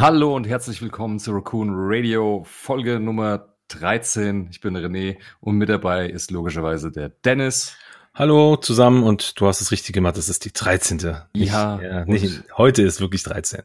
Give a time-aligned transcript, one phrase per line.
[0.00, 4.48] Hallo und herzlich willkommen zu Raccoon Radio, Folge Nummer 13.
[4.50, 7.76] Ich bin René und mit dabei ist logischerweise der Dennis.
[8.14, 10.96] Hallo zusammen und du hast es richtig gemacht, es ist die 13.
[11.34, 13.60] Nicht, ja, ja nicht, heute ist wirklich 13.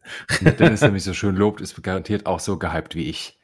[0.60, 3.40] Dennis, der mich so schön lobt, ist garantiert auch so gehypt wie ich.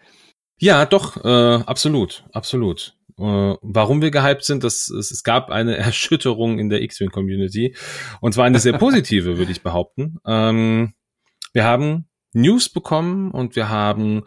[0.59, 2.97] Ja, doch, äh, absolut, absolut.
[3.17, 7.73] Äh, warum wir gehypt sind, das, es, es gab eine Erschütterung in der X-Wing-Community
[8.19, 10.17] und zwar eine sehr positive, würde ich behaupten.
[10.25, 10.93] Ähm,
[11.53, 14.23] wir haben News bekommen und wir haben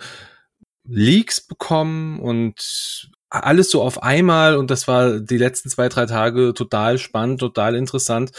[0.84, 6.54] Leaks bekommen und alles so auf einmal und das war die letzten zwei, drei Tage
[6.54, 8.30] total spannend, total interessant.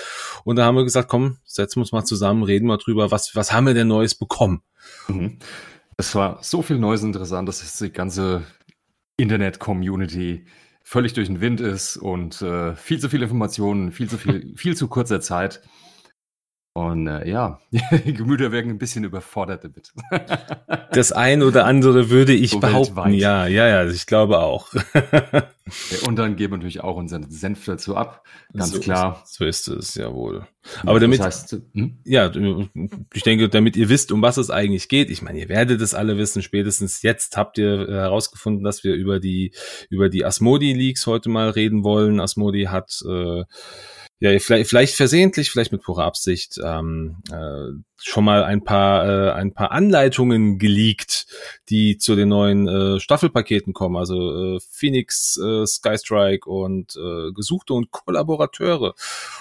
[0.44, 3.36] Und da haben wir gesagt, komm, setzen wir uns mal zusammen, reden wir drüber, was,
[3.36, 4.62] was haben wir denn Neues bekommen?
[5.08, 5.40] Mhm.
[5.98, 8.44] Es war so viel Neues interessant, dass die ganze
[9.18, 10.46] Internet-Community
[10.84, 14.78] völlig durch den Wind ist und äh, viel zu viele Informationen, viel zu viel, viel
[14.78, 15.62] zu kurzer Zeit.
[16.78, 19.94] Und äh, ja, die Gemüter werden ein bisschen überfordert damit.
[20.92, 22.98] das ein oder andere würde ich so behaupten.
[22.98, 23.14] Weltweit.
[23.14, 24.74] Ja, ja, ja, ich glaube auch.
[26.06, 28.26] Und dann geben wir natürlich auch unseren Senf dazu ab.
[28.52, 29.24] Ganz so klar.
[29.26, 30.48] So ist es, jawohl.
[30.86, 32.00] Aber damit, das heißt, hm?
[32.04, 32.30] ja,
[33.14, 35.10] ich denke, damit ihr wisst, um was es eigentlich geht.
[35.10, 36.42] Ich meine, ihr werdet es alle wissen.
[36.42, 39.54] Spätestens jetzt habt ihr herausgefunden, dass wir über die,
[39.90, 42.20] über die Asmodi Leaks heute mal reden wollen.
[42.20, 43.44] Asmodi hat, äh,
[44.20, 49.32] ja, vielleicht, vielleicht versehentlich, vielleicht mit purer Absicht, ähm, äh, schon mal ein paar, äh,
[49.32, 51.28] ein paar Anleitungen geleakt,
[51.70, 53.98] die zu den neuen äh, Staffelpaketen kommen.
[53.98, 58.96] Also äh, Phoenix, äh, Skystrike und äh, Gesuchte und Kollaborateure.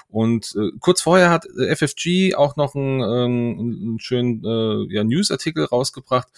[0.09, 5.67] Und äh, kurz vorher hat FFG auch noch einen, ähm, einen schönen äh, ja, Newsartikel
[5.67, 6.29] rausgebracht.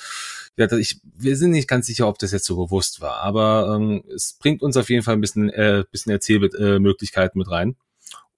[0.59, 4.05] Ja, ich, wir sind nicht ganz sicher, ob das jetzt so bewusst war, aber ähm,
[4.15, 7.77] es bringt uns auf jeden Fall ein bisschen, äh, bisschen Erzählmöglichkeiten mit rein.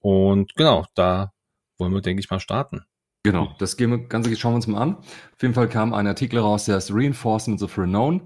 [0.00, 1.32] Und genau, da
[1.78, 2.84] wollen wir, denke ich, mal starten.
[3.24, 4.96] Genau, das gehen wir, Ganze schauen wir uns mal an.
[4.96, 8.22] Auf jeden Fall kam ein Artikel raus, der ist Reinforcements of Renown.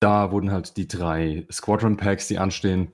[0.00, 2.92] Da wurden halt die drei Squadron Packs, die anstehen,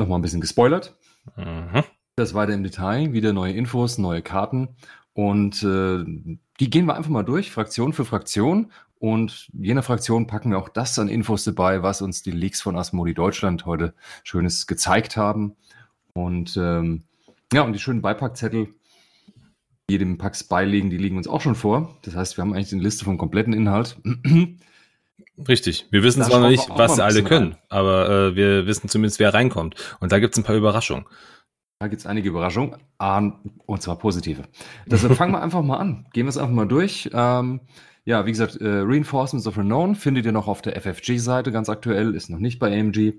[0.00, 0.96] nochmal ein bisschen gespoilert.
[1.36, 1.84] Mhm.
[2.16, 4.76] Das weiter im Detail, wieder neue Infos, neue Karten.
[5.12, 6.04] Und äh,
[6.60, 8.72] die gehen wir einfach mal durch, Fraktion für Fraktion.
[8.98, 12.76] Und jener Fraktion packen wir auch das an Infos dabei, was uns die Leaks von
[12.76, 13.94] Asmodi Deutschland heute
[14.24, 15.56] Schönes gezeigt haben.
[16.16, 17.02] Und ähm,
[17.52, 18.68] ja, und die schönen Beipackzettel,
[19.88, 21.96] die dem Packs beiliegen, die liegen uns auch schon vor.
[22.02, 23.96] Das heißt, wir haben eigentlich eine Liste vom kompletten Inhalt.
[25.48, 25.86] Richtig.
[25.90, 27.58] Wir wissen zwar noch nicht, was alle können, rein.
[27.68, 29.74] aber äh, wir wissen zumindest, wer reinkommt.
[30.00, 31.04] Und da gibt es ein paar Überraschungen.
[31.78, 32.76] Da gibt es einige Überraschungen,
[33.66, 34.44] und zwar positive.
[34.86, 36.06] Deshalb fangen wir einfach mal an.
[36.14, 37.10] Gehen wir es einfach mal durch.
[37.12, 37.60] Ähm,
[38.06, 42.14] ja, wie gesagt, äh, Reinforcements of Renown findet ihr noch auf der FFG-Seite ganz aktuell,
[42.14, 43.18] ist noch nicht bei AMG.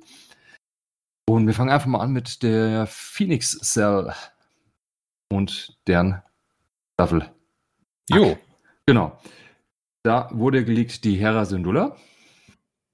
[1.30, 4.14] Und wir fangen einfach mal an mit der Phoenix Cell
[5.30, 6.22] und deren
[6.94, 7.30] Staffel.
[8.10, 8.38] Jo.
[8.86, 9.20] Genau.
[10.04, 11.98] Da wurde geleakt die Hera Syndulla.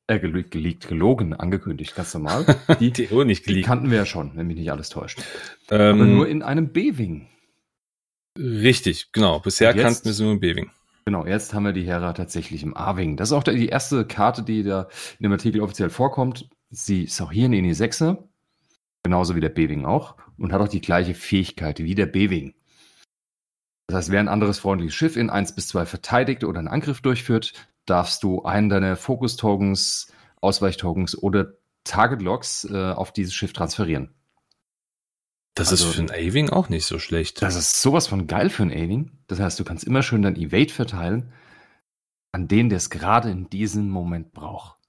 [0.07, 2.45] Äh, geleakt, geleakt, gelogen, angekündigt, ganz normal.
[2.79, 5.21] Die, die, oh, nicht die kannten wir ja schon, wenn mich nicht alles täuscht.
[5.69, 7.29] Ähm, Aber nur in einem B-Wing.
[8.37, 9.39] Richtig, genau.
[9.39, 10.71] Bisher jetzt, kannten wir sie nur im B-Wing.
[11.05, 13.15] Genau, jetzt haben wir die Hera tatsächlich im A-Wing.
[13.15, 14.89] Das ist auch die erste Karte, die da
[15.19, 16.49] in dem Artikel offiziell vorkommt.
[16.75, 18.03] Sie ist auch hier eine INI 6
[19.03, 22.55] genauso wie der B-Wing auch, und hat auch die gleiche Fähigkeit wie der B-Wing.
[23.87, 27.01] Das heißt, wer ein anderes freundliches Schiff in 1 bis 2 verteidigt oder einen Angriff
[27.01, 27.53] durchführt,
[27.85, 31.53] darfst du einen deiner Fokus-Tokens, Ausweich-Tokens oder
[31.83, 34.15] Target-Logs äh, auf dieses Schiff transferieren.
[35.53, 37.41] Das also, ist für ein A-Wing auch nicht so schlecht.
[37.41, 39.11] Das ist sowas von geil für ein A-Wing.
[39.27, 41.33] Das heißt, du kannst immer schön dein Evade verteilen
[42.31, 44.82] an den, der es gerade in diesem Moment braucht.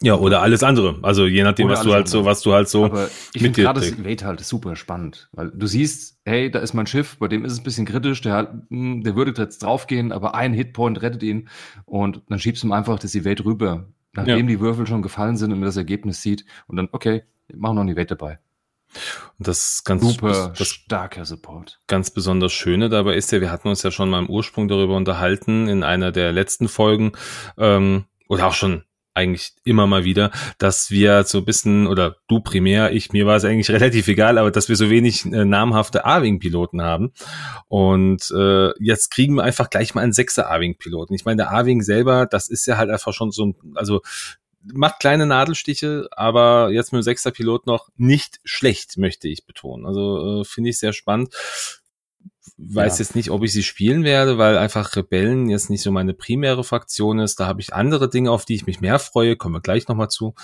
[0.00, 0.98] Ja, oder alles andere.
[1.02, 2.10] Also je nachdem, oder was du halt andere.
[2.10, 2.84] so, was du halt so.
[2.84, 6.74] Aber ich finde gerade das Evade halt super spannend, weil du siehst, hey, da ist
[6.74, 10.12] mein Schiff, bei dem ist es ein bisschen kritisch, der, hm, der würde jetzt draufgehen,
[10.12, 11.48] aber ein Hitpoint rettet ihn
[11.84, 14.54] und dann schiebst du ihm einfach das Evade rüber, nachdem ja.
[14.54, 17.24] die Würfel schon gefallen sind und man das Ergebnis sieht und dann, okay,
[17.54, 18.38] machen noch ein Evade dabei.
[19.38, 21.78] Und das ganz super das starker Support.
[21.86, 24.96] Ganz besonders schöne dabei ist ja, wir hatten uns ja schon mal im Ursprung darüber
[24.96, 27.12] unterhalten in einer der letzten Folgen
[27.58, 28.84] ähm, oder auch schon
[29.18, 33.36] eigentlich immer mal wieder, dass wir so ein bisschen, oder du primär, ich, mir war
[33.36, 37.12] es eigentlich relativ egal, aber dass wir so wenig äh, namhafte A-Wing-Piloten haben.
[37.68, 41.14] Und äh, jetzt kriegen wir einfach gleich mal einen sechser A-Wing-Piloten.
[41.14, 44.00] Ich meine, der A-Wing selber, das ist ja halt einfach schon so ein, also
[44.62, 49.86] macht kleine Nadelstiche, aber jetzt mit dem sechster Pilot noch nicht schlecht, möchte ich betonen.
[49.86, 51.34] Also äh, finde ich sehr spannend
[52.58, 53.04] weiß ja.
[53.04, 56.64] jetzt nicht, ob ich sie spielen werde, weil einfach Rebellen jetzt nicht so meine primäre
[56.64, 57.40] Fraktion ist.
[57.40, 60.08] Da habe ich andere Dinge, auf die ich mich mehr freue, kommen wir gleich nochmal
[60.08, 60.34] zu.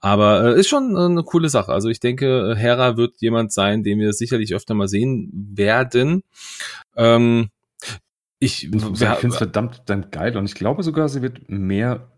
[0.00, 1.72] Aber äh, ist schon äh, eine coole Sache.
[1.72, 6.22] Also ich denke, äh, Hera wird jemand sein, den wir sicherlich öfter mal sehen werden.
[6.96, 7.50] Ähm,
[8.40, 12.12] Ich, ich finde es verdammt, verdammt geil und ich glaube sogar, sie wird mehr,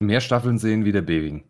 [0.00, 1.44] mehr Staffeln sehen wie der B-Wing.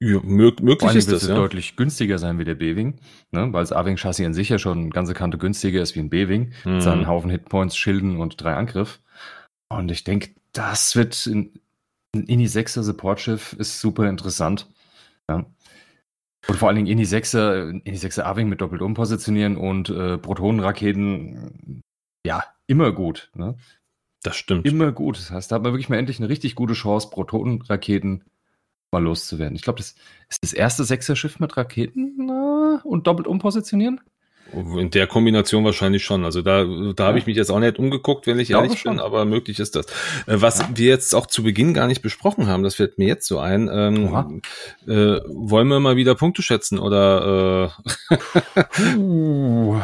[0.00, 1.34] Ja, mög möglich ist das, ja.
[1.34, 3.00] deutlich günstiger sein wie der B-Wing,
[3.32, 3.52] ne?
[3.52, 6.72] weil das A-Wing-Chassis an sich ja schon ganze Kante günstiger ist wie ein B-Wing, mhm.
[6.74, 9.00] mit seinen Haufen Hitpoints, Schilden und drei Angriff.
[9.68, 11.52] Und ich denke, das wird ein,
[12.14, 14.68] ein INI 6er Supportschiff ist super interessant.
[15.28, 15.46] Ja.
[16.46, 21.82] Und vor allen Dingen INI 6er, INI 6er A-Wing mit doppelt umpositionieren und äh, Protonenraketen,
[22.24, 23.32] ja, immer gut.
[23.34, 23.56] Ne?
[24.22, 24.64] Das stimmt.
[24.64, 25.18] Immer gut.
[25.18, 28.22] Das heißt, da hat man wirklich mal endlich eine richtig gute Chance, Protonenraketen
[28.90, 29.56] mal loszuwerden.
[29.56, 29.94] Ich glaube, das
[30.28, 34.00] ist das erste Sechser-Schiff mit Raketen na, und doppelt umpositionieren.
[34.52, 36.24] In der Kombination wahrscheinlich schon.
[36.24, 36.64] Also da,
[36.96, 39.76] da habe ich mich jetzt auch nicht umgeguckt, wenn ich ehrlich bin, aber möglich ist
[39.76, 39.84] das.
[40.26, 40.70] Äh, was ja.
[40.74, 43.68] wir jetzt auch zu Beginn gar nicht besprochen haben, das fällt mir jetzt so ein.
[43.70, 44.40] Ähm,
[44.86, 47.74] äh, wollen wir mal wieder Punkte schätzen oder?
[48.10, 48.16] Äh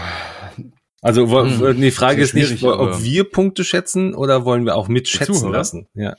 [1.05, 5.35] Also hm, die Frage ist nicht, ob wir Punkte schätzen oder wollen wir auch mitschätzen
[5.35, 5.53] Zuhörer?
[5.59, 5.87] lassen.
[5.93, 6.17] Ja.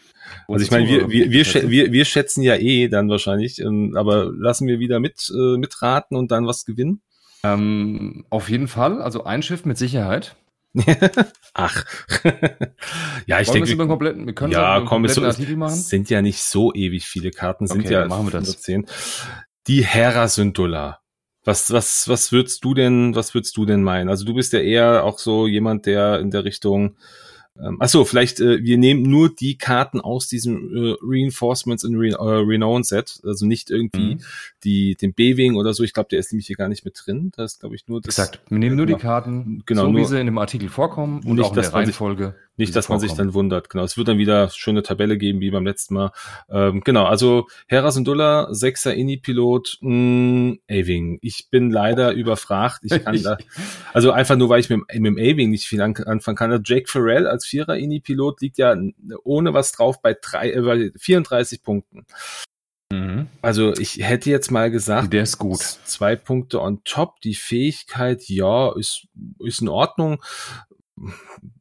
[0.47, 4.31] Also ich meine, wir, wir, wir, wir, wir schätzen ja eh dann wahrscheinlich, ähm, aber
[4.31, 7.01] lassen wir wieder mit äh, mitraten und dann was gewinnen?
[7.43, 10.35] Ähm, auf jeden Fall, also ein Schiff mit Sicherheit.
[11.55, 11.83] Ach.
[13.25, 15.73] ja, ich denke, wir, kompletten, wir können ja, komm, so, Artikel machen.
[15.73, 18.49] sind ja nicht so ewig viele Karten, sind okay, ja machen wir das.
[18.67, 18.85] 110.
[19.65, 20.99] Die Hera Syndola.
[21.45, 24.09] Was, was, was würdest du denn, was würdest du denn meinen?
[24.09, 26.95] Also du bist ja eher auch so jemand, der in der Richtung
[27.57, 32.09] ähm, achso, vielleicht, äh, wir nehmen nur die Karten aus diesem äh, Reinforcements in Re
[32.09, 34.21] äh, Renown Set, also nicht irgendwie mhm.
[34.63, 35.83] die, den B-Wing oder so.
[35.83, 37.31] Ich glaube, der ist nämlich hier gar nicht mit drin.
[37.35, 38.19] Das ist, glaube ich, nur das.
[38.19, 38.41] Exakt.
[38.49, 41.35] Wir nehmen nur die Karten, genau, so nur, wie sie in dem Artikel vorkommen und
[41.35, 42.35] nicht, auch in der Reihenfolge.
[42.57, 43.69] Nicht, dass man sich dann wundert.
[43.69, 43.83] Genau.
[43.83, 46.11] Es wird dann wieder schöne Tabelle geben, wie beim letzten Mal.
[46.49, 47.03] Ähm, genau.
[47.05, 51.19] Also, Hera Syndulla, Sechser Inni-Pilot, mm, A-Wing.
[51.21, 52.79] Ich bin leider überfragt.
[52.83, 53.37] Ich kann da,
[53.93, 56.61] also einfach nur, weil ich mit, mit dem A-Wing nicht viel anfangen kann.
[56.63, 58.75] Jake Farrell als Vierer Inni-Pilot liegt ja
[59.23, 62.05] ohne was drauf bei drei, äh, 34 Punkten.
[62.91, 63.27] Mhm.
[63.41, 65.59] Also ich hätte jetzt mal gesagt, der ist gut.
[65.59, 67.19] Zwei Punkte on top.
[67.21, 69.07] Die Fähigkeit, ja, ist,
[69.39, 70.23] ist in Ordnung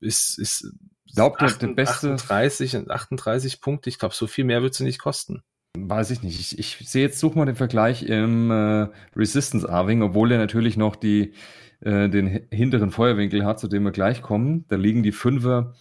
[0.01, 0.73] ist, ist
[1.15, 3.89] glaubt der, der beste 38 und 38 Punkte.
[3.89, 5.43] Ich glaube, so viel mehr wird sie nicht kosten.
[5.77, 6.39] Weiß ich nicht.
[6.41, 10.77] Ich, ich sehe jetzt, such mal den Vergleich im äh, Resistance Arving, obwohl er natürlich
[10.77, 11.33] noch die,
[11.81, 14.67] äh, den hinteren Feuerwinkel hat, zu dem wir gleich kommen.
[14.69, 15.75] Da liegen die Fünfer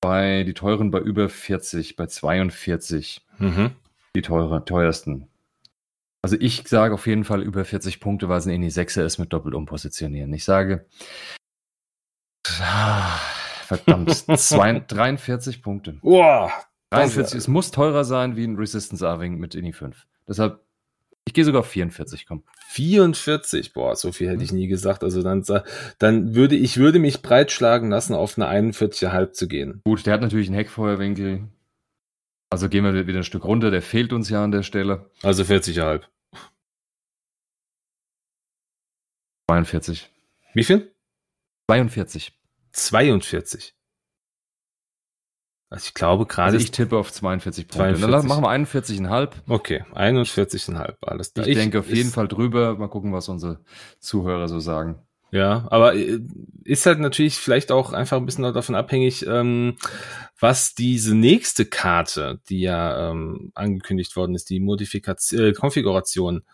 [0.00, 3.24] bei, die teuren bei über 40, bei 42.
[3.38, 3.70] Mhm.
[4.16, 5.28] Die teure, teuersten.
[6.22, 9.18] Also ich sage auf jeden Fall über 40 Punkte, weil es ein die Sechser ist
[9.18, 10.32] mit doppelt umpositionieren.
[10.32, 10.86] Ich sage
[13.66, 15.98] verdammt, zwei, 43 Punkte.
[16.02, 16.50] Wow,
[16.90, 20.06] 43, es muss teurer sein wie ein Resistance Arving mit Ini 5.
[20.28, 20.60] Deshalb,
[21.24, 22.44] ich gehe sogar auf 44, komm.
[22.68, 25.02] 44, boah, so viel hätte ich nie gesagt.
[25.02, 25.44] Also dann,
[25.98, 29.80] dann würde ich würde mich breitschlagen lassen, auf eine 41,5 zu gehen.
[29.84, 31.48] Gut, der hat natürlich einen Heckfeuerwinkel.
[32.50, 35.10] Also gehen wir wieder ein Stück runter, der fehlt uns ja an der Stelle.
[35.22, 36.02] Also 40,5.
[39.48, 40.10] 42.
[40.54, 40.95] Wie viel?
[41.68, 42.32] 42.
[42.72, 43.74] 42.
[45.68, 46.52] Also ich glaube gerade.
[46.52, 47.98] Also ich tippe auf 42 Punkte.
[47.98, 48.10] 42.
[48.10, 49.30] Dann machen wir 41,5.
[49.48, 50.94] Okay, 41,5.
[51.00, 51.46] Alles klar.
[51.46, 52.76] Ich, ich denke auf jeden Fall drüber.
[52.76, 53.60] Mal gucken, was unsere
[53.98, 55.00] Zuhörer so sagen.
[55.32, 56.20] Ja, aber äh,
[56.62, 59.76] ist halt natürlich vielleicht auch einfach ein bisschen davon abhängig, ähm,
[60.38, 66.44] was diese nächste Karte, die ja ähm, angekündigt worden ist, die Modifikation, äh, Konfiguration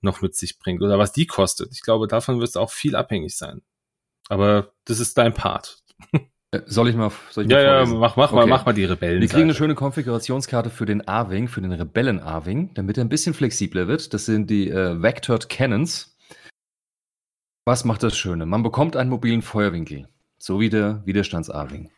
[0.00, 1.72] noch mit sich bringt oder was die kostet.
[1.72, 3.60] Ich glaube, davon wird es auch viel abhängig sein.
[4.32, 5.82] Aber das ist dein Part.
[6.54, 8.34] Äh, soll ich mal, soll ich ja, mal ja, mach, mach okay.
[8.34, 9.20] mal, mach mal die Rebellen.
[9.20, 13.08] Wir kriegen eine schöne Konfigurationskarte für den A-Wing, für den Rebellen A-Wing, damit er ein
[13.08, 14.12] bisschen flexibler wird.
[14.12, 16.16] Das sind die äh, Vectored Cannons.
[17.66, 18.44] Was macht das Schöne?
[18.46, 20.08] Man bekommt einen mobilen Feuerwinkel,
[20.38, 21.90] so wie der Widerstands-A-Wing.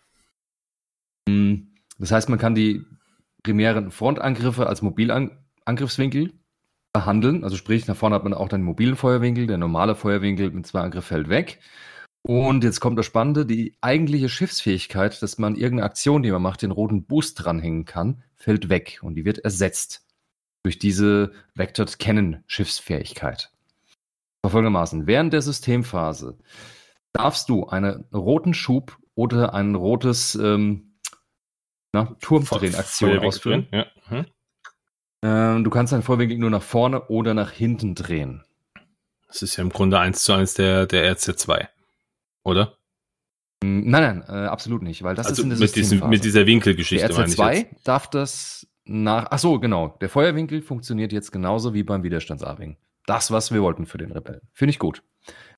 [1.28, 2.84] Hm, das heißt, man kann die
[3.44, 6.32] primären Frontangriffe als Mobilangriffswinkel
[6.92, 7.44] behandeln.
[7.44, 10.80] Also sprich, nach vorne hat man auch den mobilen Feuerwinkel, der normale Feuerwinkel mit zwei
[10.80, 11.60] Angriff fällt weg.
[12.26, 16.62] Und jetzt kommt das Spannende, die eigentliche Schiffsfähigkeit, dass man irgendeine Aktion, die man macht,
[16.62, 20.06] den roten Boost dranhängen kann, fällt weg und die wird ersetzt
[20.62, 23.50] durch diese Vectored Cannon Schiffsfähigkeit.
[24.42, 26.38] Folgendermaßen, während der Systemphase
[27.12, 30.94] darfst du einen roten Schub oder ein rotes ähm,
[31.92, 33.68] Turmdrehen-Aktion ausführen.
[33.70, 33.86] Ja.
[34.08, 34.26] Hm.
[35.22, 38.44] Ähm, du kannst deinen Vorwinkel nur nach vorne oder nach hinten drehen.
[39.28, 41.68] Das ist ja im Grunde eins zu eins der, der RC2
[42.44, 42.76] oder?
[43.62, 46.46] Nein, nein, äh, absolut nicht, weil das also ist in der mit, diesem, mit dieser
[46.46, 47.08] Winkelgeschichte.
[47.08, 49.28] Der RC2 darf das nach.
[49.30, 49.96] Ach so, genau.
[50.00, 52.76] Der Feuerwinkel funktioniert jetzt genauso wie beim Widerstandsarving.
[53.06, 54.42] Das, was wir wollten für den Rebellen.
[54.52, 55.02] Finde ich gut.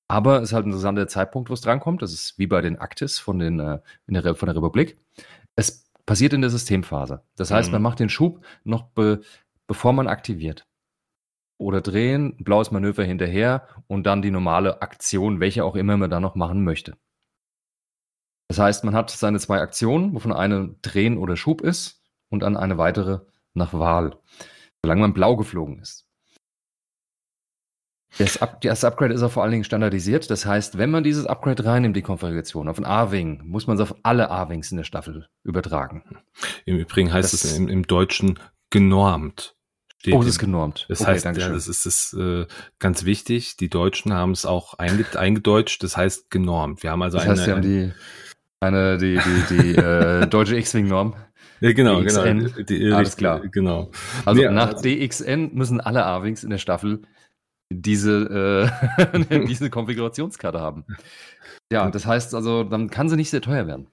[0.09, 2.00] Aber es ist halt ein interessanter Zeitpunkt, wo es drankommt.
[2.00, 4.99] Das ist wie bei den Aktis von, den, äh, der, von der Republik.
[5.57, 7.23] Es passiert in der Systemphase.
[7.35, 7.73] Das heißt, mhm.
[7.73, 9.23] man macht den Schub noch be,
[9.66, 10.66] bevor man aktiviert.
[11.59, 16.21] Oder drehen, blaues Manöver hinterher und dann die normale Aktion, welche auch immer man da
[16.21, 16.97] noch machen möchte.
[18.49, 22.57] Das heißt, man hat seine zwei Aktionen, wovon eine Drehen oder Schub ist und dann
[22.57, 23.21] eine weitere
[23.55, 24.19] nach Wahl,
[24.83, 26.07] solange man blau geflogen ist.
[28.19, 30.31] Das, Up das, Upgrade ist auch vor allen Dingen standardisiert.
[30.31, 33.83] Das heißt, wenn man dieses Upgrade reinnimmt, die Konfiguration auf ein A-Wing, muss man es
[33.83, 36.03] auf alle A-Wings in der Staffel übertragen.
[36.65, 38.39] Im Übrigen heißt das es im, im Deutschen
[38.71, 39.56] genormt.
[40.11, 40.87] Oh, das ist genormt.
[40.88, 42.47] Das okay, heißt, ja, das ist, ist äh,
[42.79, 43.57] ganz wichtig.
[43.57, 45.83] Die Deutschen haben es auch eingedeutscht.
[45.83, 46.83] Das heißt genormt.
[46.83, 47.93] Wir haben also das heißt, eine, haben die,
[48.61, 51.15] eine, die, die, die äh, deutsche X-Wing-Norm.
[51.61, 52.38] Ja, genau, DXN.
[52.38, 52.62] genau.
[52.69, 53.41] Die, Alles klar.
[53.49, 53.91] Genau.
[54.25, 57.03] Also nee, nach also, DXN müssen alle A-Wings in der Staffel
[57.71, 58.71] diese,
[59.31, 60.85] äh, diese Konfigurationskarte haben.
[61.73, 63.88] Ja, das heißt also, dann kann sie nicht sehr teuer werden.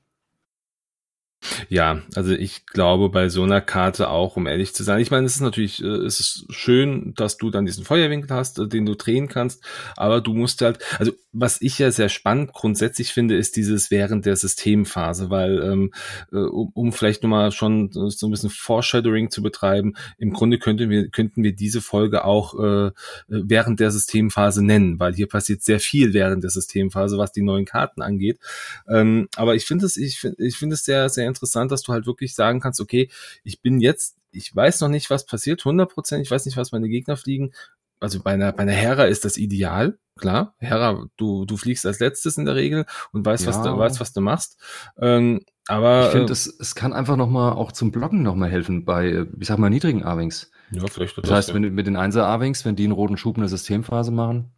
[1.69, 4.99] Ja, also ich glaube bei so einer Karte auch, um ehrlich zu sein.
[4.99, 8.59] Ich meine, es ist natürlich, äh, es ist schön, dass du dann diesen Feuerwinkel hast,
[8.59, 9.63] äh, den du drehen kannst,
[9.95, 14.25] aber du musst halt, also was ich ja sehr spannend grundsätzlich finde, ist dieses während
[14.25, 15.91] der Systemphase, weil ähm,
[16.31, 20.89] äh, um, um vielleicht nochmal schon so ein bisschen Foreshadowing zu betreiben, im Grunde könnten
[20.89, 22.91] wir, könnten wir diese Folge auch äh,
[23.27, 27.65] während der Systemphase nennen, weil hier passiert sehr viel während der Systemphase, was die neuen
[27.65, 28.39] Karten angeht.
[28.87, 32.05] Ähm, aber ich finde es, ich ich finde es sehr, sehr interessant, dass du halt
[32.05, 33.09] wirklich sagen kannst, okay,
[33.43, 36.71] ich bin jetzt, ich weiß noch nicht, was passiert, 100 Prozent, ich weiß nicht, was
[36.71, 37.53] meine Gegner fliegen.
[37.99, 40.55] Also bei einer, bei einer Hera ist das ideal, klar.
[40.59, 43.49] Hera, du, du fliegst als letztes in der Regel und weißt, ja.
[43.49, 44.57] was du, weißt, was du machst.
[44.97, 48.35] Ähm, aber ich finde, äh, es, es kann einfach noch mal auch zum Blocken noch
[48.35, 50.51] mal helfen bei, ich sag mal, niedrigen A-Wings.
[50.71, 51.17] Ja, vielleicht.
[51.17, 51.55] Das, das heißt, ja.
[51.55, 54.51] wenn mit den 1er A-Wings, wenn die einen roten Schub in der Systemphase machen,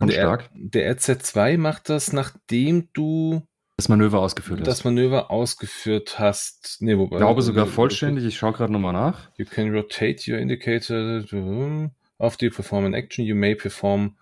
[0.00, 0.50] der, stark.
[0.54, 3.42] Der RZ2 macht das, nachdem du
[3.78, 4.66] das Manöver ausgeführt hast.
[4.66, 6.78] Das Manöver ausgeführt hast.
[6.80, 8.24] Nee, wobei, ich glaube sogar vollständig.
[8.24, 9.30] Ich schaue gerade nochmal nach.
[9.36, 11.22] You can rotate your indicator
[12.18, 13.24] after you perform an action.
[13.24, 14.16] You may perform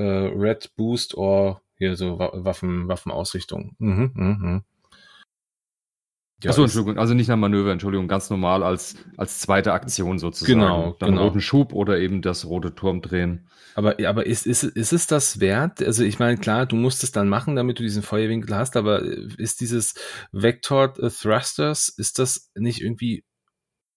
[0.00, 3.76] uh, red boost or hier so Waffen, Waffenausrichtung.
[3.78, 4.64] Mhm, mhm.
[6.42, 10.60] Ja, Achso, Entschuldigung, also nicht nach Manöver, Entschuldigung, ganz normal als, als zweite Aktion sozusagen.
[10.60, 11.24] Genau, Dann genau.
[11.24, 13.48] roten Schub oder eben das rote Turm drehen.
[13.74, 15.82] Aber, aber ist, ist, ist es das wert?
[15.82, 19.02] Also ich meine, klar, du musst es dann machen, damit du diesen Feuerwinkel hast, aber
[19.02, 19.94] ist dieses
[20.32, 23.24] Vector Thrusters, ist das nicht irgendwie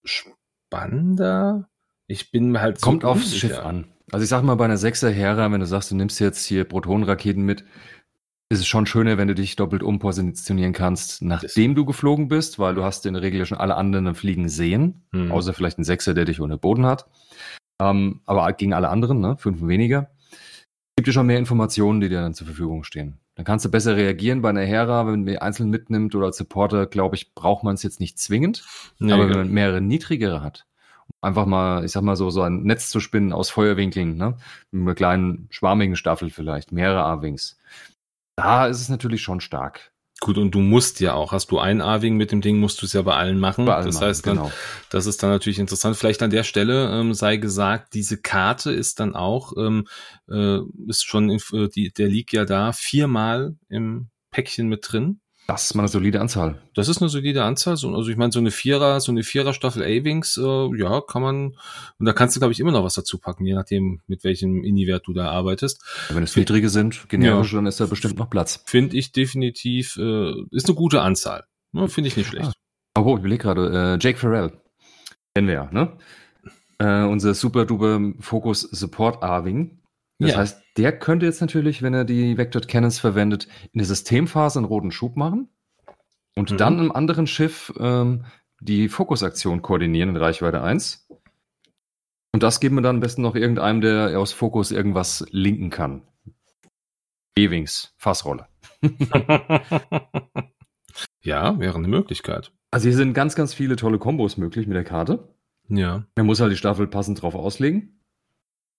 [0.04, 1.68] spannender?
[2.06, 3.92] Ich bin halt so Kommt aufs Schiff an.
[4.12, 6.62] Also ich sag mal, bei einer Sechser Hera, wenn du sagst, du nimmst jetzt hier
[6.62, 7.64] Protonenraketen mit,
[8.48, 12.74] ist es schon schöner, wenn du dich doppelt umpositionieren kannst, nachdem du geflogen bist, weil
[12.74, 15.32] du hast in der Regel ja schon alle anderen fliegen sehen, mhm.
[15.32, 17.06] außer vielleicht ein Sechser, der dich ohne Boden hat.
[17.82, 20.10] Ähm, aber gegen alle anderen, ne, fünf weniger,
[20.96, 23.18] gibt dir schon mehr Informationen, die dir dann zur Verfügung stehen.
[23.34, 26.86] Dann kannst du besser reagieren bei einer Hera, wenn man einzeln mitnimmt oder als Supporter,
[26.86, 28.64] glaube ich, braucht man es jetzt nicht zwingend.
[28.98, 30.66] Nee, aber wenn man mehrere niedrigere hat,
[31.20, 34.38] einfach mal, ich sag mal so, so ein Netz zu spinnen aus Feuerwinkeln, ne?
[34.70, 37.58] Mit einer kleinen schwarmigen Staffel vielleicht, mehrere A-Wings
[38.36, 39.92] da ist es natürlich schon stark.
[40.20, 42.86] Gut, und du musst ja auch, hast du ein A-Wing mit dem Ding, musst du
[42.86, 43.66] es ja bei allen machen.
[43.66, 44.52] Bei allen das heißt dann, genau.
[44.88, 45.96] das ist dann natürlich interessant.
[45.96, 49.86] Vielleicht an der Stelle ähm, sei gesagt, diese Karte ist dann auch, ähm,
[50.30, 55.20] äh, ist schon, in, äh, die, der liegt ja da viermal im Päckchen mit drin.
[55.46, 56.60] Das ist mal eine solide Anzahl.
[56.74, 57.72] Das ist eine solide Anzahl.
[57.74, 61.56] also ich meine, so eine Vierer, so eine Vierer-Staffel A-Wings, äh, ja, kann man,
[61.98, 64.64] und da kannst du, glaube ich, immer noch was dazu packen, je nachdem, mit welchem
[64.64, 65.84] Ini-Wert du da arbeitest.
[66.08, 67.58] wenn es niedrige sind, generisch, ja.
[67.58, 68.64] dann ist da bestimmt noch Platz.
[68.66, 71.44] Finde ich definitiv, äh, ist eine gute Anzahl.
[71.72, 72.52] Ja, Finde ich nicht schlecht.
[72.94, 73.00] Ah.
[73.00, 74.52] Oh, ich überlege gerade, äh, Jake Farrell.
[75.34, 75.96] Kennen wir ja, ne?
[76.78, 79.78] Äh, unser super duper Focus Support A-Wing.
[80.18, 80.38] Das ja.
[80.38, 84.66] heißt, der könnte jetzt natürlich, wenn er die Vector Cannons verwendet, in der Systemphase einen
[84.66, 85.48] roten Schub machen
[86.34, 86.56] und mhm.
[86.56, 88.24] dann im anderen Schiff ähm,
[88.60, 91.08] die Fokusaktion koordinieren in Reichweite 1.
[92.32, 96.02] Und das geben wir dann am besten noch irgendeinem, der aus Fokus irgendwas linken kann.
[97.38, 98.46] E-Wings, Fassrolle.
[101.22, 102.52] ja, wäre eine Möglichkeit.
[102.70, 105.34] Also hier sind ganz, ganz viele tolle Kombos möglich mit der Karte.
[105.68, 106.06] Ja.
[106.16, 108.02] Man muss halt die Staffel passend drauf auslegen.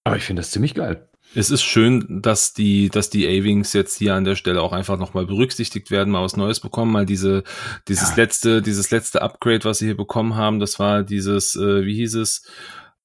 [0.04, 1.10] Aber ich finde das ziemlich geil.
[1.36, 4.98] Es ist schön, dass die, dass die A-Wings jetzt hier an der Stelle auch einfach
[4.98, 7.44] nochmal berücksichtigt werden, mal was Neues bekommen, mal diese,
[7.88, 8.16] dieses ja.
[8.16, 12.16] letzte, dieses letzte Upgrade, was sie hier bekommen haben, das war dieses, äh, wie hieß
[12.16, 12.48] es?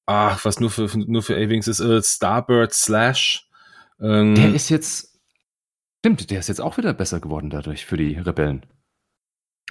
[0.05, 3.47] Ach, was nur für, nur für A-Wings ist, äh, Starbird Slash.
[4.01, 5.19] Ähm, der ist jetzt,
[5.99, 8.65] stimmt, der ist jetzt auch wieder besser geworden dadurch für die Rebellen.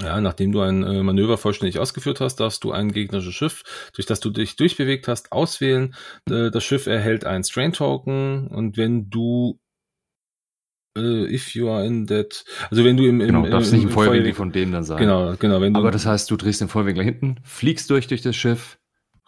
[0.01, 4.07] Ja, nachdem du ein äh, Manöver vollständig ausgeführt hast, darfst du ein gegnerisches Schiff, durch
[4.07, 5.95] das du dich durchbewegt hast, auswählen.
[6.31, 9.59] Äh, das Schiff erhält ein Strain Token und wenn du
[10.95, 13.85] Uh, if you are in that, also wenn du im, im genau, darfst im, nicht
[13.87, 14.99] im Feuerwinkel von dem dann sein.
[14.99, 15.59] Genau, genau.
[15.63, 18.79] Wenn du, Aber das heißt, du drehst den Feuerwinkel hinten, fliegst durch durch das Schiff,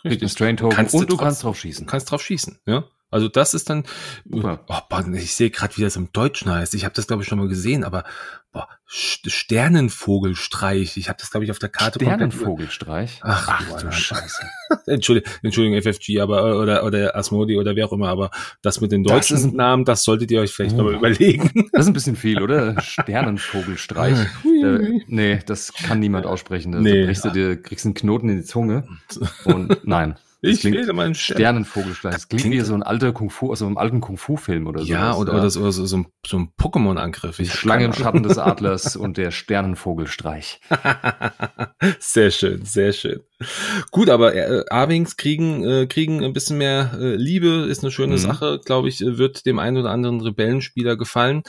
[0.03, 1.87] kriegst den Strain Token und du kannst drauf schießen.
[1.87, 2.85] Kannst drauf schießen, ja.
[3.15, 3.85] Also das ist dann,
[4.33, 4.59] oh,
[5.13, 6.75] ich sehe gerade, wie das im Deutschen heißt.
[6.75, 8.03] Ich habe das glaube ich schon mal gesehen, aber
[8.51, 10.97] boah, Sternenvogelstreich.
[10.97, 12.01] Ich habe das glaube ich auf der Karte.
[12.01, 13.21] Sternenvogelstreich.
[13.23, 14.43] Ach, Ach du Scheiße.
[14.87, 18.09] Entschuldigung, Entschuldigung, FFG, aber oder oder Asmodi oder wer auch immer.
[18.09, 20.79] Aber das mit den deutschen das Namen, das solltet ihr euch vielleicht oh.
[20.79, 21.69] nochmal überlegen.
[21.73, 22.81] Das ist ein bisschen viel, oder?
[22.81, 24.19] Sternenvogelstreich.
[24.45, 26.73] äh, nee, das kann niemand aussprechen.
[26.73, 27.05] Da nee.
[27.05, 28.89] brichst du dir, kriegst einen Knoten in die Zunge.
[29.45, 30.17] Und nein.
[30.45, 32.13] Ich wähle meinen Sternenvogelstein.
[32.13, 34.81] Das klingt wie so ein alter Kung Fu, also einem alten Kung Fu Film oder
[34.81, 34.87] so.
[34.87, 35.39] Ja, oder, ja.
[35.39, 37.37] oder so, so, so ein, so ein Pokémon-Angriff.
[37.37, 40.61] Die Schlangenschatten des Adlers und der Sternenvogelstreich.
[41.99, 43.21] sehr schön, sehr schön.
[43.91, 48.15] Gut, aber äh, Arwings kriegen, äh, kriegen ein bisschen mehr äh, Liebe, ist eine schöne
[48.15, 48.19] mhm.
[48.19, 51.43] Sache, glaube ich, wird dem einen oder anderen Rebellenspieler gefallen.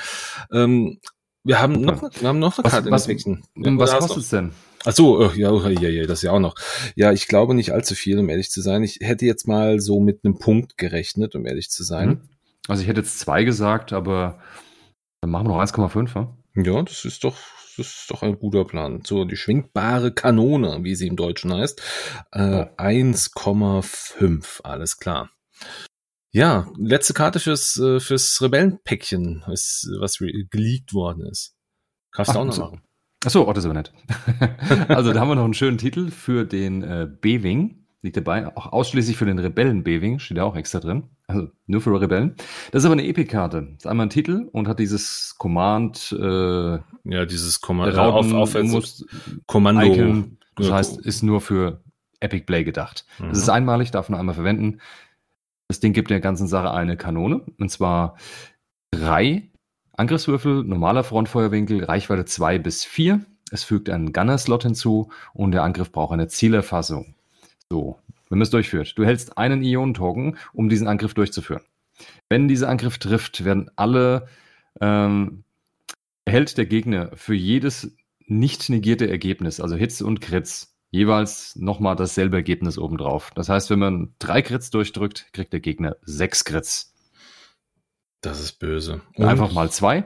[0.52, 1.00] Ähm,
[1.44, 3.44] wir haben noch, wir haben noch eine Karte was, in
[3.78, 4.52] was, was kostet es denn?
[4.86, 6.56] Ach so, oh, ja, oh, ja, ja, das ja auch noch.
[6.96, 8.84] Ja, ich glaube nicht allzu viel, um ehrlich zu sein.
[8.84, 12.10] Ich hätte jetzt mal so mit einem Punkt gerechnet, um ehrlich zu sein.
[12.10, 12.22] Mhm.
[12.68, 14.39] Also ich hätte jetzt zwei gesagt, aber
[15.22, 16.38] dann machen wir noch 1,5, ja?
[16.56, 17.36] Ja, das ist doch,
[17.77, 19.01] das ist doch ein guter Plan.
[19.06, 21.82] So, die schwingbare Kanone, wie sie im Deutschen heißt.
[22.32, 25.32] Äh, 1,5, alles klar.
[26.32, 31.56] Ja, letzte Karte fürs, äh, fürs Rebellenpäckchen, ist, was geleakt worden ist.
[32.12, 32.82] Kannst du auch noch machen.
[33.25, 33.91] Achso, das ist aber nett.
[34.88, 37.82] also da haben wir noch einen schönen Titel für den äh, B-Wing.
[38.01, 41.10] Liegt dabei, auch ausschließlich für den Rebellen B-Wing, steht ja auch extra drin.
[41.25, 42.36] Also nur für Rebellen.
[42.72, 43.62] Das ist aber eine Epic-Karte.
[43.62, 48.63] Das ist einmal ein Titel und hat dieses Command, äh, ja, dieses Command, auf, auf,
[48.63, 49.05] muss,
[49.48, 49.82] Kommando.
[49.82, 51.82] Icon, das heißt, ist nur für
[52.20, 53.05] Epic Play gedacht.
[53.18, 53.29] Mhm.
[53.29, 54.81] Das ist einmalig, darf man einmal verwenden.
[55.68, 57.42] Das Ding gibt der ganzen Sache eine Kanone.
[57.57, 58.18] Und zwar
[58.92, 59.50] drei
[59.98, 63.25] Angriffswürfel, normaler Frontfeuerwinkel, Reichweite 2 bis 4.
[63.51, 67.16] Es fügt einen Gunner-Slot hinzu und der Angriff braucht eine Zielerfassung.
[67.70, 68.98] So, wenn man es durchführt.
[68.98, 71.62] Du hältst einen Ionen-Token, um diesen Angriff durchzuführen.
[72.29, 74.27] Wenn dieser Angriff trifft, werden alle
[74.81, 75.44] ähm,
[76.25, 77.96] erhält der Gegner für jedes
[78.27, 83.31] nicht negierte Ergebnis, also Hits und Crits, jeweils nochmal dasselbe Ergebnis obendrauf.
[83.36, 86.95] Das heißt, wenn man drei Crits durchdrückt, kriegt der Gegner sechs Crits.
[88.25, 89.01] Das ist böse.
[89.16, 89.25] Und?
[89.25, 90.05] Einfach mal zwei.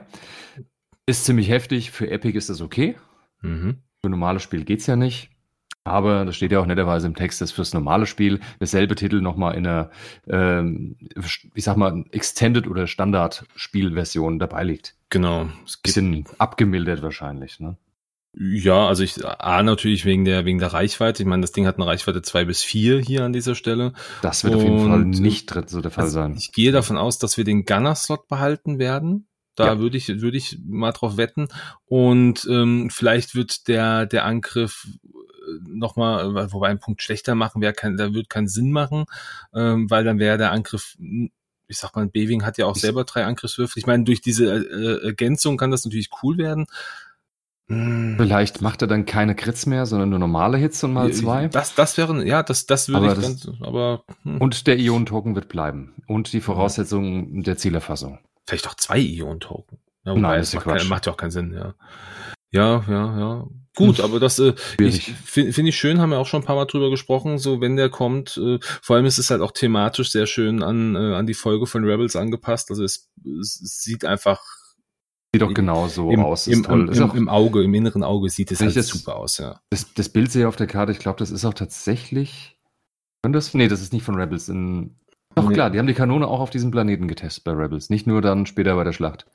[1.06, 1.90] Ist ziemlich heftig.
[1.90, 2.96] Für Epic ist das okay.
[3.40, 3.78] Mhm.
[4.02, 5.30] Für normales Spiel geht es ja nicht.
[5.84, 9.54] Aber das steht ja auch netterweise im Text, dass fürs normale Spiel derselbe Titel nochmal
[9.54, 9.90] in einer,
[10.28, 10.96] ähm,
[11.54, 14.94] ich sag mal, Extended oder Standard-Spielversion dabei liegt.
[15.08, 15.48] Genau.
[15.82, 17.78] Bisschen abgemildert wahrscheinlich, ne?
[18.32, 21.22] Ja, also ich A natürlich wegen der wegen der Reichweite.
[21.22, 23.92] Ich meine, das Ding hat eine Reichweite zwei bis vier hier an dieser Stelle.
[24.22, 26.34] Das wird Und, auf jeden Fall nicht so der Fall also sein.
[26.36, 29.26] Ich gehe davon aus, dass wir den Gunner-Slot behalten werden.
[29.56, 29.78] Da ja.
[29.80, 31.48] würde ich würde ich mal drauf wetten.
[31.86, 37.72] Und ähm, vielleicht wird der der Angriff äh, nochmal, wobei ein Punkt schlechter machen, wäre
[37.72, 39.06] kein, da wird keinen Sinn machen,
[39.52, 40.96] ähm, weil dann wäre der Angriff
[41.70, 43.78] ich sag mal, Beving hat ja auch selber drei Angriffswürfel.
[43.78, 46.66] Ich meine, durch diese äh, Ergänzung kann das natürlich cool werden.
[47.70, 48.16] Hm.
[48.16, 51.46] Vielleicht macht er dann keine Crits mehr, sondern nur normale Hits und mal zwei.
[51.46, 54.02] Das, das wäre, ja, das, das würde aber ich das, dann, aber.
[54.24, 54.40] Hm.
[54.40, 55.94] Und der Ion-Token wird bleiben.
[56.08, 58.18] Und die Voraussetzung der Zielerfassung.
[58.44, 59.78] Vielleicht auch zwei Ion-Token.
[60.04, 61.74] Ja, Nein, das macht, kein, macht ja auch keinen Sinn, ja.
[62.50, 63.46] Ja, ja, ja.
[63.76, 64.04] Gut, hm.
[64.04, 66.90] aber das äh, finde find ich schön, haben wir auch schon ein paar Mal drüber
[66.90, 70.64] gesprochen, so wenn der kommt, äh, vor allem ist es halt auch thematisch sehr schön
[70.64, 72.70] an, äh, an die Folge von Rebels angepasst.
[72.70, 73.08] Also es,
[73.40, 74.42] es sieht einfach
[75.32, 76.48] Sieht doch genauso Im, aus.
[76.48, 79.60] Im, im, im, Im, Auge, im inneren Auge sieht es halt das, super aus, ja.
[79.70, 82.58] Das, das Bild sehe ich auf der Karte, ich glaube, das ist auch tatsächlich.
[83.22, 84.48] Das, nee, das ist nicht von Rebels.
[84.48, 84.96] In,
[85.36, 85.54] doch nee.
[85.54, 87.90] klar, die haben die Kanone auch auf diesem Planeten getestet bei Rebels.
[87.90, 89.26] Nicht nur dann später bei der Schlacht.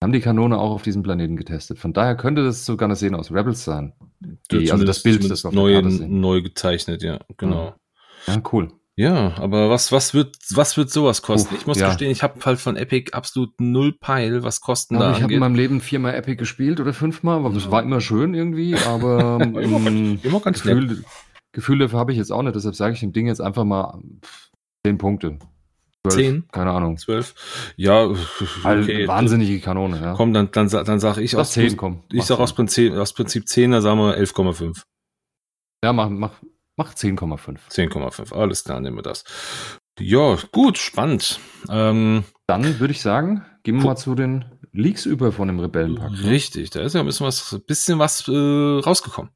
[0.00, 1.78] Die haben die Kanone auch auf diesem Planeten getestet.
[1.78, 3.92] Von daher könnte das sogar eine Szene aus Rebels sein.
[4.50, 7.74] Die, also das Bild, das auf neu, neu gezeichnet, ja, genau.
[8.26, 8.72] Ja, cool.
[8.98, 11.54] Ja, aber was, was wird, was wird sowas kosten?
[11.54, 11.86] Uff, ich muss ja.
[11.86, 15.32] gestehen, ich habe halt von Epic absolut null Peil, was Kosten ja, da Ich habe
[15.32, 19.40] in meinem Leben viermal Epic gespielt oder fünfmal, aber das war immer schön irgendwie, aber
[19.40, 21.04] immer, ganz, immer ganz Gefühl, nett.
[21.52, 24.02] Gefühl dafür habe ich jetzt auch nicht, deshalb sage ich dem Ding jetzt einfach mal
[24.84, 25.38] zehn Punkte.
[26.08, 26.48] Zehn?
[26.50, 26.96] Keine Ahnung.
[26.96, 27.36] Zwölf?
[27.76, 29.06] Ja, okay.
[29.06, 30.14] wahnsinnige Kanone, ja.
[30.14, 33.46] Komm, dann, dann, dann sage ich aus, 10, komm, ich sag aus Prinzip, aus Prinzip
[33.46, 34.82] 10, dann sagen wir 11,5.
[35.84, 36.32] Ja, mach, mach,
[36.78, 37.58] Mach 10,5.
[37.70, 39.24] 10,5, alles klar, nehmen wir das.
[39.98, 41.40] Ja, gut, spannend.
[41.68, 46.12] Ähm, Dann würde ich sagen, gehen wir mal zu den Leaks über von dem Rebellenpack.
[46.22, 49.32] Richtig, da ist ja ein bisschen was, bisschen was äh, rausgekommen.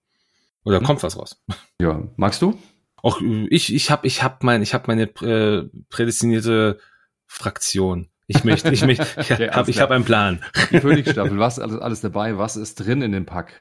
[0.65, 0.87] Oder hm.
[0.87, 1.43] kommt was raus?
[1.81, 2.57] Ja, magst du?
[3.03, 6.79] Auch ich, ich habe, ich habe mein, ich habe meine äh, prädestinierte
[7.27, 8.09] Fraktion.
[8.29, 10.45] Ich möchte, ich möchte, ich ja, habe hab einen Plan.
[10.71, 13.61] Die Königsstaffel, was alles, alles dabei, was ist drin in dem Pack?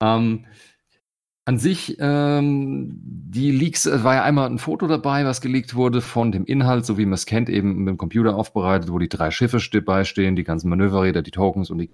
[0.00, 0.44] Ähm,
[1.44, 6.00] an sich, ähm, die Leaks, es war ja einmal ein Foto dabei, was geleakt wurde
[6.00, 9.08] von dem Inhalt, so wie man es kennt, eben mit dem Computer aufbereitet, wo die
[9.08, 11.90] drei Schiffe dabei stehen, die ganzen Manöverräder, die Tokens und die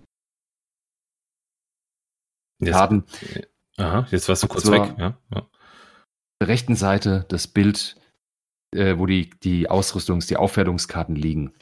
[2.65, 3.05] Karten.
[3.79, 4.95] Aha, jetzt warst du kurz weg.
[4.99, 5.49] Ja, ja.
[6.41, 7.97] Der rechten Seite das Bild,
[8.75, 11.55] äh, wo die, die Ausrüstungs-, die Aufwertungskarten liegen.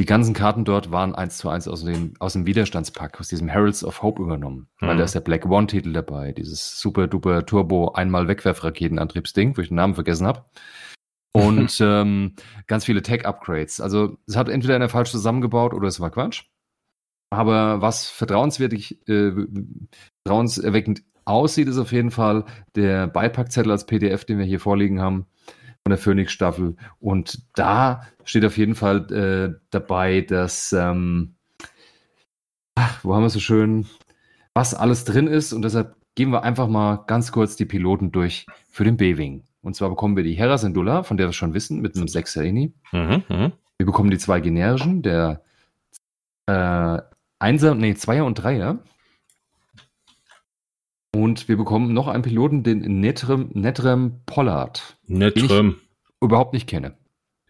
[0.00, 3.48] Die ganzen Karten dort waren eins zu eins aus dem, aus dem Widerstandspack, aus diesem
[3.48, 4.68] Heralds of Hope übernommen.
[4.80, 4.86] Mhm.
[4.86, 9.68] Weil da ist der Black One-Titel dabei, dieses super duper Turbo einmal Wegwerfraketenantriebsding, wo ich
[9.68, 10.44] den Namen vergessen habe.
[11.32, 12.36] Und ähm,
[12.68, 13.80] ganz viele Tech-Upgrades.
[13.80, 16.44] Also es hat entweder einer falsch zusammengebaut oder es war Quatsch.
[17.30, 19.32] Aber was vertrauenswürdig, äh,
[20.24, 25.26] vertrauenserweckend aussieht, ist auf jeden Fall der Beipackzettel als PDF, den wir hier vorliegen haben
[25.88, 26.76] von der Phoenix-Staffel.
[27.00, 31.34] Und da steht auf jeden Fall äh, dabei, dass, ähm,
[32.74, 33.86] ach, wo haben wir so schön,
[34.52, 35.54] was alles drin ist.
[35.54, 39.44] Und deshalb gehen wir einfach mal ganz kurz die Piloten durch für den B-Wing.
[39.62, 42.42] Und zwar bekommen wir die Hera Syndulla, von der wir schon wissen, mit einem 6er
[42.42, 42.74] Ini.
[42.92, 43.52] Mhm, mh.
[43.78, 45.42] Wir bekommen die zwei generischen, der
[46.46, 46.98] äh,
[47.38, 48.78] Einser, nee, Zweier und Dreier.
[51.14, 54.98] Und wir bekommen noch einen Piloten, den Netrem, Netrem Pollard.
[55.06, 55.76] Netrem.
[56.20, 56.96] überhaupt nicht kenne.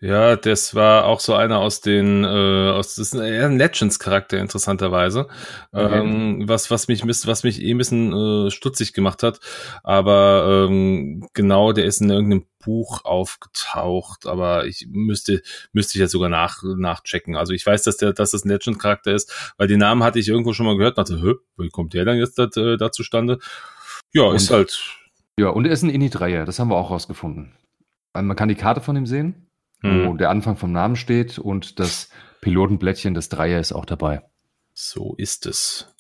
[0.01, 4.39] Ja, das war auch so einer aus den, äh, aus, das ist eher ein Legends-Charakter,
[4.39, 5.27] interessanterweise.
[5.73, 5.99] Okay.
[5.99, 9.41] Ähm, was, was mich, was mich eh ein bisschen äh, stutzig gemacht hat.
[9.83, 16.13] Aber ähm, genau, der ist in irgendeinem Buch aufgetaucht, aber ich müsste, müsste ich jetzt
[16.13, 17.35] sogar nach, nachchecken.
[17.35, 20.29] Also ich weiß, dass der, dass das ein Legend-Charakter ist, weil den Namen hatte ich
[20.29, 22.93] irgendwo schon mal gehört und dachte, Hö, wie kommt der dann jetzt da, äh, da
[22.93, 23.41] zustande?
[24.13, 24.81] Ja, und, ist halt.
[25.41, 27.57] Ja, und er ist ein Ini-Dreier, das haben wir auch rausgefunden.
[28.15, 29.48] Man kann die Karte von ihm sehen
[29.81, 30.07] hm.
[30.07, 32.11] wo der Anfang vom Namen steht und das
[32.41, 34.23] Pilotenblättchen des Dreier ist auch dabei.
[34.73, 35.95] So ist es.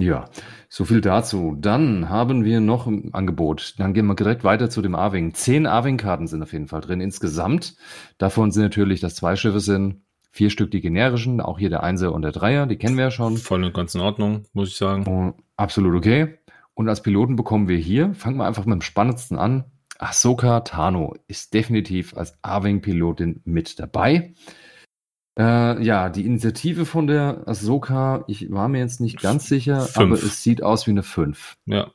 [0.00, 0.30] Ja,
[0.68, 1.56] so viel dazu.
[1.58, 3.74] Dann haben wir noch ein Angebot.
[3.78, 5.34] Dann gehen wir direkt weiter zu dem A-Wing.
[5.34, 7.74] Zehn A-Wing-Karten sind auf jeden Fall drin insgesamt.
[8.16, 12.12] Davon sind natürlich, dass zwei Schiffe sind, vier Stück die generischen, auch hier der Einser
[12.12, 13.38] und der Dreier, die kennen wir ja schon.
[13.38, 15.04] Voll und ganz in Ordnung, muss ich sagen.
[15.08, 16.38] Oh, absolut okay.
[16.74, 19.64] Und als Piloten bekommen wir hier, fangen wir einfach mit dem spannendsten an,
[19.98, 24.34] Ahsoka Tano ist definitiv als A-Wing-Pilotin mit dabei.
[25.38, 29.96] Äh, ja, die Initiative von der Ahsoka, ich war mir jetzt nicht ganz sicher, fünf.
[29.96, 31.56] aber es sieht aus wie eine 5.
[31.66, 31.92] Ja.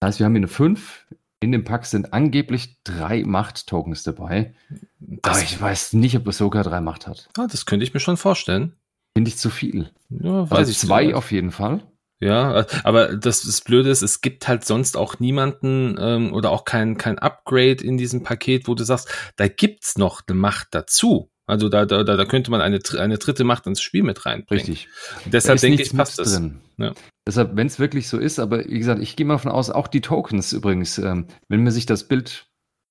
[0.00, 1.06] Das heißt, wir haben hier eine 5.
[1.40, 4.54] In dem Pack sind angeblich drei Macht-Tokens dabei.
[5.00, 7.28] Das aber ich weiß nicht, ob Ahsoka drei Macht hat.
[7.36, 8.76] Ah, das könnte ich mir schon vorstellen.
[9.16, 9.90] Finde ich zu viel.
[10.08, 11.82] Ja, weiß also ich zwei auf jeden Fall.
[12.22, 16.64] Ja, aber das, das Blöde ist, es gibt halt sonst auch niemanden ähm, oder auch
[16.64, 21.32] kein, kein Upgrade in diesem Paket, wo du sagst, da gibt's noch eine Macht dazu.
[21.46, 24.64] Also da, da, da könnte man eine, eine dritte Macht ins Spiel mit reinbringen.
[24.64, 24.88] Richtig.
[25.24, 26.34] Und deshalb denke ich, passt das.
[26.34, 26.60] Drin.
[26.76, 26.92] Ja.
[27.26, 29.88] Deshalb, wenn es wirklich so ist, aber wie gesagt, ich gehe mal davon aus, auch
[29.88, 32.46] die Tokens übrigens, ähm, wenn man sich das Bild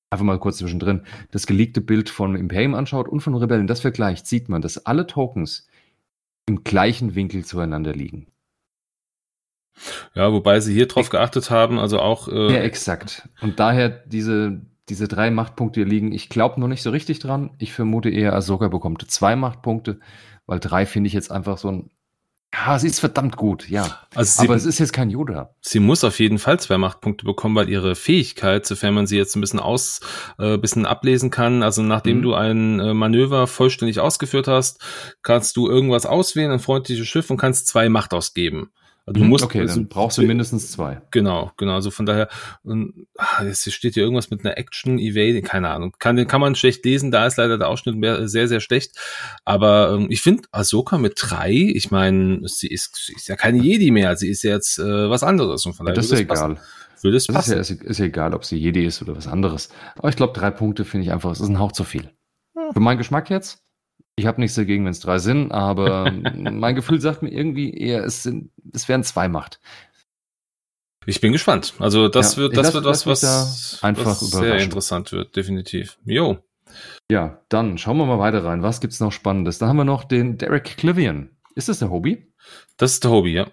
[0.09, 4.27] einfach mal kurz zwischendrin, das geleakte Bild von Imperium anschaut und von Rebellen, das vergleicht,
[4.27, 5.67] sieht man, dass alle Tokens
[6.45, 8.27] im gleichen Winkel zueinander liegen.
[10.13, 12.27] Ja, wobei sie hier drauf geachtet haben, also auch.
[12.27, 13.29] Äh, ja, exakt.
[13.41, 16.11] Und daher diese, diese drei Machtpunkte hier liegen.
[16.11, 17.51] Ich glaube noch nicht so richtig dran.
[17.57, 19.99] Ich vermute eher, Ahsoka bekommt zwei Machtpunkte,
[20.45, 21.89] weil drei finde ich jetzt einfach so ein.
[22.53, 23.99] Ja, sie ist verdammt gut, ja.
[24.13, 25.55] Also sie, Aber es ist jetzt kein Yoda.
[25.61, 29.37] Sie muss auf jeden Fall zwei Machtpunkte bekommen, weil ihre Fähigkeit, sofern man sie jetzt
[29.37, 30.01] ein bisschen aus,
[30.37, 32.21] äh, bisschen ablesen kann, also nachdem mhm.
[32.23, 34.83] du ein äh, Manöver vollständig ausgeführt hast,
[35.23, 38.73] kannst du irgendwas auswählen, ein freundliches Schiff und kannst zwei Macht ausgeben.
[39.05, 41.01] Also du mhm, musst, okay, dann brauchst du mindestens zwei.
[41.09, 41.73] Genau, genau.
[41.73, 42.29] Also von daher,
[42.63, 45.95] und, ach, jetzt steht hier irgendwas mit einer Action Evade, keine Ahnung.
[45.97, 47.95] Kann, den kann man schlecht lesen, da ist leider der Ausschnitt
[48.29, 48.95] sehr, sehr schlecht.
[49.43, 53.57] Aber ähm, ich finde Ahsoka mit drei, ich meine, sie ist, sie ist ja keine
[53.57, 55.65] Jedi mehr, sie ist jetzt äh, was anderes.
[55.65, 56.59] Und von daher ja, das ist ja egal.
[57.01, 57.57] Würde es passen.
[57.57, 59.69] Ist ja, ist, ist ja egal, ob sie Jedi ist oder was anderes.
[59.97, 62.11] Aber ich glaube, drei Punkte finde ich einfach, es ist ein Hauch zu viel.
[62.55, 62.73] Hm.
[62.73, 63.63] Für meinen Geschmack jetzt
[64.21, 68.03] ich habe nichts dagegen, wenn es drei sind, aber mein Gefühl sagt mir irgendwie eher,
[68.03, 69.59] es, sind, es wären zwei Macht.
[71.07, 71.73] Ich bin gespannt.
[71.79, 75.97] Also das ja, wird, das lass, wird was, was, einfach was sehr interessant wird, definitiv.
[76.05, 76.37] Jo.
[77.11, 78.61] Ja, dann schauen wir mal weiter rein.
[78.61, 79.57] Was gibt's noch Spannendes?
[79.57, 81.31] Da haben wir noch den Derek Clivian.
[81.55, 82.31] Ist das der Hobby?
[82.77, 83.47] Das ist der Hobby, ja.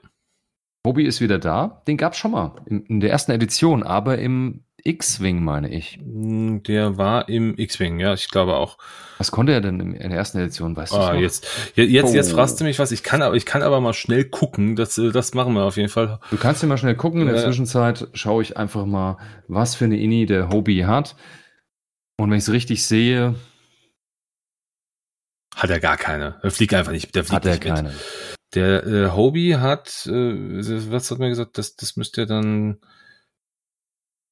[0.86, 1.82] Hobby ist wieder da.
[1.86, 5.98] Den gab's schon mal in, in der ersten Edition, aber im X-Wing, meine ich.
[5.98, 8.78] Hm, der war im X-Wing, ja, ich glaube auch.
[9.18, 11.18] Was konnte er denn in der ersten Edition, weißt ah, du?
[11.18, 12.14] Jetzt, jetzt, oh.
[12.14, 12.92] jetzt fragst du mich was.
[12.92, 14.76] Ich kann, aber, ich kann aber mal schnell gucken.
[14.76, 16.20] Das, äh, das machen wir auf jeden Fall.
[16.30, 17.22] Du kannst ja mal schnell gucken.
[17.22, 21.16] In der äh, Zwischenzeit schaue ich einfach mal, was für eine Ini der Hobby hat.
[22.16, 23.34] Und wenn ich es richtig sehe,
[25.54, 26.38] Hat er gar keine.
[26.42, 27.14] Er fliegt einfach nicht.
[27.14, 27.88] Der fliegt hat er keine.
[27.88, 27.98] Mit.
[28.54, 30.10] Der äh, Hobie hat, äh,
[30.90, 31.58] was hat man gesagt?
[31.58, 32.78] Das, das müsste dann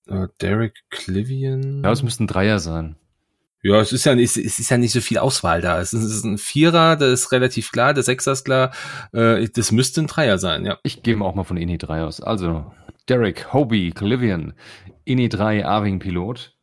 [0.07, 1.83] äh, Derek Clivian.
[1.85, 2.97] Ja, es müsste ein Dreier sein.
[3.63, 5.81] Ja, es ist ja nicht, es ist ja nicht so viel Auswahl da.
[5.81, 8.73] Es ist, es ist ein Vierer, das ist relativ klar, der Sechser ist klar.
[9.13, 10.79] Äh, das müsste ein Dreier sein, ja.
[10.85, 12.21] Ich gehe auch mal von INI 3 aus.
[12.21, 12.73] Also,
[13.09, 14.55] Derek, Hobie, Clivian,
[15.05, 16.57] INI 3, Arving Pilot.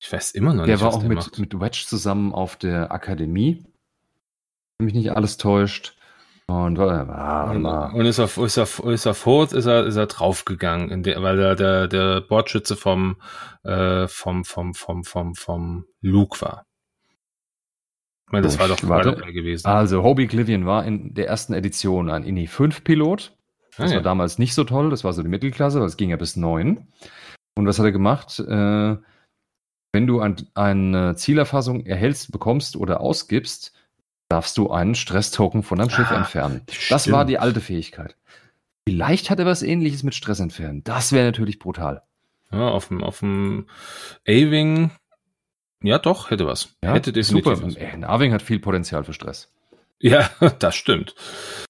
[0.00, 0.82] Ich weiß immer noch der nicht.
[0.82, 3.64] Der war auch mit, mit Wedge zusammen auf der Akademie.
[4.78, 5.96] Wenn mich nicht alles täuscht.
[6.52, 11.02] Und, und, und ist auf, ist auf, ist auf Hoth, ist er, ist er draufgegangen,
[11.02, 13.16] der, weil der, der, der Bordschütze vom,
[13.62, 16.66] äh, vom, vom, vom, vom, vom Luke war.
[18.26, 19.66] Ich meine, das war doch war dabei gewesen.
[19.66, 23.34] Also, Hobie Clivian war in der ersten Edition ein INI 5 Pilot.
[23.70, 24.00] Das ah, war ja.
[24.00, 26.86] damals nicht so toll, das war so die Mittelklasse, das ging ja bis 9.
[27.54, 28.38] Und was hat er gemacht?
[28.40, 28.96] Äh,
[29.92, 33.72] wenn du ein, eine Zielerfassung erhältst, bekommst oder ausgibst,
[34.32, 36.62] darfst du einen Stresstoken von deinem Schiff ah, entfernen.
[36.66, 37.14] Das stimmt.
[37.14, 38.16] war die alte Fähigkeit.
[38.88, 40.82] Vielleicht hat er was ähnliches mit Stress entfernen.
[40.84, 42.02] Das wäre natürlich brutal.
[42.50, 43.66] Ja, auf dem, auf dem
[44.26, 44.90] A-Wing,
[45.82, 46.76] ja doch, hätte was.
[46.82, 47.66] Ja, hätte definitiv super.
[47.66, 47.76] was.
[47.76, 49.52] Ein A-Wing hat viel Potenzial für Stress.
[50.00, 51.14] Ja, das stimmt.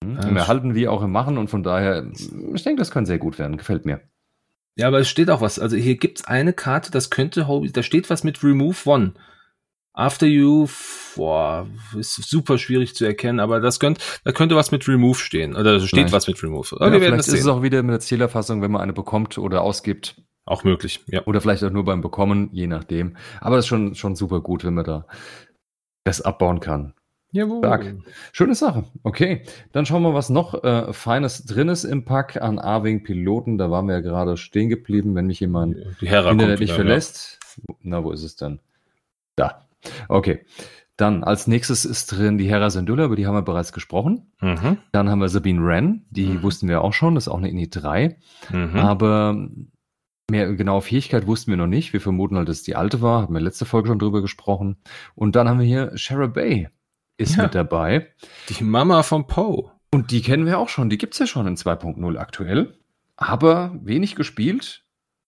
[0.02, 2.06] Hm, Im Erhalten wie auch im Machen und von daher,
[2.54, 3.56] ich denke, das kann sehr gut werden.
[3.56, 4.00] Gefällt mir.
[4.76, 5.58] Ja, aber es steht auch was.
[5.58, 9.14] Also hier gibt's eine Karte, das könnte, da steht was mit Remove One.
[9.94, 10.68] After You,
[11.16, 11.66] boah,
[11.98, 15.54] ist super schwierig zu erkennen, aber das könnte, da könnte was mit Remove stehen.
[15.54, 16.12] Oder steht vielleicht.
[16.12, 16.76] was mit Remove.
[16.80, 19.36] Ja, wir werden das ist es auch wieder mit der Zählerfassung, wenn man eine bekommt
[19.36, 20.16] oder ausgibt.
[20.44, 21.24] Auch möglich, ja.
[21.26, 23.16] Oder vielleicht auch nur beim Bekommen, je nachdem.
[23.40, 25.06] Aber es ist schon, schon super gut, wenn man da
[26.04, 26.94] das abbauen kann.
[27.30, 27.58] Jawohl.
[27.58, 27.94] Stark.
[28.32, 28.84] Schöne Sache.
[29.02, 33.56] Okay, dann schauen wir, was noch äh, Feines drin ist im Pack an A-Wing Piloten.
[33.56, 37.38] Da waren wir ja gerade stehen geblieben, wenn mich jemand nicht verlässt.
[37.68, 37.74] Ja.
[37.82, 38.60] Na, wo ist es denn?
[39.36, 39.66] Da.
[40.08, 40.44] Okay.
[40.96, 44.32] Dann als nächstes ist drin die Hera Syndulla, über die haben wir bereits gesprochen.
[44.40, 44.78] Mhm.
[44.92, 46.42] Dann haben wir Sabine Wren, die mhm.
[46.42, 48.18] wussten wir auch schon, das ist auch eine INI 3.
[48.50, 48.76] Mhm.
[48.76, 49.48] Aber
[50.30, 51.92] mehr genaue Fähigkeit wussten wir noch nicht.
[51.92, 54.76] Wir vermuten halt, dass es die alte war, haben wir letzte Folge schon drüber gesprochen.
[55.14, 56.68] Und dann haben wir hier Shara Bay
[57.16, 57.44] ist ja.
[57.44, 58.08] mit dabei.
[58.48, 59.70] Die Mama von Poe.
[59.92, 62.78] Und die kennen wir auch schon, die gibt es ja schon in 2.0 aktuell.
[63.16, 64.81] Aber wenig gespielt,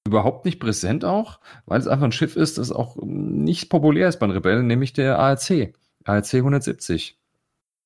[0.07, 4.19] überhaupt nicht präsent auch, weil es einfach ein Schiff ist, das auch nicht populär ist
[4.19, 5.75] bei den Rebellen, nämlich der ARC.
[6.05, 7.19] ARC 170.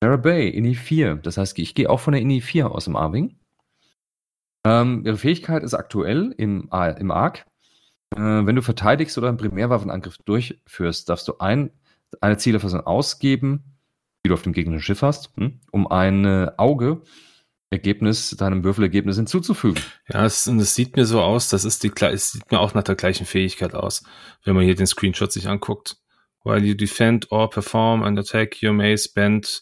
[0.01, 1.17] Sarah Bay, INI 4.
[1.17, 3.37] Das heißt, ich gehe auch von der INI 4 aus dem A-Wing.
[4.65, 7.47] Ähm, ihre Fähigkeit ist aktuell im, im ARC.
[8.15, 11.71] Äh, wenn du verteidigst oder einen Primärwaffenangriff durchführst, darfst du ein,
[12.21, 13.65] eine Zielerfassung ausgeben,
[14.25, 16.27] die du auf dem gegnerischen Schiff hast, hm, um ein
[16.59, 17.03] Auge
[17.71, 19.83] Ergebnis, deinem Würfelergebnis hinzuzufügen.
[20.09, 22.75] Ja, es, und es sieht mir so aus, das ist die, es sieht mir auch
[22.75, 24.03] nach der gleichen Fähigkeit aus,
[24.45, 25.97] wenn man hier den Screenshot sich anguckt.
[26.45, 29.61] While you defend or perform an attack, you may spend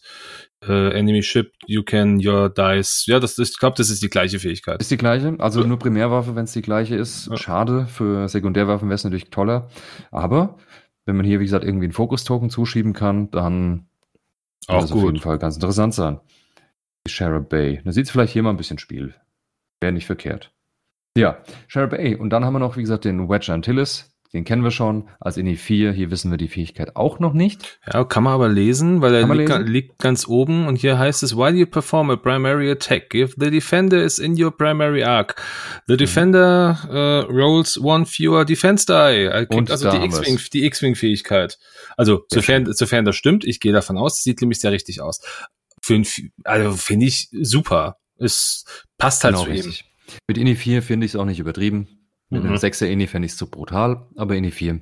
[0.67, 3.05] uh, enemy ship, you can your dice.
[3.07, 4.79] Ja, das ist, ich glaube, das ist die gleiche Fähigkeit.
[4.79, 5.35] Ist die gleiche?
[5.39, 5.67] Also ja.
[5.67, 7.27] nur Primärwaffe, wenn es die gleiche ist.
[7.27, 7.37] Ja.
[7.37, 7.87] Schade.
[7.87, 9.69] Für Sekundärwaffen wäre es natürlich toller.
[10.11, 10.57] Aber
[11.05, 13.87] wenn man hier, wie gesagt, irgendwie einen Fokus-Token zuschieben kann, dann
[14.67, 14.99] auch das gut.
[14.99, 16.19] auf jeden Fall ganz interessant sein.
[17.07, 17.81] Shara Bay.
[17.83, 19.15] Da sieht es vielleicht hier mal ein bisschen Spiel.
[19.79, 20.51] Wäre nicht verkehrt.
[21.17, 22.15] Ja, Shara Bay.
[22.15, 24.17] Und dann haben wir noch, wie gesagt, den Wedge Antilles.
[24.33, 25.93] Den kennen wir schon als INI 4.
[25.93, 27.79] Hier wissen wir die Fähigkeit auch noch nicht.
[27.91, 31.37] Ja, kann man aber lesen, weil er liegt, liegt, ganz oben und hier heißt es,
[31.37, 35.41] while you perform a primary attack, if the defender is in your primary arc,
[35.87, 35.97] the mhm.
[35.97, 39.25] defender uh, rolls one fewer defense die.
[39.25, 41.57] Er kriegt also die X-Wing-Fähigkeit.
[41.95, 45.21] Also, sofern, sofern das stimmt, ich gehe davon aus, sieht nämlich sehr richtig aus.
[45.81, 46.01] Für
[46.43, 47.97] also finde ich super.
[48.17, 48.65] Es
[48.97, 49.81] passt halt genau zu richtig.
[49.81, 50.15] ihm.
[50.27, 52.09] Mit INI 4 finde ich es auch nicht übertrieben.
[52.29, 52.49] Mit mhm.
[52.49, 54.81] einem 6er INI fände ich es zu brutal, aber INI 4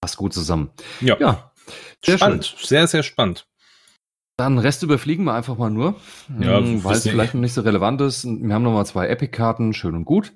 [0.00, 0.70] passt gut zusammen.
[1.00, 1.16] Ja.
[1.18, 1.52] ja
[2.04, 2.46] sehr spannend.
[2.46, 2.66] Schön.
[2.66, 3.46] Sehr, sehr spannend.
[4.36, 5.96] Dann Rest überfliegen wir einfach mal nur,
[6.38, 8.24] ja, weil es vielleicht noch nicht so relevant ist.
[8.24, 10.32] Wir haben noch mal zwei Epic-Karten, schön und gut.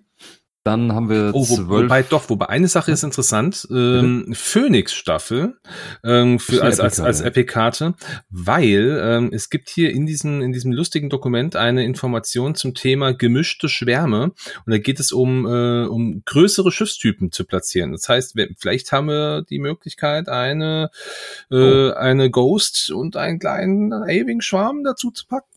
[0.64, 5.56] Dann haben wir oh, wo, wobei doch, wobei eine Sache ist interessant, ähm, Phoenix Staffel
[6.04, 7.94] ähm, für als als als Epic-Karte,
[8.30, 13.12] weil ähm, es gibt hier in diesem in diesem lustigen Dokument eine Information zum Thema
[13.12, 14.32] gemischte Schwärme.
[14.64, 17.90] Und da geht es um äh, um größere Schiffstypen zu platzieren.
[17.90, 20.90] Das heißt, vielleicht haben wir die Möglichkeit eine
[21.50, 21.92] äh, oh.
[21.94, 25.51] eine Ghost und einen kleinen Aving Schwarm dazu zu packen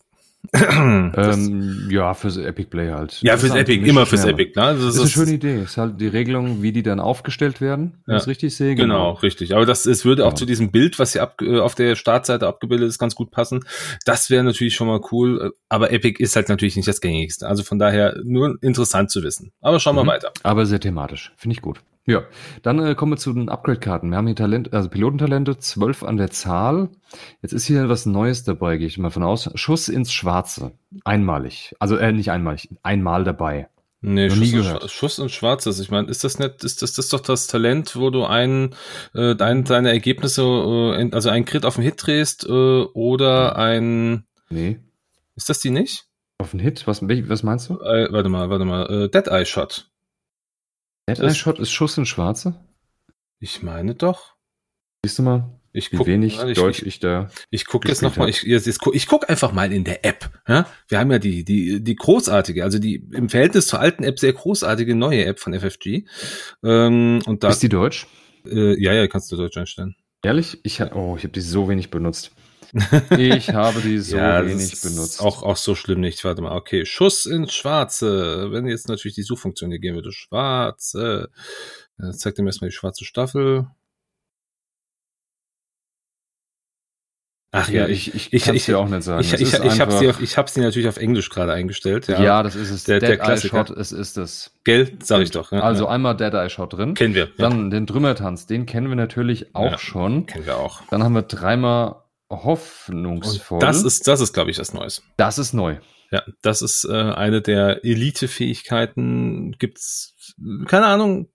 [0.54, 3.20] ähm, ja, fürs Epic Play halt.
[3.22, 4.52] Ja, fürs Epic, immer fürs Epic.
[4.56, 4.74] Ne?
[4.74, 5.62] Das, das ist eine schöne Idee.
[5.62, 8.16] Ist halt die Regelung, wie die dann aufgestellt werden, wenn ja.
[8.16, 8.74] ich es richtig sehe.
[8.74, 9.12] Genau.
[9.12, 9.54] genau, richtig.
[9.54, 10.32] Aber das es würde genau.
[10.32, 13.30] auch zu diesem Bild, was hier ab, äh, auf der Startseite abgebildet ist, ganz gut
[13.30, 13.64] passen.
[14.04, 15.52] Das wäre natürlich schon mal cool.
[15.68, 17.46] Aber Epic ist halt natürlich nicht das gängigste.
[17.46, 19.52] Also von daher nur interessant zu wissen.
[19.60, 20.08] Aber schauen wir mhm.
[20.08, 20.32] weiter.
[20.42, 21.32] Aber sehr thematisch.
[21.36, 21.80] Finde ich gut.
[22.06, 22.22] Ja,
[22.62, 24.10] dann äh, kommen wir zu den Upgrade-Karten.
[24.10, 26.88] Wir haben hier Talent, also Pilotentalente, zwölf an der Zahl.
[27.42, 29.50] Jetzt ist hier was Neues dabei, gehe ich mal von aus.
[29.56, 30.70] Schuss ins Schwarze.
[31.04, 31.74] Einmalig.
[31.80, 33.68] Also äh, nicht einmalig, einmal dabei.
[34.02, 34.88] Nee, Schuss, nie gehört.
[34.88, 35.80] Schuss ins Schwarzes.
[35.80, 38.76] Ich meine, ist das nicht, ist das, das ist doch das Talent, wo du ein,
[39.14, 44.26] äh, dein, deine Ergebnisse, äh, also ein Crit auf den Hit drehst, äh, oder ein.
[44.48, 44.78] Nee.
[45.34, 46.04] Ist das die nicht?
[46.38, 46.86] Auf den Hit?
[46.86, 47.80] Was, was meinst du?
[47.80, 48.86] Äh, warte mal, warte mal.
[48.86, 49.90] Äh, Dead Eye Shot.
[51.08, 52.60] Dead Shot ist Schuss ins Schwarze?
[53.38, 54.34] Ich meine doch.
[55.04, 55.60] Siehst du mal?
[55.72, 57.28] Ich guck, wenig ich, Deutsch ich, ich da.
[57.50, 60.30] Ich gucke jetzt nochmal, ich, jetzt, guck, ich guck einfach mal in der App.
[60.48, 60.66] Ja?
[60.88, 64.32] Wir haben ja die, die, die großartige, also die im Verhältnis zur alten App sehr
[64.32, 66.06] großartige neue App von FFG.
[66.64, 68.06] Ähm, und da, Ist die Deutsch?
[68.46, 69.96] Äh, ja, ja, kannst du Deutsch einstellen.
[70.22, 70.58] Ehrlich?
[70.62, 72.32] Ich, oh, ich habe die so wenig benutzt.
[73.16, 75.20] Ich habe die so ja, wenig benutzt.
[75.20, 76.24] Auch, auch so schlimm nicht.
[76.24, 76.56] Warte mal.
[76.56, 76.84] Okay.
[76.84, 78.48] Schuss ins Schwarze.
[78.50, 80.12] Wenn jetzt natürlich die Suchfunktion hier gehen würde.
[80.12, 81.30] Schwarze.
[81.98, 83.66] Jetzt zeigt ihm erstmal die schwarze Staffel.
[87.52, 89.20] Ach ja, ich, ich, ich, ich, dir auch nicht sagen.
[89.20, 92.06] Ich, ich, ich, ich habe sie, hab sie natürlich auf Englisch gerade eingestellt.
[92.06, 92.84] Ja, ja das ist es.
[92.84, 93.66] Der, der Klassiker.
[93.66, 94.52] Shot, es ist es.
[94.64, 95.52] Gell, sag ich doch.
[95.52, 95.90] Ja, also ja.
[95.90, 96.92] einmal Dead Eye Shot drin.
[96.92, 97.30] Kennen wir.
[97.38, 100.26] Dann den Trümmertanz, den kennen wir natürlich auch schon.
[100.26, 100.82] Kennen wir auch.
[100.90, 103.56] Dann haben wir dreimal hoffnungsvoll.
[103.56, 105.02] Und das ist, das ist, glaube ich, das Neues.
[105.16, 105.78] Das ist neu.
[106.10, 109.52] Ja, das ist äh, eine der Elite-Fähigkeiten.
[109.58, 110.14] Gibt's,
[110.66, 111.28] keine Ahnung.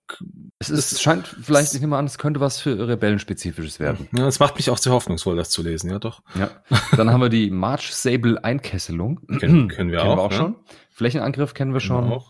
[0.59, 4.07] Es ist, es scheint vielleicht, ich nehme an, es könnte was für Rebellenspezifisches werden.
[4.15, 6.21] Ja, es macht mich auch sehr hoffnungsvoll, das zu lesen, ja doch.
[6.35, 6.51] Ja.
[6.95, 9.19] Dann haben wir die March Sable Einkesselung.
[9.39, 10.17] Kennen, kennen wir kennen auch.
[10.17, 10.37] Wir auch ne?
[10.37, 10.55] schon.
[10.91, 12.09] Flächenangriff kennen wir schon.
[12.09, 12.23] Wir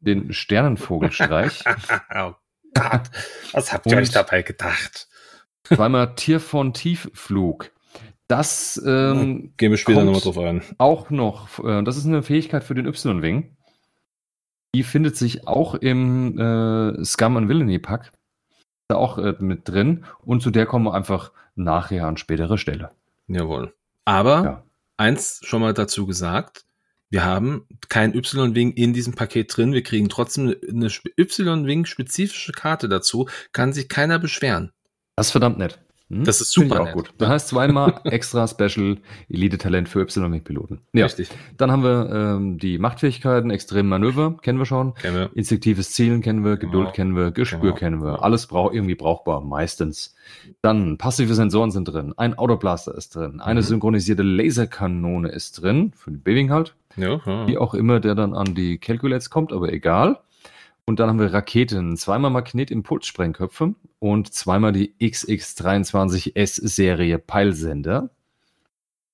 [0.00, 1.64] Den Sternenvogelstreich.
[2.14, 2.34] oh
[2.74, 3.10] Gott,
[3.52, 5.08] was habt ihr euch dabei gedacht?
[5.64, 7.70] Zweimal Tier von Tiefflug.
[8.28, 10.62] Das ähm, gehen wir später nochmal drauf ein.
[10.78, 13.56] Auch noch, äh, das ist eine Fähigkeit für den Y-Wing.
[14.74, 18.12] Die findet sich auch im äh, Scum and Villainy Pack.
[18.88, 20.04] Da auch äh, mit drin.
[20.24, 22.90] Und zu der kommen wir einfach nachher an spätere Stelle.
[23.28, 23.74] Jawohl.
[24.04, 24.64] Aber ja.
[24.96, 26.64] eins schon mal dazu gesagt.
[27.08, 29.72] Wir haben kein Y-Wing in diesem Paket drin.
[29.72, 33.28] Wir kriegen trotzdem eine Y-Wing-spezifische Karte dazu.
[33.52, 34.72] Kann sich keiner beschweren.
[35.14, 35.78] Das ist verdammt nett.
[36.08, 36.24] Hm?
[36.24, 37.12] Das ist super auch gut.
[37.18, 40.80] Das heißt zweimal extra Special Elite-Talent für Y-Piloten.
[40.92, 41.06] Ja.
[41.06, 41.28] Richtig.
[41.56, 44.94] Dann haben wir ähm, die Machtfähigkeiten, extreme Manöver, kennen wir schon.
[44.94, 45.30] Kennen wir.
[45.34, 46.92] Instinktives Zielen kennen wir, Geduld genau.
[46.92, 47.74] kennen wir, Gespür genau.
[47.74, 48.22] kennen wir.
[48.22, 50.14] Alles brauch, irgendwie brauchbar, meistens.
[50.62, 53.64] Dann passive Sensoren sind drin, ein Autoblaster ist drin, eine mhm.
[53.64, 56.74] synchronisierte Laserkanone ist drin, für den Beving halt.
[56.96, 57.46] Ja, ja.
[57.46, 60.18] Wie auch immer der dann an die Calculates kommt, aber egal.
[60.88, 68.10] Und dann haben wir Raketen, zweimal Magnetimpulssprengköpfe und zweimal die XX23S-Serie Peilsender.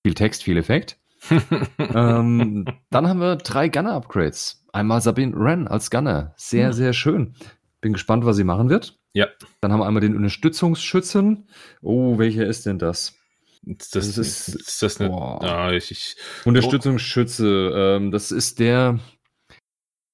[0.04, 0.98] Viel Text, viel Effekt.
[1.78, 4.66] ähm, dann haben wir drei Gunner-Upgrades.
[4.72, 6.35] Einmal Sabine Wren als Gunner.
[6.37, 6.74] Sehr, hm.
[6.74, 7.35] sehr schön.
[7.80, 8.98] Bin gespannt, was sie machen wird.
[9.14, 9.28] Ja.
[9.61, 11.48] Dann haben wir einmal den Unterstützungsschützen.
[11.80, 13.14] Oh, welcher ist denn das?
[13.62, 17.72] Das, das ist, ist das eine, ah, ich, ich, Unterstützungsschütze.
[17.74, 18.98] Ähm, das ist der.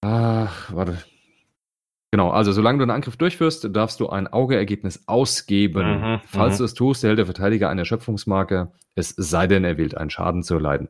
[0.03, 0.99] Ach, warte.
[2.11, 6.01] Genau, also solange du einen Angriff durchführst, darfst du ein Augeergebnis ausgeben.
[6.01, 6.59] Mhm, Falls mhm.
[6.59, 10.43] du es tust, erhält der Verteidiger eine Erschöpfungsmarke, es sei denn, er wählt einen Schaden
[10.43, 10.89] zu erleiden.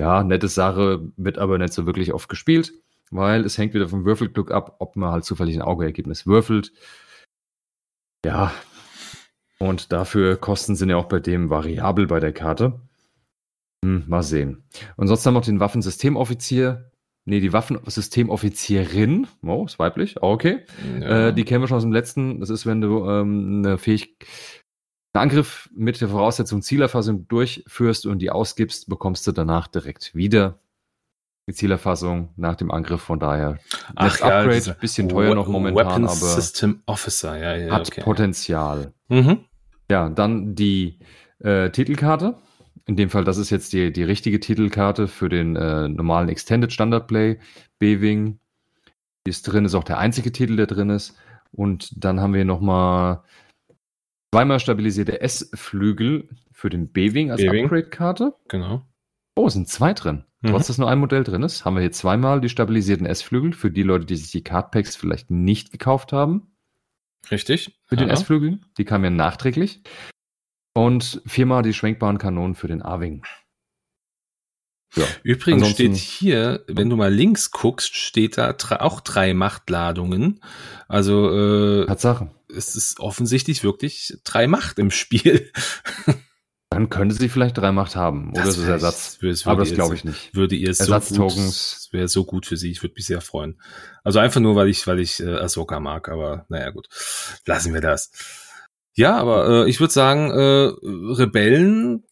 [0.00, 2.72] Ja, nette Sache, wird aber nicht so wirklich oft gespielt,
[3.10, 6.72] weil es hängt wieder vom Würfelglück ab, ob man halt zufällig ein Augeergebnis würfelt.
[8.24, 8.52] Ja,
[9.58, 12.80] und dafür Kosten sind ja auch bei dem variabel bei der Karte.
[13.84, 14.64] Hm, mal sehen.
[14.96, 16.90] Und sonst haben wir noch den Waffensystemoffizier,
[17.28, 20.64] Nee, die Waffensystemoffizierin, oh, ist weiblich, oh, okay.
[20.98, 21.28] Ja.
[21.28, 22.40] Äh, die kennen wir schon aus dem letzten.
[22.40, 24.26] Das ist, wenn du ähm, eine Fähigkeit,
[25.12, 30.58] einen Angriff mit der Voraussetzung Zielerfassung durchführst und die ausgibst, bekommst du danach direkt wieder
[31.46, 33.02] die Zielerfassung nach dem Angriff.
[33.02, 33.58] Von daher,
[33.94, 37.88] das Ach, Upgrade, ja, bisschen teuer noch momentan, Weapon aber System Officer, ja, ja, hat
[37.88, 38.00] okay.
[38.00, 38.94] Potenzial.
[39.08, 39.40] Mhm.
[39.90, 40.98] Ja, dann die
[41.40, 42.36] äh, Titelkarte.
[42.88, 46.72] In dem Fall, das ist jetzt die, die richtige Titelkarte für den äh, normalen Extended
[46.72, 47.38] Standard Play.
[47.78, 48.40] B-Wing.
[49.26, 51.14] Die ist drin, ist auch der einzige Titel, der drin ist.
[51.52, 53.22] Und dann haben wir nochmal
[54.32, 58.34] zweimal stabilisierte S-Flügel für den B-Wing als Upgrade-Karte.
[58.48, 58.86] Genau.
[59.36, 60.24] Oh, es sind zwei drin.
[60.40, 60.48] Mhm.
[60.48, 63.70] Trotz dass nur ein Modell drin ist, haben wir hier zweimal die stabilisierten S-Flügel für
[63.70, 66.52] die Leute, die sich die Cardpacks vielleicht nicht gekauft haben.
[67.30, 67.78] Richtig.
[67.84, 68.60] Für den S-Flügel.
[68.78, 69.82] Die kamen ja nachträglich.
[70.78, 73.24] Und viermal die schwenkbaren Kanonen für den A-Wing.
[74.94, 75.04] Ja.
[75.24, 80.40] Übrigens Ansonsten, steht hier, wenn du mal links guckst, steht da auch drei Machtladungen.
[80.86, 82.30] Also äh, Tatsache.
[82.56, 85.50] es ist offensichtlich wirklich drei Macht im Spiel.
[86.70, 88.30] Dann könnte sie vielleicht drei Macht haben.
[88.30, 89.18] Oder das ist Ersatz.
[89.20, 90.32] Das aber das glaube ich nicht.
[90.36, 91.88] Würde ihr so Ersatz-Tokens.
[91.90, 92.70] wäre so gut für sie.
[92.70, 93.60] Ich würde mich sehr freuen.
[94.04, 96.08] Also einfach nur, weil ich, weil ich äh, Ahsoka mag.
[96.08, 96.88] Aber naja, gut.
[97.46, 98.12] Lassen wir das.
[98.98, 102.02] Ja, aber äh, ich würde sagen, äh, Rebellen,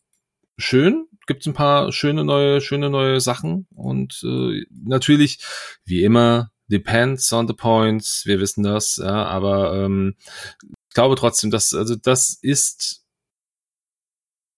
[0.57, 1.09] schön.
[1.27, 3.67] Gibt's ein paar schöne neue, schöne neue Sachen.
[3.75, 5.41] Und äh, natürlich,
[5.85, 8.23] wie immer, depends on the points.
[8.25, 10.15] Wir wissen das, ja, aber ähm,
[10.89, 13.05] ich glaube trotzdem, dass, also das ist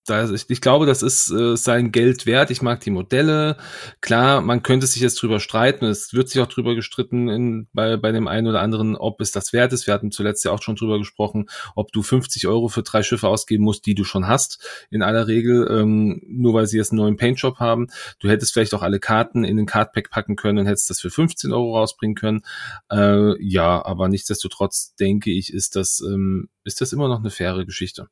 [0.08, 2.50] da, ich, ich glaube, das ist äh, sein Geld wert.
[2.50, 3.56] Ich mag die Modelle.
[4.00, 5.84] Klar, man könnte sich jetzt drüber streiten.
[5.84, 9.32] Es wird sich auch drüber gestritten in, bei, bei dem einen oder anderen, ob es
[9.32, 9.86] das wert ist.
[9.86, 13.28] Wir hatten zuletzt ja auch schon drüber gesprochen, ob du 50 Euro für drei Schiffe
[13.28, 14.64] ausgeben musst, die du schon hast.
[14.90, 17.88] In aller Regel, ähm, nur weil sie jetzt einen neuen Paintshop haben.
[18.18, 21.10] Du hättest vielleicht auch alle Karten in den Cardpack packen können und hättest das für
[21.10, 22.42] 15 Euro rausbringen können.
[22.90, 27.64] Äh, ja, aber nichtsdestotrotz denke ich, ist das, ähm, ist das immer noch eine faire
[27.64, 28.08] Geschichte.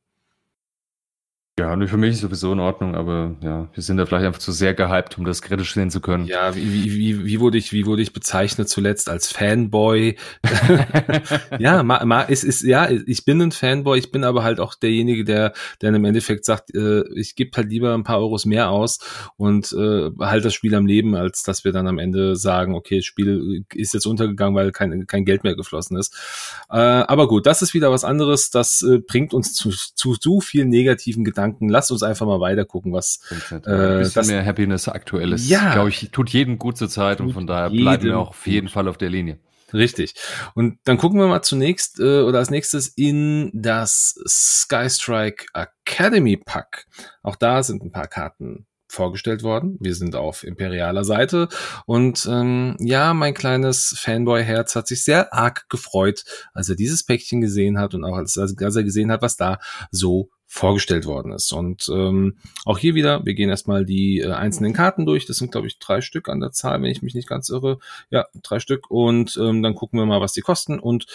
[1.59, 4.51] Ja, für mich ist sowieso in Ordnung, aber ja, wir sind da vielleicht einfach zu
[4.51, 6.27] sehr gehypt, um das kritisch sehen zu können.
[6.27, 10.17] Ja, wie, wie, wie, wie wurde ich, wie wurde ich bezeichnet zuletzt als Fanboy?
[11.57, 14.75] ja, ma, ma, es ist, ja, ich bin ein Fanboy, ich bin aber halt auch
[14.75, 18.69] derjenige, der, der im Endeffekt sagt, äh, ich gebe halt lieber ein paar Euros mehr
[18.69, 18.99] aus
[19.35, 22.97] und äh, halt das Spiel am Leben, als dass wir dann am Ende sagen, okay,
[22.97, 26.15] das Spiel ist jetzt untergegangen, weil kein, kein Geld mehr geflossen ist.
[26.69, 30.39] Äh, aber gut, das ist wieder was anderes, das äh, bringt uns zu, zu so
[30.39, 31.69] vielen negativen Gedanken Gedanken.
[31.69, 33.19] Lass uns einfach mal weiter gucken, was
[33.51, 35.49] äh, ein bisschen das, mehr Happiness aktuell ist.
[35.49, 38.47] Ja, glaube ich, tut jedem gut zur Zeit und von daher bleiben wir auch auf
[38.47, 39.39] jeden Fall auf der Linie.
[39.73, 40.13] Richtig.
[40.55, 46.37] Und dann gucken wir mal zunächst äh, oder als nächstes in das Sky Strike Academy
[46.37, 46.85] Pack.
[47.21, 49.77] Auch da sind ein paar Karten vorgestellt worden.
[49.81, 51.49] Wir sind auf imperialer Seite
[51.85, 56.23] und ähm, ja, mein kleines Fanboy-Herz hat sich sehr arg gefreut,
[56.53, 59.59] als er dieses Päckchen gesehen hat und auch als, als er gesehen hat, was da
[59.91, 61.51] so vorgestellt worden ist.
[61.51, 65.25] Und ähm, auch hier wieder, wir gehen erstmal die äh, einzelnen Karten durch.
[65.25, 67.79] Das sind, glaube ich, drei Stück an der Zahl, wenn ich mich nicht ganz irre.
[68.09, 68.89] Ja, drei Stück.
[68.89, 71.05] Und ähm, dann gucken wir mal, was die kosten und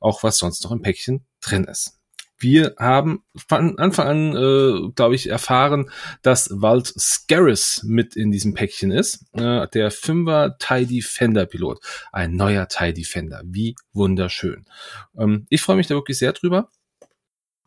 [0.00, 1.98] auch was sonst noch im Päckchen drin ist.
[2.40, 5.90] Wir haben von Anfang an, äh, glaube ich, erfahren,
[6.22, 9.24] dass Walt Scaris mit in diesem Päckchen ist.
[9.32, 11.80] Äh, der Fünfer TIE Defender Pilot.
[12.12, 13.42] Ein neuer TIE Defender.
[13.44, 14.66] Wie wunderschön.
[15.18, 16.70] Ähm, ich freue mich da wirklich sehr drüber.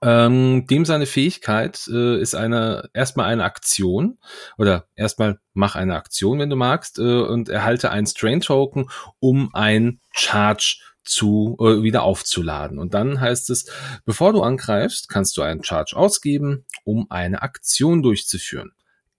[0.04, 4.18] Ähm, dem seine Fähigkeit äh, ist eine erstmal eine Aktion
[4.58, 8.90] oder erstmal mach eine Aktion, wenn du magst, äh, und erhalte ein Strain Token,
[9.20, 12.80] um ein Charge zu äh, wieder aufzuladen.
[12.80, 13.72] Und dann heißt es,
[14.06, 18.72] bevor du angreifst, kannst du einen Charge ausgeben, um eine Aktion durchzuführen.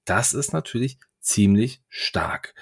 [0.05, 2.55] Das ist natürlich ziemlich stark.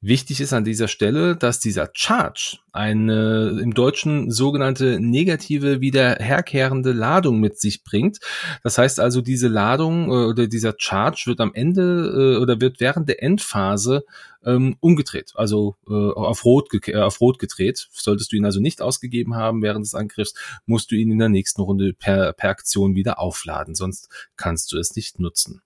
[0.00, 7.40] Wichtig ist an dieser Stelle, dass dieser Charge eine im Deutschen sogenannte negative wiederherkehrende Ladung
[7.40, 8.18] mit sich bringt.
[8.62, 12.80] Das heißt also, diese Ladung äh, oder dieser Charge wird am Ende äh, oder wird
[12.80, 14.04] während der Endphase
[14.44, 17.88] ähm, umgedreht, also äh, auf, rot äh, auf rot gedreht.
[17.92, 20.34] Solltest du ihn also nicht ausgegeben haben während des Angriffs,
[20.66, 24.78] musst du ihn in der nächsten Runde per, per Aktion wieder aufladen, sonst kannst du
[24.78, 25.62] es nicht nutzen.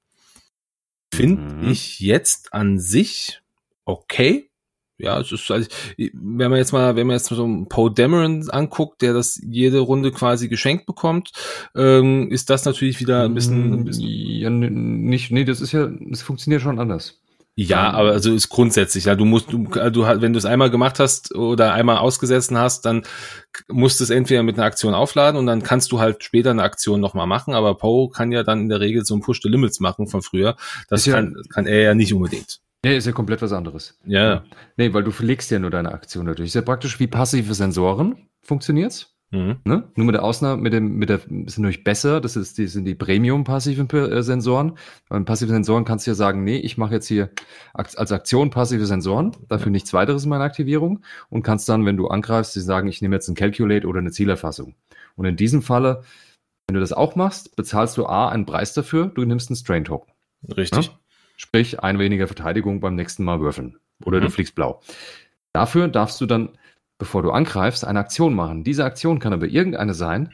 [1.14, 1.70] Finde mhm.
[1.70, 3.42] ich jetzt an sich
[3.84, 4.48] okay.
[4.98, 8.48] Ja, es ist, also, wenn man jetzt mal, wenn man jetzt so einen Poe Dameron
[8.50, 11.32] anguckt, der das jede Runde quasi geschenkt bekommt,
[11.74, 15.90] ähm, ist das natürlich wieder ein bisschen, ein bisschen ja, nicht, nee, das ist ja,
[16.08, 17.21] das funktioniert schon anders.
[17.54, 20.98] Ja, aber also ist grundsätzlich, ja, du musst, du, du wenn du es einmal gemacht
[20.98, 23.02] hast oder einmal ausgesessen hast, dann
[23.68, 26.62] musst du es entweder mit einer Aktion aufladen und dann kannst du halt später eine
[26.62, 29.50] Aktion nochmal machen, aber Poe kann ja dann in der Regel so ein Push the
[29.50, 30.56] Limits machen von früher.
[30.88, 32.60] Das kann, ja, kann er ja nicht unbedingt.
[32.84, 33.98] Nee, ist ja komplett was anderes.
[34.06, 34.44] Ja.
[34.76, 36.48] Nee, weil du verlegst ja nur deine Aktion dadurch.
[36.48, 39.14] Ist ja praktisch wie passive Sensoren funktioniert's.
[39.32, 39.56] Mhm.
[39.64, 39.84] Ne?
[39.96, 42.84] Nur mit der Ausnahme, mit dem, mit der, sind natürlich besser, das ist, die sind
[42.84, 44.76] die Premium-passiven äh, Sensoren.
[45.08, 47.30] Beim passiven Sensoren kannst du ja sagen, nee, ich mache jetzt hier
[47.72, 49.72] als Aktion passive Sensoren, dafür ja.
[49.72, 53.28] nichts weiteres in meiner Aktivierung und kannst dann, wenn du angreifst, sagen, ich nehme jetzt
[53.28, 54.74] ein Calculate oder eine Zielerfassung.
[55.16, 56.02] Und in diesem Falle,
[56.66, 60.12] wenn du das auch machst, bezahlst du A einen Preis dafür, du nimmst einen Strain-Token.
[60.56, 60.86] Richtig.
[60.86, 60.92] Ja?
[61.36, 63.78] Sprich, ein weniger Verteidigung beim nächsten Mal würfeln.
[64.04, 64.24] Oder mhm.
[64.24, 64.82] du fliegst blau.
[65.54, 66.50] Dafür darfst du dann,
[67.02, 68.62] bevor du angreifst, eine Aktion machen.
[68.62, 70.32] Diese Aktion kann aber irgendeine sein,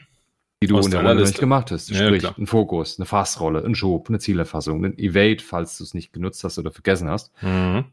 [0.61, 1.91] die du Aus in der Runde nicht gemacht hast.
[1.95, 5.95] Sprich, ja, ein Fokus, eine Fassrolle, ein Schub, eine Zielerfassung, ein Evade, falls du es
[5.95, 7.31] nicht genutzt hast oder vergessen hast.
[7.41, 7.85] Mhm.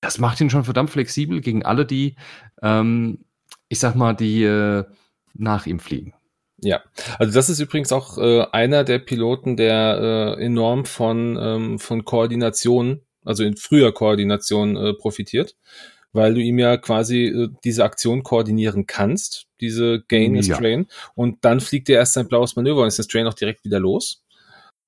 [0.00, 2.16] Das macht ihn schon verdammt flexibel gegen alle, die,
[2.60, 3.20] ähm,
[3.68, 4.82] ich sag mal, die äh,
[5.34, 6.12] nach ihm fliegen.
[6.60, 6.80] Ja,
[7.20, 12.04] also das ist übrigens auch äh, einer der Piloten, der äh, enorm von, ähm, von
[12.04, 15.54] Koordination, also in früher Koordination äh, profitiert,
[16.12, 20.42] weil du ihm ja quasi äh, diese Aktion koordinieren kannst, diese Gain ja.
[20.42, 23.64] Strain, und dann fliegt er erst sein blaues Manöver und ist das Strain auch direkt
[23.64, 24.22] wieder los.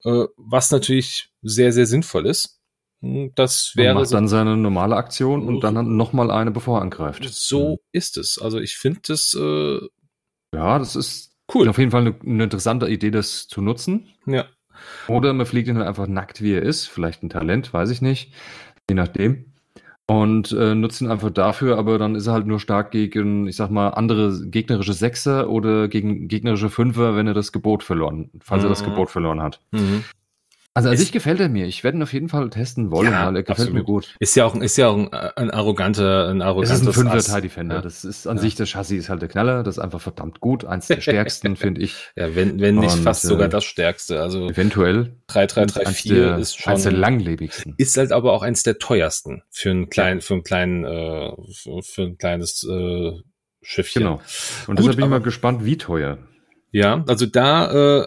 [0.05, 2.61] äh, was natürlich sehr, sehr sinnvoll ist.
[3.03, 3.95] Hm, das wäre.
[3.95, 7.25] macht so, dann seine normale Aktion und dann noch mal eine, bevor er angreift.
[7.25, 7.79] So mhm.
[7.93, 8.39] ist es.
[8.39, 9.35] Also ich finde das.
[9.39, 9.81] Äh,
[10.55, 11.69] ja, das ist cool.
[11.69, 14.09] Auf jeden Fall eine, eine interessante Idee, das zu nutzen.
[14.27, 14.47] Ja.
[15.09, 16.87] Oder man fliegt ihn halt einfach nackt, wie er ist.
[16.87, 18.33] Vielleicht ein Talent, weiß ich nicht.
[18.89, 19.54] Je nachdem.
[20.07, 23.57] Und äh, nutzt ihn einfach dafür, aber dann ist er halt nur stark gegen, ich
[23.57, 28.63] sag mal, andere gegnerische Sechser oder gegen gegnerische Fünfer, wenn er das Gebot verloren, falls
[28.63, 28.67] mhm.
[28.67, 28.91] er das mhm.
[28.91, 29.61] Gebot verloren hat.
[29.71, 30.05] Mhm.
[30.77, 31.67] Also an sich gefällt er mir.
[31.67, 33.75] Ich werde ihn auf jeden Fall testen wollen, ja, weil er gefällt absolut.
[33.75, 34.17] mir gut.
[34.19, 36.75] Ist ja auch, ist ja auch ein, ein arroganter, ein arroganter.
[36.75, 37.77] Es ist ein Fünfer Tie Defender.
[37.77, 37.81] Ja.
[37.81, 38.43] Das ist an ja.
[38.43, 39.63] sich das Chassis ist halt der Knaller.
[39.63, 40.65] Das ist einfach verdammt gut.
[40.65, 41.95] Eins der stärksten, finde ich.
[42.17, 44.21] Ja, wenn, wenn nicht Und, fast äh, sogar das stärkste.
[44.21, 45.15] Also eventuell.
[45.29, 46.73] 3334 ist schon.
[46.73, 47.75] Eins der langlebigsten.
[47.79, 51.83] Ist halt aber auch eins der teuersten für einen kleinen, für einen kleinen, äh, für,
[51.83, 53.13] für ein kleines, äh,
[53.63, 54.03] Schiffchen.
[54.03, 54.15] Genau.
[54.67, 56.19] Und Gut, deshalb bin ich mal gespannt, wie teuer.
[56.75, 58.07] Ja, also da, äh,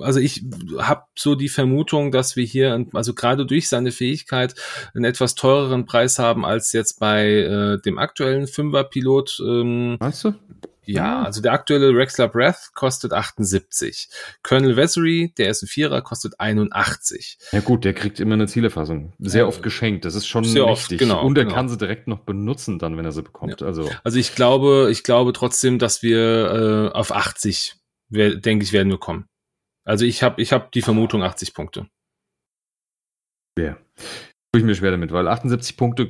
[0.00, 0.42] also ich
[0.78, 4.54] habe so die Vermutung, dass wir hier, also gerade durch seine Fähigkeit,
[4.94, 9.42] einen etwas teureren Preis haben als jetzt bei äh, dem aktuellen Fünfer-Pilot.
[9.46, 10.32] Ähm, Meinst du?
[10.86, 14.08] Ja, also der aktuelle Rexler Breath kostet 78.
[14.42, 17.36] Colonel Vessery, der ist ein Vierer, kostet 81.
[17.52, 19.12] Ja gut, der kriegt immer eine Zielerfassung.
[19.18, 20.06] Sehr ja, oft geschenkt.
[20.06, 20.98] Das ist schon sehr wichtig.
[21.02, 21.54] Oft, genau, Und er genau.
[21.54, 23.60] kann sie direkt noch benutzen dann, wenn er sie bekommt.
[23.60, 23.66] Ja.
[23.66, 23.90] Also.
[24.02, 27.79] also ich glaube, ich glaube trotzdem, dass wir äh, auf 80
[28.10, 29.26] denke ich, werden wir kommen.
[29.84, 31.88] Also ich habe ich hab die Vermutung 80 Punkte.
[33.58, 33.76] Ja.
[34.52, 36.08] Tue ich mir schwer damit, weil 78 Punkte,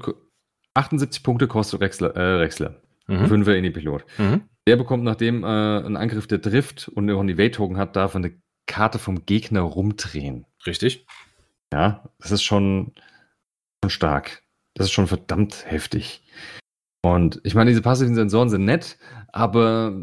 [0.75, 2.81] 78 Punkte kostet Rexler, äh, Rexler.
[3.07, 3.27] Mhm.
[3.27, 4.05] Fünfer Ini-Pilot.
[4.19, 4.43] Mhm.
[4.67, 8.99] Der bekommt, nachdem äh, ein Angriff der trifft und die Wait-Token hat, darf eine Karte
[8.99, 10.47] vom Gegner rumdrehen.
[10.67, 11.07] Richtig.
[11.73, 12.93] Ja, das ist schon,
[13.83, 14.43] schon stark.
[14.75, 16.23] Das ist schon verdammt heftig.
[17.03, 18.99] Und ich meine, diese passiven Sensoren sind nett,
[19.29, 20.01] aber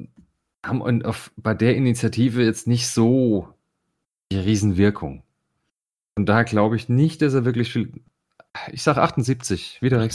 [0.66, 3.54] haben auf, bei der Initiative jetzt nicht so
[4.32, 5.24] die Riesenwirkung.
[6.16, 7.92] Und daher glaube ich nicht, dass er wirklich viel.
[8.72, 10.06] Ich sage 78, wieder.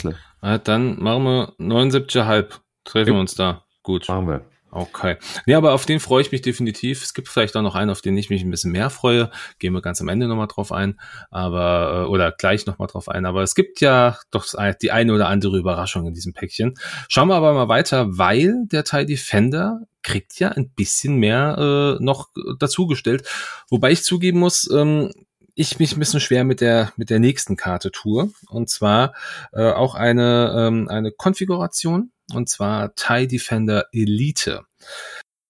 [0.43, 2.59] Ja, dann machen wir 79,5.
[2.84, 3.64] Treffen wir uns da.
[3.84, 4.09] Gut.
[4.09, 4.45] Machen wir.
[4.74, 5.18] Okay.
[5.45, 7.03] Ja, aber auf den freue ich mich definitiv.
[7.03, 9.30] Es gibt vielleicht auch noch einen, auf den ich mich ein bisschen mehr freue.
[9.59, 10.99] Gehen wir ganz am Ende nochmal drauf ein.
[11.30, 13.26] Aber, äh, oder gleich nochmal drauf ein.
[13.26, 14.47] Aber es gibt ja doch
[14.80, 16.74] die eine oder andere Überraschung in diesem Päckchen.
[17.09, 22.05] Schauen wir aber mal weiter, weil der TIE Defender kriegt ja ein bisschen mehr äh,
[22.05, 22.28] noch
[22.59, 23.28] dazugestellt.
[23.68, 25.11] Wobei ich zugeben muss, ähm,
[25.55, 29.14] ich mich ein bisschen schwer mit der mit der nächsten Karte tue und zwar
[29.53, 34.64] äh, auch eine ähm, eine Konfiguration und zwar TIE Defender Elite.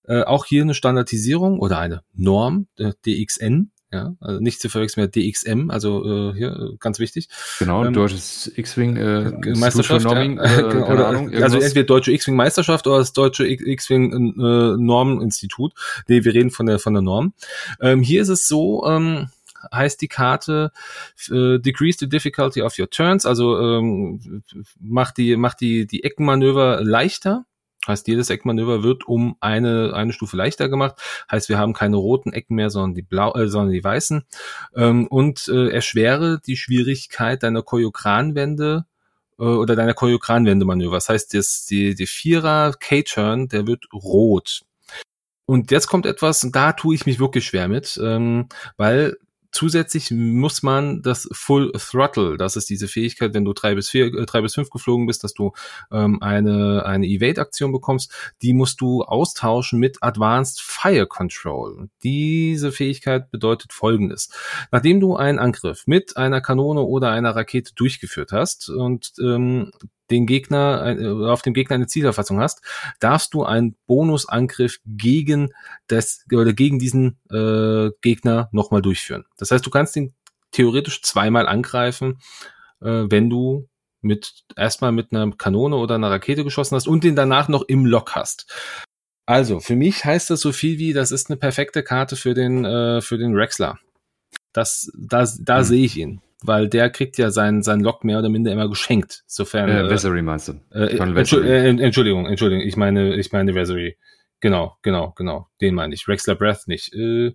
[0.05, 5.05] Äh, auch hier eine Standardisierung oder eine Norm äh, DXN ja, also nicht zu verwechseln
[5.05, 7.29] mit DXM, also äh, hier ganz wichtig.
[7.59, 10.45] Genau, ähm, deutsches X-Wing äh, Meisterschaft, Norming, ja.
[10.59, 15.75] äh, genau, oder, Ahnung, also entweder deutsche X-Wing Meisterschaft oder das deutsche X-Wing äh, Normeninstitut.
[16.09, 17.35] Nee, wir reden von der von der Norm.
[17.83, 19.29] Ähm, hier ist es so, ähm,
[19.73, 20.73] heißt die Karte
[21.31, 24.43] äh, Decrease the difficulty of your turns, also ähm,
[24.81, 27.45] macht die macht die die Eckenmanöver leichter
[27.87, 30.97] Heißt, jedes Eckmanöver wird um eine, eine Stufe leichter gemacht.
[31.31, 34.25] Heißt, wir haben keine roten Ecken mehr, sondern die blau, äh, sondern die weißen.
[34.77, 38.87] Ähm, und äh, erschwere die Schwierigkeit deiner Koyokranwende
[39.39, 40.97] äh, oder deiner Koyokranwendemanöver.
[40.97, 44.63] Das heißt, das, die, die Vierer K-Turn, der wird rot.
[45.45, 49.17] Und jetzt kommt etwas, und da tue ich mich wirklich schwer mit, ähm, weil
[49.53, 54.07] Zusätzlich muss man das Full Throttle, das ist diese Fähigkeit, wenn du drei bis vier,
[54.07, 55.53] äh, drei bis fünf geflogen bist, dass du
[55.91, 61.91] ähm, eine eine Evade-Aktion bekommst, die musst du austauschen mit Advanced Fire Control.
[62.03, 64.31] Diese Fähigkeit bedeutet Folgendes:
[64.71, 69.71] Nachdem du einen Angriff mit einer Kanone oder einer Rakete durchgeführt hast und ähm,
[70.13, 72.63] den Gegner, äh, auf dem Gegner eine Zielerfassung hast,
[73.01, 75.53] darfst du einen Bonusangriff gegen
[75.89, 79.25] das oder gegen diesen äh, Gegner nochmal durchführen.
[79.39, 80.15] Das heißt, du kannst ihn
[80.53, 82.21] theoretisch zweimal angreifen,
[82.81, 83.69] äh, wenn du
[84.03, 87.87] mit erstmal mit einer Kanone oder einer Rakete geschossen hast und den danach noch im
[87.87, 88.53] Lock hast.
[89.25, 92.65] Also, für mich heißt das so viel wie, das ist eine perfekte Karte für den,
[92.65, 93.79] äh, für den Rexler.
[94.53, 95.65] Das, da, da hm.
[95.65, 99.23] sehe ich ihn weil der kriegt ja sein, sein Lock mehr oder minder immer geschenkt,
[99.27, 99.69] sofern.
[99.69, 100.53] Äh, Vessery meinst du?
[100.73, 103.97] Äh, Entschuldigung, äh, Entschuldigung, Entschuldigung, ich meine, ich meine Vessery.
[104.41, 106.09] Genau, genau, genau, den meine ich.
[106.09, 106.93] Rexler Breath nicht.
[106.95, 107.33] Äh,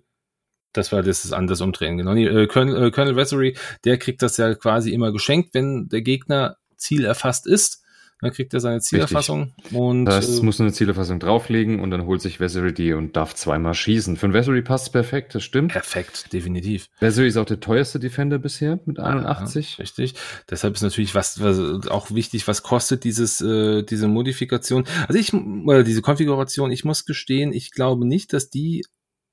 [0.72, 2.14] das war das, das anders umdrehen, genau.
[2.14, 6.02] Nee, äh, Colonel, äh, Colonel Vessery, der kriegt das ja quasi immer geschenkt, wenn der
[6.02, 7.82] Gegner Ziel erfasst ist
[8.20, 9.52] dann kriegt er seine Zielerfassung.
[9.70, 13.34] Und, das äh, muss eine Zielerfassung drauflegen und dann holt sich Vessery die und darf
[13.34, 14.16] zweimal schießen.
[14.16, 15.72] Für einen Vessery passt es perfekt, das stimmt.
[15.72, 16.88] Perfekt, definitiv.
[16.98, 19.72] Vessery ist auch der teuerste Defender bisher mit 81.
[19.72, 20.14] Ja, richtig.
[20.50, 24.84] Deshalb ist natürlich was, was auch wichtig, was kostet dieses, äh, diese Modifikation.
[25.06, 28.84] Also ich, oder diese Konfiguration, ich muss gestehen, ich glaube nicht, dass die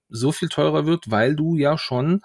[0.10, 2.22] so viel teurer wird, weil du ja schon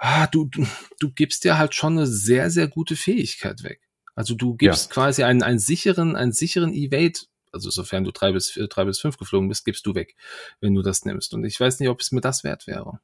[0.00, 0.66] ah, du, du,
[0.98, 3.82] du gibst dir halt schon eine sehr, sehr gute Fähigkeit weg.
[4.20, 4.92] Also du gibst ja.
[4.92, 7.20] quasi einen, einen sicheren, einen sicheren Evade,
[7.52, 10.14] also sofern du drei bis, drei bis fünf geflogen bist, gibst du weg,
[10.60, 11.32] wenn du das nimmst.
[11.32, 13.00] Und ich weiß nicht, ob es mir das wert wäre.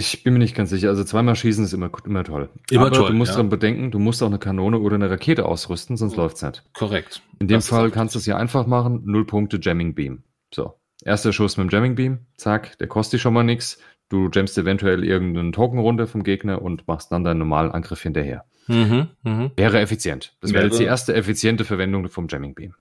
[0.00, 0.88] Ich bin mir nicht ganz sicher.
[0.88, 2.48] Also zweimal schießen ist immer, immer toll.
[2.70, 3.10] Immer Aber toll.
[3.10, 3.36] Du musst ja.
[3.36, 6.22] dann bedenken, du musst auch eine Kanone oder eine Rakete ausrüsten, sonst oh.
[6.22, 6.64] läuft's nicht.
[6.72, 7.20] Korrekt.
[7.38, 9.02] In dem das Fall kannst du es ja einfach machen.
[9.04, 10.22] Null Punkte Jamming Beam.
[10.54, 10.80] So.
[11.04, 12.20] Erster Schuss mit dem Jamming Beam.
[12.38, 12.78] Zack.
[12.78, 13.76] Der kostet dich schon mal nichts.
[14.08, 18.46] Du jammst eventuell irgendeinen Token runter vom Gegner und machst dann deinen normalen Angriff hinterher.
[18.70, 19.50] Mhm, mh.
[19.56, 20.36] Wäre effizient.
[20.40, 22.74] Das wäre jetzt die erste effiziente Verwendung vom Jamming Beam.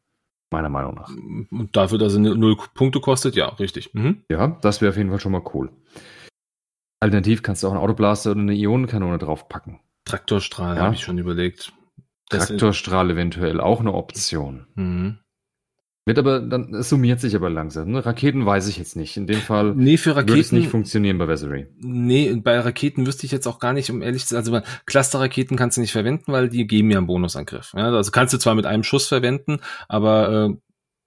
[0.52, 1.12] Meiner Meinung nach.
[1.52, 3.94] Und dafür, dass er null Punkte kostet, ja, richtig.
[3.94, 4.24] Mhm.
[4.30, 5.70] Ja, das wäre auf jeden Fall schon mal cool.
[7.02, 9.80] Alternativ kannst du auch einen Autoblaster oder eine Ionenkanone draufpacken.
[10.06, 10.84] Traktorstrahl ja.
[10.84, 11.72] habe ich schon überlegt.
[12.30, 14.68] Das Traktorstrahl eventuell auch eine Option.
[14.76, 15.20] Mhm.
[16.06, 17.92] Wird aber, dann es summiert sich aber langsam.
[17.92, 18.04] Ne?
[18.04, 19.16] Raketen weiß ich jetzt nicht.
[19.18, 21.68] In dem Fall nee, für Raketen, würde es nicht funktionieren bei Vessery.
[21.78, 24.40] Nee, bei Raketen wüsste ich jetzt auch gar nicht, um ehrlich zu sein.
[24.40, 27.74] Also Cluster-Raketen kannst du nicht verwenden, weil die geben ja einen Bonusangriff.
[27.76, 30.56] Ja, also kannst du zwar mit einem Schuss verwenden, aber äh,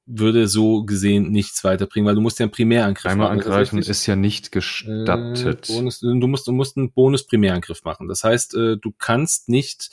[0.07, 3.41] würde so gesehen nichts weiterbringen, weil du musst ja einen Primärangriff Einmal machen.
[3.41, 5.69] angreifen ist, ist, ja nicht gestattet.
[5.71, 8.09] Äh, Bonus, du musst, du musst einen Bonus-Primärangriff machen.
[8.09, 9.91] Das heißt, äh, du kannst nicht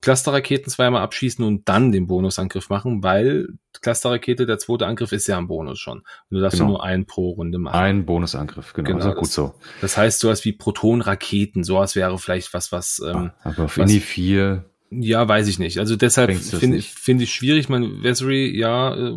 [0.00, 3.48] Clusterraketen zweimal abschießen und dann den Bonusangriff machen, weil
[3.82, 5.98] Clusterrakete, der zweite Angriff ist ja ein Bonus schon.
[5.98, 6.70] Und du darfst genau.
[6.70, 7.78] nur einen pro Runde machen.
[7.78, 8.88] Ein Bonusangriff, genau.
[8.88, 9.54] genau also gut so.
[9.80, 13.02] Das heißt, sowas wie Protonraketen, sowas wäre vielleicht was, was.
[13.06, 15.78] Ähm, aber auf was, 4 ja, weiß ich nicht.
[15.78, 17.68] Also deshalb finde ich, finde ich schwierig.
[17.68, 18.94] Mein Vessery, ja.
[18.94, 19.14] Äh,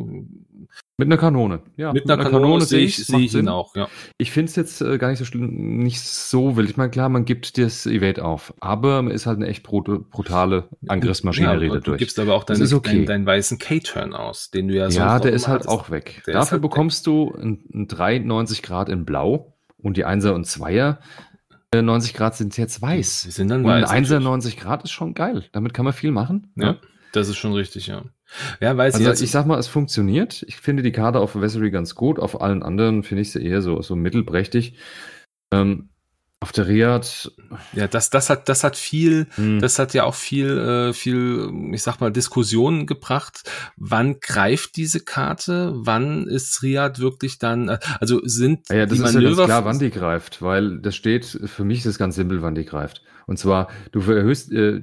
[0.98, 1.92] mit einer Kanone, ja.
[1.92, 3.88] Mit, einer, Kanone, Kanone sehe ich, sehe ich ihn auch, ja.
[4.18, 6.70] Ich finde es jetzt äh, gar nicht so schlimm, nicht so wild.
[6.70, 10.70] Ich meine, klar, man gibt das Evade auf, aber man ist halt eine echt brutale
[10.88, 11.98] Angriffsmaschinerie ja, dadurch.
[11.98, 12.92] Du gibst aber auch deinen, okay.
[12.92, 16.22] deinen, deinen weißen K-Turn aus, den du ja so Ja, der ist halt auch weg.
[16.28, 17.14] Der Dafür halt bekommst weg.
[17.14, 21.00] du ein 93 Grad in Blau und die Einser und Zweier
[21.82, 23.22] 90 Grad sind jetzt weiß.
[23.22, 23.84] Sie sind dann weiß.
[23.84, 25.46] Und ein 1 90 Grad ist schon geil.
[25.54, 26.52] Damit kann man viel machen.
[26.56, 26.78] Ja, ja.
[27.14, 28.04] Das ist schon richtig, ja.
[28.60, 30.44] Ja, weiß also jetzt, ich sag mal, es funktioniert.
[30.48, 32.20] Ich finde die Karte auf Vessery ganz gut.
[32.20, 34.76] Auf allen anderen finde ich sie eher so, so mittelprächtig.
[35.54, 35.90] Ähm,
[36.44, 37.32] auf der Riad.
[37.72, 39.60] Ja, das, das hat, das hat viel, hm.
[39.60, 43.50] das hat ja auch viel, äh, viel, ich sag mal, Diskussionen gebracht.
[43.78, 45.72] Wann greift diese Karte?
[45.74, 49.46] Wann ist Riad wirklich dann, äh, also sind ja, ja das die ist Manöver ja
[49.46, 52.66] klar, wann die greift, weil das steht, für mich ist es ganz simpel, wann die
[52.66, 53.04] greift.
[53.26, 54.82] Und zwar, du erhöhst, äh,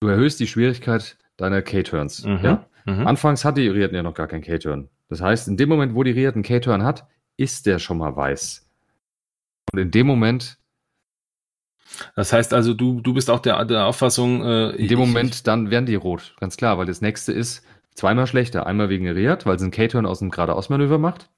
[0.00, 2.40] du erhöhst die Schwierigkeit deiner K-Turns, mhm.
[2.42, 2.66] ja?
[2.84, 3.06] Mhm.
[3.06, 4.88] Anfangs hat die Riad ja noch gar keinen K-Turn.
[5.08, 7.06] Das heißt, in dem Moment, wo die Riad einen K-Turn hat,
[7.38, 8.68] ist der schon mal weiß.
[9.72, 10.58] Und in dem Moment
[12.14, 14.44] das heißt also, du, du bist auch der, der Auffassung.
[14.44, 17.64] Äh, In dem ich, Moment dann werden die rot, ganz klar, weil das nächste ist
[17.94, 18.66] zweimal schlechter.
[18.66, 21.30] Einmal wegen Riad, weil sie einen K-Turn aus dem geradeausmanöver macht.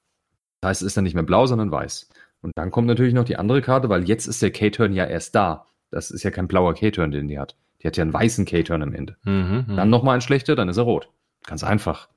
[0.61, 2.09] Das heißt, es ist dann nicht mehr blau, sondern weiß.
[2.41, 5.35] Und dann kommt natürlich noch die andere Karte, weil jetzt ist der K-Turn ja erst
[5.35, 5.67] da.
[5.89, 7.55] Das ist ja kein blauer K-Turn, den die hat.
[7.81, 9.17] Die hat ja einen weißen K-Turn am Ende.
[9.23, 9.75] Mhm, mhm.
[9.75, 11.09] dann nochmal ein schlechter, dann ist er rot.
[11.45, 12.09] Ganz einfach.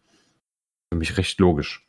[0.90, 1.88] Für mich recht logisch.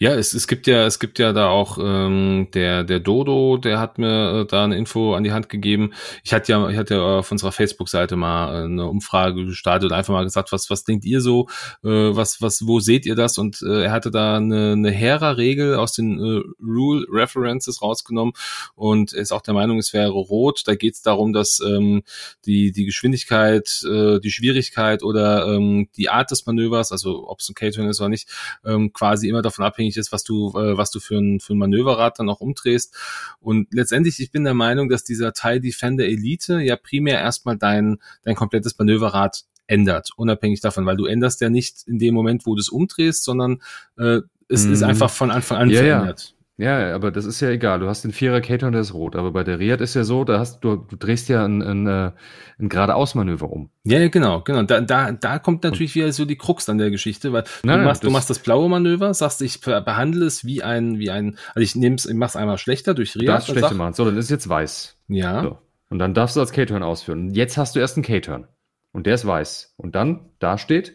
[0.00, 3.78] Ja, es, es gibt ja, es gibt ja da auch ähm, der der Dodo, der
[3.78, 5.92] hat mir äh, da eine Info an die Hand gegeben.
[6.24, 9.96] Ich hatte ja, ich hatte ja auf unserer Facebook-Seite mal äh, eine Umfrage gestartet und
[9.96, 11.48] einfach mal gesagt, was was denkt ihr so,
[11.84, 13.38] äh, was was wo seht ihr das?
[13.38, 18.34] Und äh, er hatte da eine, eine Hera-Regel aus den äh, Rule References rausgenommen
[18.74, 20.62] und ist auch der Meinung, es wäre rot.
[20.66, 22.02] Da geht es darum, dass ähm,
[22.44, 27.48] die die Geschwindigkeit, äh, die Schwierigkeit oder ähm, die Art des Manövers, also ob es
[27.48, 28.28] ein K-Turn ist oder nicht,
[28.64, 31.54] ähm, quasi immer davon davon abhängig ist, was du, äh, was du für ein, für
[31.54, 32.96] ein Manöverrad dann auch umdrehst.
[33.40, 37.98] Und letztendlich, ich bin der Meinung, dass dieser Teil Defender Elite ja primär erstmal dein,
[38.22, 42.54] dein komplettes Manöverrad ändert, unabhängig davon, weil du änderst ja nicht in dem Moment, wo
[42.54, 43.62] du es umdrehst, sondern
[43.98, 44.72] äh, es mm.
[44.72, 44.88] ist mhm.
[44.88, 46.34] einfach von Anfang an ja, verändert.
[46.34, 46.39] Ja.
[46.60, 47.80] Ja, aber das ist ja egal.
[47.80, 49.16] Du hast den Vierer Cater und der ist rot.
[49.16, 51.86] Aber bei der Riad ist ja so, da hast du, du drehst ja ein, ein,
[51.86, 52.12] äh,
[52.58, 53.70] ein geradeausmanöver um.
[53.84, 54.64] Ja, genau, genau.
[54.64, 57.78] Da, da, da kommt natürlich und, wieder so die Krux an der Geschichte, weil nein,
[57.78, 61.10] du, machst, das, du machst das blaue Manöver, sagst, ich behandle es wie ein, wie
[61.10, 63.22] ein, also ich nehme es, ich mach's einmal schlechter durch Riad.
[63.22, 63.94] Du darfst schlechter machen.
[63.94, 64.98] So, dann ist es jetzt weiß.
[65.08, 65.42] Ja.
[65.42, 65.58] So.
[65.88, 67.28] Und dann darfst du als K-Turn ausführen.
[67.28, 68.46] Und jetzt hast du erst einen K-Turn.
[68.92, 69.72] Und der ist weiß.
[69.78, 70.94] Und dann, da steht,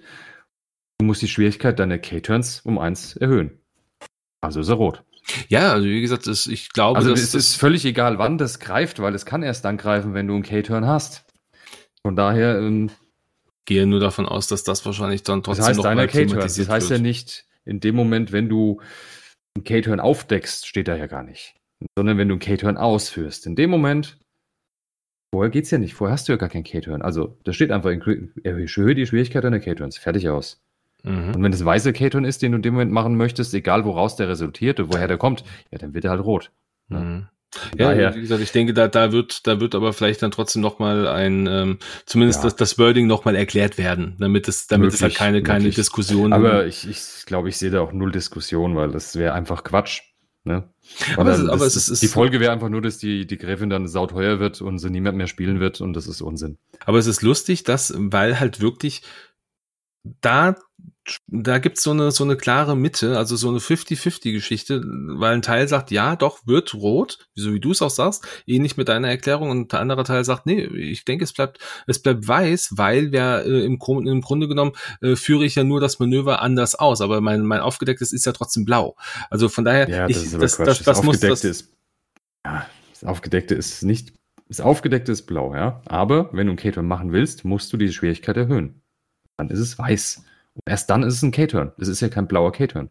[0.99, 3.59] du musst die Schwierigkeit deiner K-Turns um eins erhöhen.
[4.41, 5.03] Also ist er rot.
[5.47, 8.99] Ja, also wie gesagt, das, ich glaube, also es ist völlig egal, wann das greift,
[8.99, 11.25] weil es kann erst dann greifen, wenn du einen K-Turn hast.
[12.03, 12.91] Von daher ähm,
[13.65, 16.39] gehe nur davon aus, dass das wahrscheinlich dann trotzdem das heißt noch deiner K-Turn.
[16.39, 16.99] Das heißt wird.
[16.99, 18.81] ja nicht in dem Moment, wenn du
[19.55, 21.55] einen K-Turn aufdeckst, steht da ja gar nicht,
[21.97, 23.47] sondern wenn du einen K-Turn ausführst.
[23.47, 24.19] In dem Moment
[25.35, 25.95] Vorher geht's ja nicht.
[25.95, 27.01] Vorher hast du ja gar keinen K-Turn.
[27.01, 29.97] Also, da steht einfach, erhöhe die Schwierigkeit deiner K-Turns.
[29.97, 30.64] Fertig aus.
[31.05, 31.35] Mhm.
[31.35, 34.15] Und wenn es weiße Keton ist, den du in dem Moment machen möchtest, egal woraus
[34.15, 36.51] der resultiert und woher der kommt, ja, dann wird er halt rot.
[36.89, 37.27] Mhm.
[37.77, 38.15] Ja, Daher.
[38.15, 41.47] wie gesagt, ich denke, da, da wird, da wird aber vielleicht dann trotzdem nochmal ein,
[41.47, 42.45] ähm, zumindest ja.
[42.45, 45.75] das, das Wording nochmal erklärt werden, damit es, damit möglich, es halt keine, keine möglich.
[45.75, 46.33] Diskussion.
[46.33, 50.01] Aber ich, ich glaube, ich sehe da auch null Diskussion, weil das wäre einfach Quatsch.
[50.43, 50.69] Ne?
[51.17, 53.69] Aber, es, aber das, es ist, die Folge wäre einfach nur, dass die, die Gräfin
[53.69, 56.57] dann sauteuer wird und sie niemand mehr spielen wird und das ist Unsinn.
[56.85, 59.01] Aber es ist lustig, dass, weil halt wirklich
[60.21, 60.55] da
[61.27, 65.67] da gibt's so eine, so eine klare Mitte, also so eine 50-50-Geschichte, weil ein Teil
[65.67, 69.51] sagt, ja, doch, wird rot, so wie du es auch sagst, ähnlich mit deiner Erklärung,
[69.51, 73.43] und der andere Teil sagt, nee, ich denke, es bleibt, es bleibt weiß, weil wir
[73.45, 77.21] äh, im, im Grunde genommen äh, führe ich ja nur das Manöver anders aus, aber
[77.21, 78.95] mein, mein aufgedecktes ist ja trotzdem blau.
[79.29, 81.71] Also von daher, ja, das, ich, ist das, das, das, das, muss das, ist,
[82.45, 84.13] ja, das aufgedeckte ist nicht,
[84.47, 87.91] das aufgedeckte ist blau, ja, aber wenn du ein Cater machen willst, musst du die
[87.91, 88.81] Schwierigkeit erhöhen.
[89.37, 90.23] Dann ist es weiß.
[90.55, 91.71] Und erst dann ist es ein K-Turn.
[91.77, 92.89] Es ist ja kein blauer K-Turn.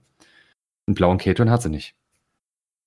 [0.87, 1.95] Einen blauen K-Turn hat sie nicht.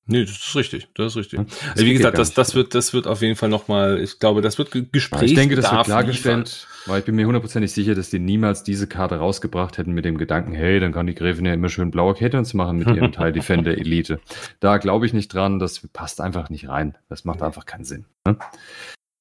[0.10, 1.40] Nee, das ist richtig, das ist richtig.
[1.50, 4.42] Das also wie gesagt, das, das wird, das wird auf jeden Fall nochmal, ich glaube,
[4.42, 5.32] das wird Gespräch.
[5.32, 8.88] Ich denke, das wird klargestellt, weil ich bin mir hundertprozentig sicher, dass die niemals diese
[8.88, 12.14] Karte rausgebracht hätten mit dem Gedanken, hey, dann kann die Gräfin ja immer schön blaue
[12.14, 14.22] K-Turns machen mit ihrem Teil Defender Elite.
[14.62, 16.98] Da glaube ich nicht dran, das passt einfach nicht rein.
[17.10, 18.06] Das macht einfach keinen Sinn.
[18.26, 18.38] Ne?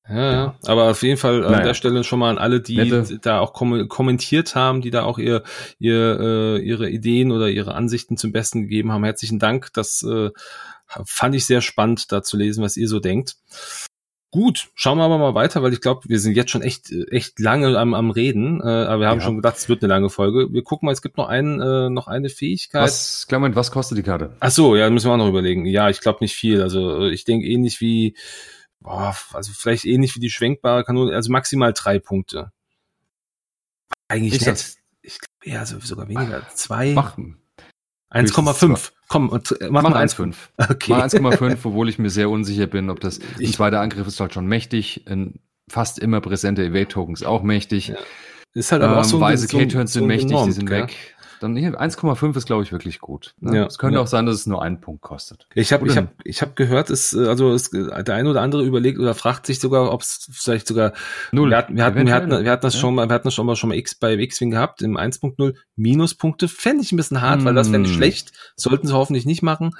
[0.08, 1.64] Ja, ja, aber auf jeden Fall an naja.
[1.64, 3.18] der Stelle schon mal an alle, die Nette.
[3.20, 5.42] da auch kom kommentiert haben, die da auch ihr,
[5.78, 9.02] ihr, äh, ihre Ideen oder ihre Ansichten zum Besten gegeben haben.
[9.02, 9.72] Herzlichen Dank.
[9.72, 10.30] Das äh,
[11.04, 13.36] fand ich sehr spannend, da zu lesen, was ihr so denkt.
[14.30, 17.40] Gut, schauen wir aber mal weiter, weil ich glaube, wir sind jetzt schon echt, echt
[17.40, 19.24] lange am, am Reden, äh, aber wir haben ja.
[19.24, 20.52] schon gedacht, es wird eine lange Folge.
[20.52, 22.82] Wir gucken mal, es gibt noch einen, äh, noch eine Fähigkeit.
[22.82, 24.36] Was, Moment, was kostet die Karte?
[24.40, 25.64] Ach so, ja, müssen wir auch noch überlegen.
[25.64, 26.60] Ja, ich glaube nicht viel.
[26.60, 28.14] Also ich denke ähnlich wie
[28.86, 32.52] boah, also vielleicht ähnlich wie die schwenkbare Kanone, also maximal drei Punkte.
[34.08, 34.76] Eigentlich ich nicht.
[35.02, 36.48] Ich glaube eher also sogar weniger.
[36.54, 36.92] Zwei.
[36.92, 37.38] Machen.
[38.12, 38.92] 1,5.
[39.08, 40.34] Komm, und, äh, mach, mach mal 1,5.
[40.56, 40.92] Okay.
[40.92, 44.32] Mach 1,5, obwohl ich mir sehr unsicher bin, ob das, ein zweiter Angriff ist halt
[44.32, 47.88] schon mächtig, ein fast immer präsente Evade-Token ist auch mächtig.
[47.88, 47.96] Ja.
[48.54, 50.82] Ist halt aber ähm, auch so Weise K-Turns sind mächtig, enorm, die sind ja?
[50.82, 51.15] weg.
[51.40, 53.34] Dann hier 1,5 ist glaube ich wirklich gut.
[53.40, 53.56] Ne?
[53.56, 54.02] Ja, es könnte ja.
[54.02, 55.46] auch sein, dass es nur einen Punkt kostet.
[55.54, 58.98] Ich habe ich habe ich habe gehört, es also es, der eine oder andere überlegt
[58.98, 60.92] oder fragt sich sogar, ob es vielleicht sogar
[61.32, 61.50] null.
[61.50, 62.80] Wir hatten wir hatten, wir hatten, wir hatten das ja.
[62.80, 65.54] schon mal wir hatten das schon mal schon mal X bei X-Wing gehabt im 1.0
[65.76, 67.44] Minuspunkte fände ich ein bisschen hart, mm.
[67.44, 67.98] weil das fände ich hm.
[67.98, 68.32] schlecht.
[68.56, 69.72] Sollten sie hoffentlich nicht machen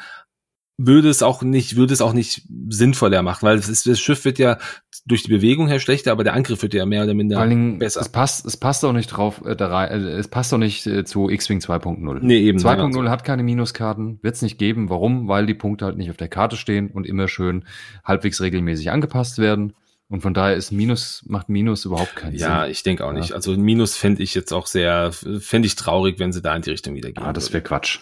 [0.79, 4.39] würde es auch nicht, würde es auch nicht sinnvoller machen, weil ist, das Schiff wird
[4.39, 4.59] ja
[5.07, 7.51] durch die Bewegung her schlechter, aber der Angriff wird ja mehr oder minder Vor allen
[7.51, 8.01] Dingen, besser.
[8.01, 10.87] Es passt, es passt auch nicht drauf, äh, da rein, äh, es passt auch nicht
[10.87, 12.19] äh, zu X-Wing 2.0.
[12.21, 12.59] Nee, eben.
[12.59, 14.91] 2.0 hat keine Minuskarten, wird es nicht geben.
[14.91, 15.29] Warum?
[15.29, 17.65] Weil die Punkte halt nicht auf der Karte stehen und immer schön
[18.05, 19.73] halbwegs regelmäßig angepasst werden.
[20.09, 22.49] Und von daher ist Minus, macht Minus überhaupt keinen ja, Sinn.
[22.49, 23.33] Ja, ich denke auch nicht.
[23.33, 26.71] Also Minus fände ich jetzt auch sehr, fände ich traurig, wenn sie da in die
[26.71, 27.25] Richtung wieder gehen.
[27.25, 28.01] Ah, das wäre Quatsch.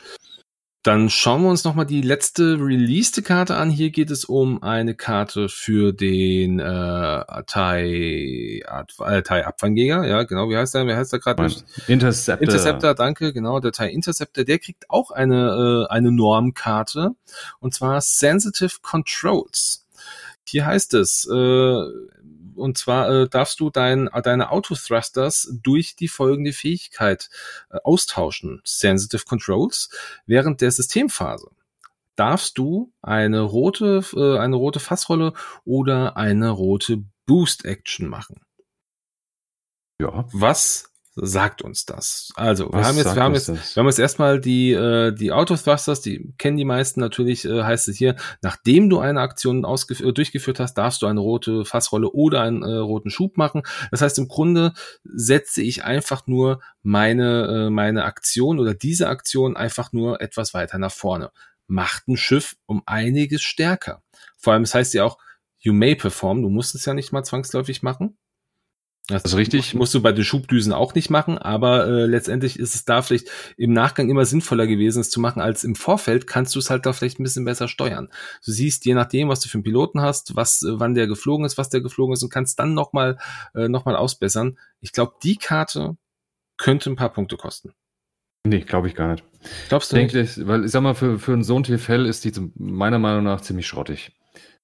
[0.85, 3.70] Dann schauen wir uns nochmal die letzte released Karte an.
[3.70, 8.61] Hier geht es um eine Karte für den äh, Thai,
[9.01, 10.07] äh, Thai Abfangjäger.
[10.07, 10.51] Ja, genau.
[10.51, 10.87] Wie heißt der?
[10.87, 11.51] Wie heißt der gerade?
[11.89, 12.43] Interceptor.
[12.47, 13.32] Interceptor, danke.
[13.32, 14.45] Genau, der Thai Interceptor.
[14.45, 17.12] Der kriegt auch eine, äh, eine Normkarte.
[17.61, 19.87] Und zwar Sensitive Controls.
[20.47, 21.82] Hier heißt es, äh,
[22.57, 27.28] und zwar äh, darfst du dein, deine Autothrusters durch die folgende Fähigkeit
[27.70, 28.61] äh, austauschen.
[28.64, 29.90] Sensitive Controls
[30.26, 31.50] während der Systemphase.
[32.16, 35.32] Darfst du eine rote, äh, eine rote Fassrolle
[35.64, 38.40] oder eine rote Boost Action machen?
[40.00, 40.26] Ja.
[40.32, 42.32] Was sagt uns das.
[42.34, 43.76] Also, wir haben jetzt, wir haben jetzt, das?
[43.76, 47.88] wir haben jetzt erstmal die, äh, die Autothrusters, die kennen die meisten natürlich, äh, heißt
[47.88, 52.42] es hier, nachdem du eine Aktion äh, durchgeführt hast, darfst du eine rote Fassrolle oder
[52.42, 53.62] einen äh, roten Schub machen.
[53.90, 54.72] Das heißt, im Grunde
[55.04, 60.78] setze ich einfach nur meine, äh, meine Aktion oder diese Aktion einfach nur etwas weiter
[60.78, 61.30] nach vorne.
[61.66, 64.02] Macht ein Schiff um einiges stärker.
[64.36, 65.18] Vor allem, es das heißt ja auch,
[65.58, 68.18] you may perform, du musst es ja nicht mal zwangsläufig machen.
[69.07, 69.74] Das also richtig.
[69.74, 73.28] Musst du bei den Schubdüsen auch nicht machen, aber äh, letztendlich ist es da vielleicht
[73.59, 76.86] im Nachgang immer sinnvoller gewesen, es zu machen, als im Vorfeld kannst du es halt
[76.86, 78.09] da vielleicht ein bisschen besser steuern.
[78.44, 81.44] Du siehst, je nachdem, was du für einen Piloten hast, was, äh, wann der geflogen
[81.44, 83.18] ist, was der geflogen ist und kannst dann nochmal
[83.55, 84.59] äh, noch ausbessern.
[84.80, 85.98] Ich glaube, die Karte
[86.57, 87.74] könnte ein paar Punkte kosten.
[88.46, 89.24] Nee, glaube ich gar nicht.
[89.68, 90.38] Glaubst du Denk nicht?
[90.38, 93.42] Ich, weil ich sag mal, für, für einen Sohn TFL ist die meiner Meinung nach
[93.42, 94.12] ziemlich schrottig.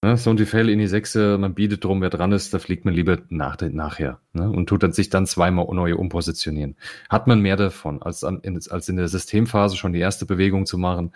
[0.03, 2.86] Ne, so ein Defell in die Sechse, man bietet drum, wer dran ist, da fliegt
[2.86, 6.76] man lieber nach, nachher ne, und tut dann sich dann zweimal neue umpositionieren.
[7.11, 10.64] Hat man mehr davon, als, an, in, als in der Systemphase schon die erste Bewegung
[10.64, 11.12] zu machen.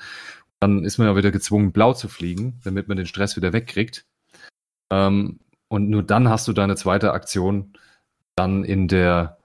[0.60, 4.04] Dann ist man ja wieder gezwungen, blau zu fliegen, damit man den Stress wieder wegkriegt.
[4.90, 7.72] Ähm, und nur dann hast du deine zweite Aktion
[8.36, 9.38] dann in der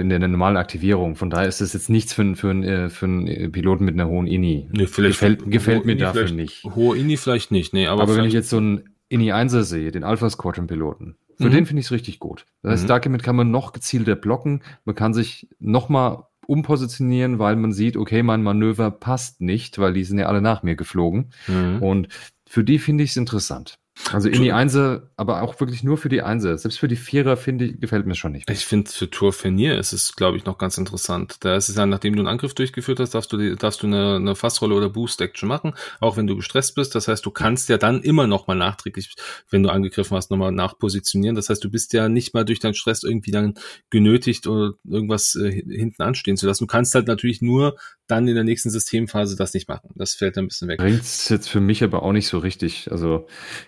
[0.00, 1.16] in der normalen Aktivierung.
[1.16, 4.26] Von daher ist das jetzt nichts für, für, äh, für einen Piloten mit einer hohen
[4.26, 4.68] INI.
[4.72, 6.64] Nee, vielleicht gefällt, gefällt mir dafür nicht.
[6.64, 9.90] Hohe INI vielleicht nicht, nee, aber, aber wenn ich jetzt so einen INI 1er sehe,
[9.90, 11.52] den Alpha Squadron Piloten, für mhm.
[11.52, 12.46] den finde ich es richtig gut.
[12.62, 12.88] Das heißt, mhm.
[12.88, 17.96] damit kann man noch gezielter blocken, man kann sich noch mal umpositionieren, weil man sieht,
[17.96, 21.30] okay, mein Manöver passt nicht, weil die sind ja alle nach mir geflogen.
[21.46, 21.82] Mhm.
[21.82, 22.08] Und
[22.46, 23.78] für die finde ich es interessant.
[24.12, 26.56] Also in die Einser, aber auch wirklich nur für die Einser.
[26.56, 28.48] Selbst für die Vierer finde ich, gefällt mir schon nicht.
[28.50, 31.36] Ich finde, für Tour Fenier ist es, glaube ich, noch ganz interessant.
[31.40, 34.16] Da ist es ja, nachdem du einen Angriff durchgeführt hast, darfst du, darfst du eine,
[34.16, 36.94] eine Fassrolle oder Boost-Action machen, auch wenn du gestresst bist.
[36.94, 39.14] Das heißt, du kannst ja dann immer noch mal nachträglich,
[39.50, 41.36] wenn du angegriffen hast, nochmal nachpositionieren.
[41.36, 43.54] Das heißt, du bist ja nicht mal durch deinen Stress irgendwie dann
[43.90, 46.64] genötigt oder irgendwas äh, hinten anstehen zu lassen.
[46.64, 47.76] Du kannst halt natürlich nur
[48.08, 49.90] dann in der nächsten Systemphase das nicht machen.
[49.94, 50.78] Das fällt dann ein bisschen weg.
[50.78, 52.90] Bringt es jetzt für mich aber auch nicht so richtig.
[52.90, 53.26] Also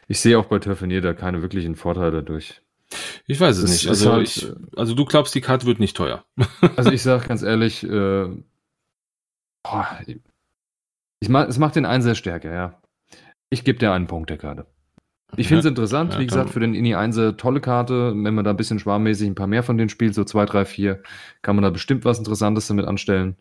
[0.08, 2.62] ich sehe auch bei Turfinier da keine wirklichen Vorteile dadurch.
[3.26, 3.88] Ich weiß es das nicht.
[3.88, 6.24] Also, halt, ich, also du glaubst, die Karte wird nicht teuer.
[6.76, 8.28] also ich sage ganz ehrlich, äh,
[9.62, 10.00] boah,
[11.20, 12.80] ich mach, es macht den einen sehr stärker, ja.
[13.50, 14.66] Ich gebe dir einen Punkt der Karte.
[15.36, 18.12] Ich finde es ja, interessant, ja, wie gesagt, für den Ini 1 tolle Karte.
[18.16, 20.64] Wenn man da ein bisschen schwarmmäßig ein paar mehr von denen spielt, so zwei, drei,
[20.64, 21.02] vier,
[21.42, 23.36] kann man da bestimmt was Interessantes damit anstellen.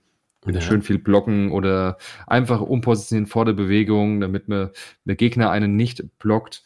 [0.46, 0.66] Wieder ja.
[0.66, 4.70] schön viel blocken oder einfach umpositionieren vor der Bewegung, damit man
[5.04, 6.64] der Gegner einen nicht blockt.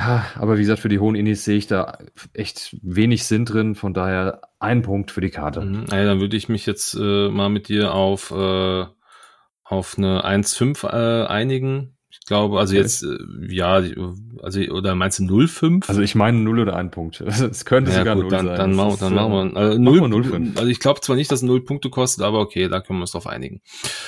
[0.00, 1.98] Ja, aber wie gesagt, für die hohen Inis sehe ich da
[2.32, 3.74] echt wenig Sinn drin.
[3.74, 5.60] Von daher ein Punkt für die Karte.
[5.60, 5.84] Mhm.
[5.90, 8.86] Ja, dann würde ich mich jetzt äh, mal mit dir auf, äh,
[9.62, 11.98] auf eine 1,5 äh, einigen.
[12.10, 13.82] Ich glaube, also jetzt, äh, ja,
[14.42, 15.88] also, oder meinst du 05?
[15.88, 17.20] Also ich meine 0 oder 1 Punkt.
[17.26, 18.56] Es könnte ja, sogar gut, 0 dann, sein.
[18.56, 21.46] Dann, machen, dann machen wir, also 0, 0, also ich glaube zwar nicht, dass es
[21.46, 23.60] 0 Punkte kostet, aber okay, da können wir uns drauf einigen.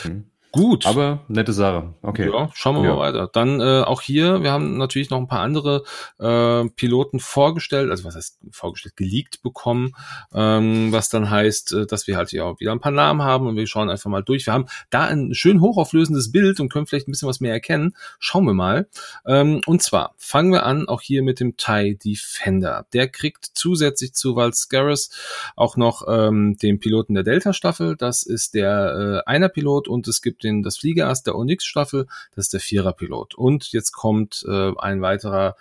[0.05, 0.25] Mhm.
[0.53, 0.85] Gut.
[0.85, 1.95] Aber nette Sache.
[2.03, 2.31] Okay.
[2.31, 2.95] Ja, schauen wir ja.
[2.95, 3.31] mal weiter.
[3.33, 5.83] Dann äh, auch hier, wir haben natürlich noch ein paar andere
[6.19, 9.95] äh, Piloten vorgestellt, also was heißt vorgestellt, geleakt bekommen,
[10.35, 13.47] ähm, was dann heißt, äh, dass wir halt hier auch wieder ein paar Namen haben
[13.47, 14.45] und wir schauen einfach mal durch.
[14.45, 17.97] Wir haben da ein schön hochauflösendes Bild und können vielleicht ein bisschen was mehr erkennen.
[18.19, 18.89] Schauen wir mal.
[19.25, 22.85] Ähm, und zwar fangen wir an, auch hier mit dem TIE Defender.
[22.93, 25.09] Der kriegt zusätzlich zu Valscaris
[25.57, 27.97] auch noch ähm, den Piloten der Delta-Staffel.
[27.97, 32.47] Das ist der äh, einer Pilot und es gibt den, das Fliegerass der Onyx-Staffel, das
[32.47, 33.35] ist der Vierer-Pilot.
[33.35, 35.57] Und jetzt kommt äh, ein weiterer,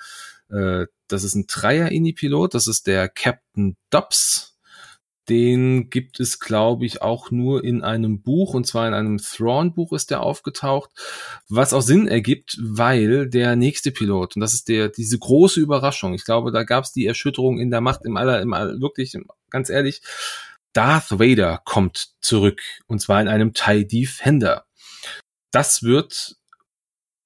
[0.49, 4.51] äh, das ist ein Dreier-Ini-Pilot, das ist der Captain Dobbs.
[5.29, 9.93] Den gibt es, glaube ich, auch nur in einem Buch, und zwar in einem Thrawn-Buch
[9.93, 10.89] ist der aufgetaucht,
[11.47, 16.15] was auch Sinn ergibt, weil der nächste Pilot, und das ist der, diese große Überraschung,
[16.15, 19.15] ich glaube, da gab es die Erschütterung in der Macht im aller, im aller, wirklich,
[19.51, 20.01] ganz ehrlich,
[20.73, 24.65] Darth Vader kommt zurück, und zwar in einem TIE Defender
[25.51, 26.35] das wird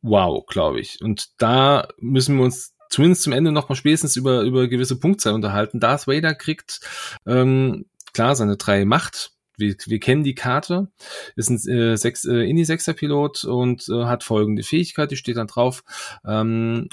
[0.01, 1.01] wow, glaube ich.
[1.01, 5.34] Und da müssen wir uns zumindest zum Ende noch mal spätestens über, über gewisse Punktzahl
[5.34, 5.80] unterhalten.
[5.80, 6.80] Darth Vader kriegt
[7.26, 9.32] ähm, klar seine drei Macht.
[9.57, 10.89] Wir, wir kennen die Karte,
[11.36, 15.84] ist ein äh, sechs, äh, Indie-Sechser-Pilot und äh, hat folgende Fähigkeit, die steht dann drauf.
[16.26, 16.89] Ähm,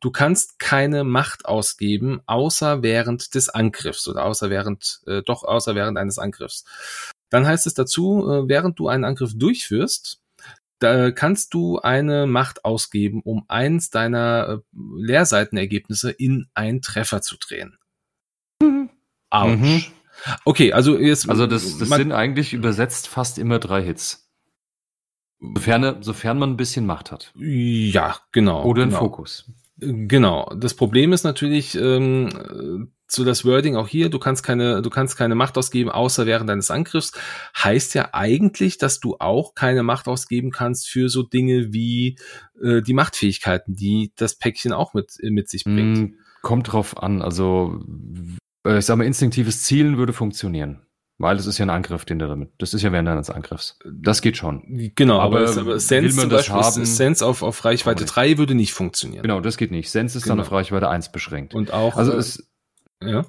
[0.00, 5.74] du kannst keine Macht ausgeben, außer während des Angriffs oder außer während, äh, doch außer
[5.74, 6.64] während eines Angriffs.
[7.30, 10.21] Dann heißt es dazu, äh, während du einen Angriff durchführst,
[10.82, 17.36] da kannst du eine Macht ausgeben, um eins deiner äh, Leerseitenergebnisse in einen Treffer zu
[17.36, 17.78] drehen.
[18.60, 18.90] Mhm.
[19.30, 19.58] Autsch.
[19.58, 19.84] Mhm.
[20.44, 21.28] Okay, also jetzt.
[21.28, 24.30] Also das, das sind eigentlich übersetzt fast immer drei Hits.
[25.40, 27.32] Sofern, sofern man ein bisschen Macht hat.
[27.34, 28.64] Ja, genau.
[28.64, 29.00] Oder einen genau.
[29.02, 29.50] Fokus.
[29.82, 30.48] Genau.
[30.56, 35.16] Das Problem ist natürlich, ähm, so das Wording auch hier, du kannst keine, du kannst
[35.16, 37.12] keine Macht ausgeben, außer während deines Angriffs,
[37.56, 42.16] heißt ja eigentlich, dass du auch keine Macht ausgeben kannst für so Dinge wie
[42.62, 45.98] äh, die Machtfähigkeiten, die das Päckchen auch mit, mit sich bringt.
[45.98, 47.22] Mm, kommt drauf an.
[47.22, 47.80] Also,
[48.64, 50.86] äh, ich sag mal, instinktives Zielen würde funktionieren.
[51.22, 52.50] Weil das ist ja ein Angriff, den du damit.
[52.58, 53.78] Das ist ja während deines Angriffs.
[53.84, 54.90] Das geht schon.
[54.96, 58.72] Genau, aber, aber, aber Sense zum Beispiel, haben, Sense auf, auf Reichweite 3 würde nicht
[58.72, 59.22] funktionieren.
[59.22, 59.88] Genau, das geht nicht.
[59.88, 60.34] Sense ist genau.
[60.34, 61.54] dann auf Reichweite 1 beschränkt.
[61.54, 61.96] Und auch.
[61.96, 62.50] Also es,
[63.00, 63.24] ja.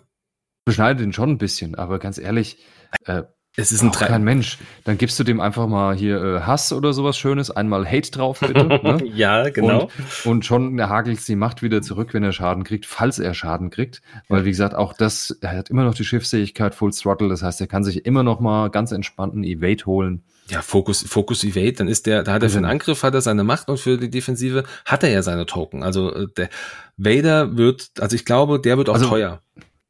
[0.66, 2.58] Beschneidet ihn schon ein bisschen, aber ganz ehrlich,
[3.06, 3.24] äh,
[3.56, 4.58] es ist ein Tre kein Mensch.
[4.84, 8.40] Dann gibst du dem einfach mal hier äh, Hass oder sowas Schönes, einmal Hate drauf,
[8.40, 8.64] bitte.
[8.84, 8.98] Ne?
[9.14, 9.84] ja, genau.
[9.84, 13.70] Und, und schon hagelt die Macht wieder zurück, wenn er Schaden kriegt, falls er Schaden
[13.70, 14.02] kriegt.
[14.28, 17.30] Weil, wie gesagt, auch das, er hat immer noch die Schiffsfähigkeit Full Throttle.
[17.30, 20.24] Das heißt, er kann sich immer noch mal ganz entspannten Evade holen.
[20.50, 22.72] Ja, Focus, Focus Evade, dann ist der, da hat er für den mhm.
[22.72, 25.84] Angriff hat er seine Macht und für die Defensive hat er ja seine Token.
[25.84, 26.50] Also äh, der
[26.98, 29.42] Vader wird, also ich glaube, der wird auch also, teuer.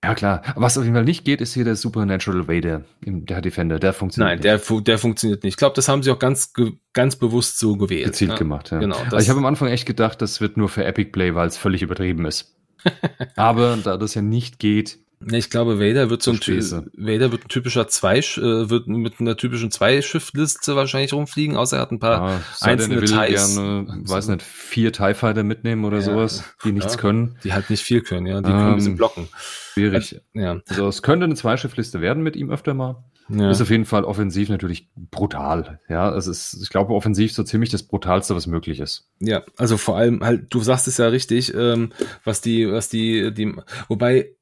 [0.04, 0.42] Ja, klar.
[0.56, 3.80] Was auf jeden Fall nicht geht, ist hier der Supernatural Vader, der Defender.
[3.80, 5.54] Der funktioniert Nein, der, der funktioniert nicht.
[5.54, 6.52] Ich glaube, das haben sie auch ganz,
[6.92, 8.06] ganz bewusst so gewählt.
[8.06, 8.38] Gezielt ja.
[8.38, 8.80] gemacht, ja.
[8.80, 8.98] Genau.
[8.98, 11.58] Also ich habe am Anfang echt gedacht, das wird nur für Epic Play, weil es
[11.58, 12.54] völlig übertrieben ist.
[13.38, 15.00] Aber da das ja nicht geht,
[15.32, 19.38] Ich glaube, Vader wird so ein, Vader wird ein typischer zwei, äh, wird mit einer
[19.38, 23.56] typischen Zwei-Schiff-Liste wahrscheinlich rumfliegen, außer er hat ein paar ja, einzelne will Ties.
[23.56, 27.38] gerne, weiß nicht, vier TIE Fighter mitnehmen oder ja, sowas, die nichts ja, können.
[27.44, 29.28] Die halt nicht viel können, ja, die ähm, können ein bisschen blocken.
[29.74, 30.22] Schwierig.
[30.34, 30.62] Äh, ja.
[30.68, 33.04] Also es könnte eine Zwei-Schiff-Liste werden mit ihm öfter mal.
[33.30, 33.50] Ja.
[33.50, 35.80] Ist auf jeden Fall offensiv natürlich brutal.
[35.88, 39.10] Ja, es ist, ich glaube, offensiv so ziemlich das brutalste, was möglich ist.
[39.20, 41.94] Ja, also vor allem halt, du sagst es ja richtig, ähm,
[42.24, 43.56] was die, was die, die,
[43.88, 44.36] wobei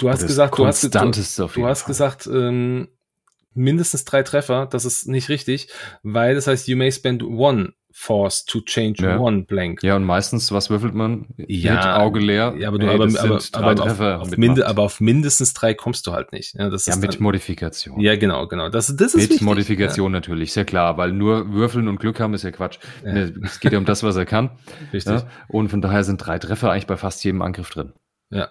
[0.00, 2.88] Du hast gesagt, du hast, du, du hast gesagt, ähm,
[3.54, 4.66] mindestens drei Treffer.
[4.66, 5.68] Das ist nicht richtig,
[6.02, 9.18] weil das heißt, you may spend one force to change ja.
[9.18, 9.82] one blank.
[9.82, 11.26] Ja, und meistens, was würfelt man?
[11.36, 12.54] Ja, Mit Auge leer.
[12.56, 16.06] Ja, aber du, hey, aber, aber, aber, auf, auf minde, aber auf mindestens drei kommst
[16.06, 16.54] du halt nicht.
[16.54, 18.00] Ja, das ja ist mit dann, Modifikation.
[18.00, 18.70] Ja, genau, genau.
[18.70, 19.42] Das, das ist Mit wichtig.
[19.42, 20.18] Modifikation ja.
[20.18, 22.78] natürlich, sehr klar, weil nur würfeln und Glück haben ist ja Quatsch.
[23.04, 23.28] Ja.
[23.42, 24.50] Es geht ja um das, was er kann.
[24.92, 25.22] Richtig.
[25.48, 27.92] Und von daher sind drei Treffer eigentlich bei fast jedem Angriff drin.
[28.30, 28.50] Ja.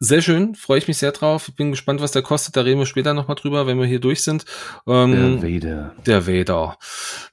[0.00, 1.48] Sehr schön, freue ich mich sehr drauf.
[1.48, 2.56] Ich bin gespannt, was der kostet.
[2.56, 4.44] Da reden wir später nochmal drüber, wenn wir hier durch sind.
[4.86, 5.94] Ähm, der Vader.
[6.04, 6.78] Der Vader.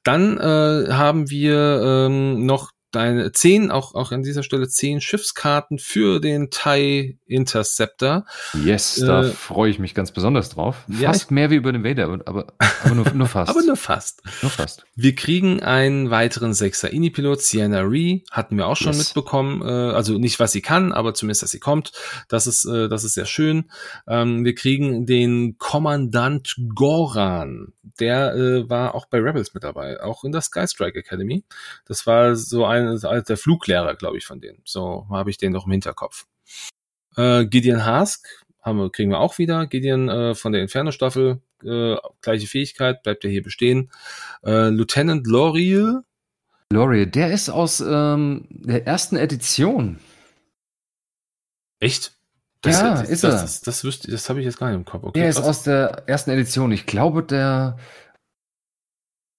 [0.04, 5.80] Dann äh, haben wir ähm, noch deine zehn, auch, auch an dieser Stelle zehn Schiffskarten
[5.80, 8.26] für den TIE Interceptor.
[8.64, 10.86] Yes, äh, da freue ich mich ganz besonders drauf.
[10.88, 13.50] Ja, fast mehr wie über den Vader, aber, aber nur, nur fast.
[13.50, 14.22] aber nur fast.
[14.42, 14.86] Nur fast.
[14.96, 19.08] Wir kriegen einen weiteren Sechser Ini-Pilot, Sienna Ree, hatten wir auch schon yes.
[19.08, 19.62] mitbekommen.
[19.62, 21.92] Äh, also nicht, was sie kann, aber zumindest, dass sie kommt.
[22.30, 23.72] Das ist, äh, das ist sehr schön.
[24.08, 27.74] Ähm, wir kriegen den Kommandant Goran.
[28.00, 31.44] Der äh, war auch bei Rebels mit dabei, auch in der Sky Strike Academy.
[31.86, 34.62] Das war so ein ein, als der Fluglehrer, glaube ich, von denen.
[34.66, 36.26] So habe ich den noch im Hinterkopf.
[37.16, 38.28] Äh, Gideon Hask
[38.62, 39.68] haben wir, kriegen wir auch wieder.
[39.68, 43.92] Gideon äh, von der Inferno-Staffel, äh, gleiche Fähigkeit, bleibt ja hier bestehen.
[44.44, 46.04] Äh, Lieutenant L'Oreal.
[46.72, 50.00] L'Oreal, der ist aus ähm, der ersten Edition.
[51.80, 52.14] Echt?
[52.62, 53.42] Das, ja, das, ist das, er.
[53.42, 55.04] Das, das, das, das habe ich jetzt gar nicht im Kopf.
[55.04, 56.72] Okay, der ist aus der ersten Edition.
[56.72, 57.78] Ich glaube, der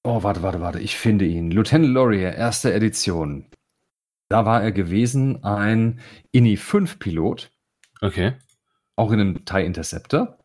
[0.07, 0.81] Oh, warte, warte, warte.
[0.81, 1.51] Ich finde ihn.
[1.51, 3.47] Lieutenant Laurier, erste Edition.
[4.29, 6.01] Da war er gewesen ein
[6.31, 7.51] INI 5 Pilot.
[8.03, 8.35] Okay.
[8.97, 10.39] Auch in einem TIE Interceptor.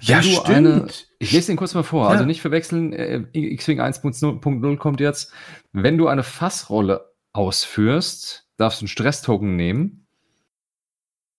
[0.00, 0.48] Ja, stimmt.
[0.48, 0.86] Eine,
[1.20, 2.06] ich lese den kurz mal vor.
[2.06, 2.10] Ja.
[2.10, 2.92] Also nicht verwechseln.
[2.92, 5.32] Äh, X-Wing 1.0 kommt jetzt.
[5.72, 10.06] Wenn du eine Fassrolle ausführst, darfst du einen Stresstoken nehmen,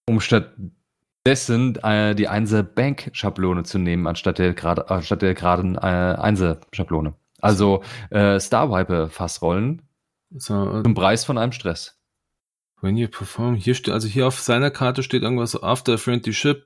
[0.07, 4.55] um stattdessen äh, die 1er Bank Schablone zu nehmen, anstatt der
[4.89, 7.13] anstatt der geraden äh, 1er Schablone.
[7.39, 9.83] Also äh, Starwipe-Fassrollen
[10.31, 11.99] so, äh, zum Preis von einem Stress.
[12.81, 16.33] When you perform, hier steht, also hier auf seiner Karte steht irgendwas after a friendly
[16.33, 16.65] ship,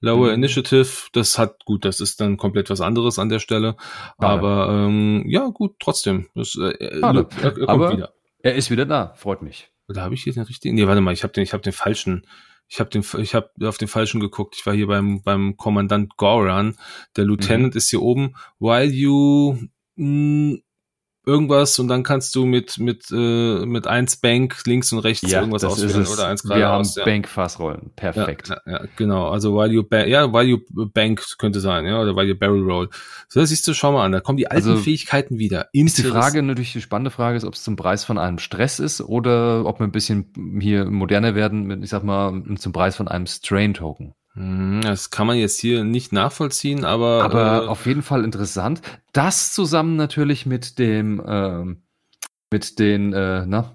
[0.00, 0.34] lower mhm.
[0.34, 4.16] initiative, das hat, gut, das ist dann komplett was anderes an der Stelle, Schade.
[4.18, 8.12] aber ähm, ja, gut, trotzdem, das, äh, er, er, kommt aber wieder.
[8.42, 9.70] Er ist wieder da, freut mich.
[9.88, 11.72] Da habe ich hier den richtigen, nee, warte mal, ich habe den, ich habe den
[11.72, 12.26] falschen,
[12.66, 14.56] ich habe den, ich habe auf den falschen geguckt.
[14.58, 16.78] Ich war hier beim beim Kommandant Goran.
[17.16, 17.76] Der Lieutenant mhm.
[17.76, 18.34] ist hier oben.
[18.60, 19.58] While you
[19.96, 20.62] mh, hm,
[21.24, 25.40] irgendwas und dann kannst du mit mit äh, mit eins Bank links und rechts ja,
[25.40, 27.04] irgendwas auswählen oder eins gerade Wir haben ja.
[27.04, 28.48] Bank Fassrollen, perfekt.
[28.48, 30.58] Ja, ja, genau, also while you ja, while you
[30.92, 32.88] bank könnte sein, ja, oder while you barrel roll.
[33.28, 35.68] So, das siehst du, schau mal an, da kommen die alten also, Fähigkeiten wieder.
[35.72, 38.80] Ist die Frage natürlich die spannende Frage ist, ob es zum Preis von einem Stress
[38.80, 42.96] ist oder ob wir ein bisschen hier moderner werden mit ich sag mal zum Preis
[42.96, 44.14] von einem Strain Token.
[44.34, 47.22] Mhm, das kann man jetzt hier nicht nachvollziehen, aber.
[47.22, 48.80] Aber äh, auf jeden Fall interessant.
[49.12, 51.76] Das zusammen natürlich mit dem, äh,
[52.50, 53.74] mit den, äh, na,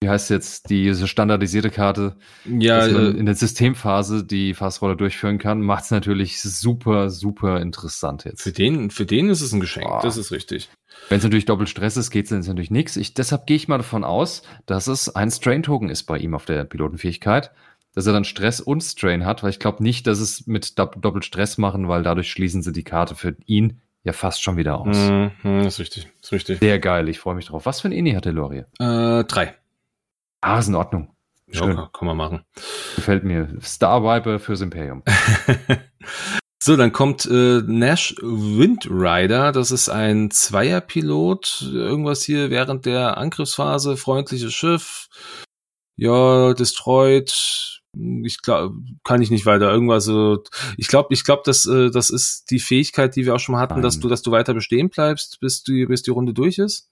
[0.00, 5.62] wie heißt jetzt diese standardisierte Karte, ja, äh, in der Systemphase die Fassrolle durchführen kann,
[5.62, 8.42] macht es natürlich super, super interessant jetzt.
[8.42, 10.02] Für den, für den ist es ein Geschenk, Boah.
[10.02, 10.68] das ist richtig.
[11.08, 12.98] Wenn es natürlich doppelt Stress ist, geht es natürlich nichts.
[13.14, 16.64] deshalb gehe ich mal davon aus, dass es ein Strain-Token ist bei ihm auf der
[16.64, 17.52] Pilotenfähigkeit
[17.96, 21.24] dass er dann Stress und Strain hat, weil ich glaube nicht, dass es mit doppelt
[21.24, 24.96] Stress machen, weil dadurch schließen sie die Karte für ihn ja fast schon wieder aus.
[24.96, 26.60] Mhm, mhm ist richtig, ist richtig.
[26.60, 27.64] Sehr geil, ich freue mich drauf.
[27.64, 28.64] Was für ein Ini hat der Lorie?
[28.78, 29.54] Äh, drei.
[30.42, 31.16] Ah, ist in Ordnung.
[31.50, 31.74] Schön.
[31.74, 32.44] Ja, kann man machen.
[32.96, 33.48] Gefällt mir.
[33.62, 35.02] Star Viper fürs Imperium.
[36.62, 39.52] so, dann kommt äh, Nash Windrider.
[39.52, 41.70] Das ist ein Zweierpilot.
[41.72, 43.96] Irgendwas hier während der Angriffsphase.
[43.96, 45.08] Freundliches Schiff.
[45.96, 47.32] Ja, destroyed
[48.24, 48.74] ich glaube,
[49.04, 49.72] kann ich nicht weiter.
[49.72, 50.42] Irgendwas so.
[50.76, 53.60] Ich glaube, ich glaube, dass äh, das ist die Fähigkeit, die wir auch schon mal
[53.60, 53.82] hatten, Nein.
[53.82, 56.90] dass du, dass du weiter bestehen bleibst, bis die, bis die Runde durch ist.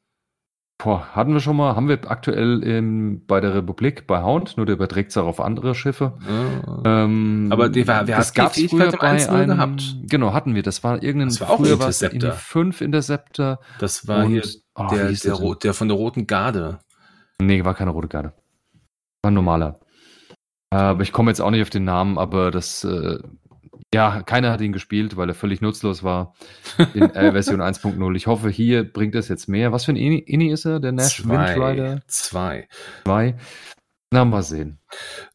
[0.79, 4.67] Boah, hatten wir schon mal, haben wir aktuell im, bei der Republik, bei Hound, nur
[4.67, 6.15] der überträgt es auch auf andere Schiffe.
[6.27, 7.05] Ja.
[7.05, 9.97] Ähm, aber die, wer, wer das gab es früher bei einem, gehabt?
[10.11, 10.65] Genau, hatten wir.
[10.65, 13.61] Das war irgendein, das war auch früher war es in die fünf Interceptor.
[13.79, 14.43] Das war und, hier
[14.75, 16.81] oh, der, der, der, der, von der Roten Garde.
[17.41, 18.33] Nee, war keine Rote Garde.
[19.23, 19.79] War ein normaler.
[20.79, 23.18] Aber ich komme jetzt auch nicht auf den Namen, aber das, äh,
[23.93, 26.35] ja, keiner hat ihn gespielt, weil er völlig nutzlos war
[26.95, 28.16] in äh, Version 1.0.
[28.16, 29.72] Ich hoffe, hier bringt es jetzt mehr.
[29.72, 31.55] Was für ein Inni, Inni ist er, der Nash Zwei.
[31.55, 32.03] Windrider?
[32.07, 32.68] Zwei.
[33.05, 33.37] Zwei.
[34.11, 34.79] Na, mal sehen.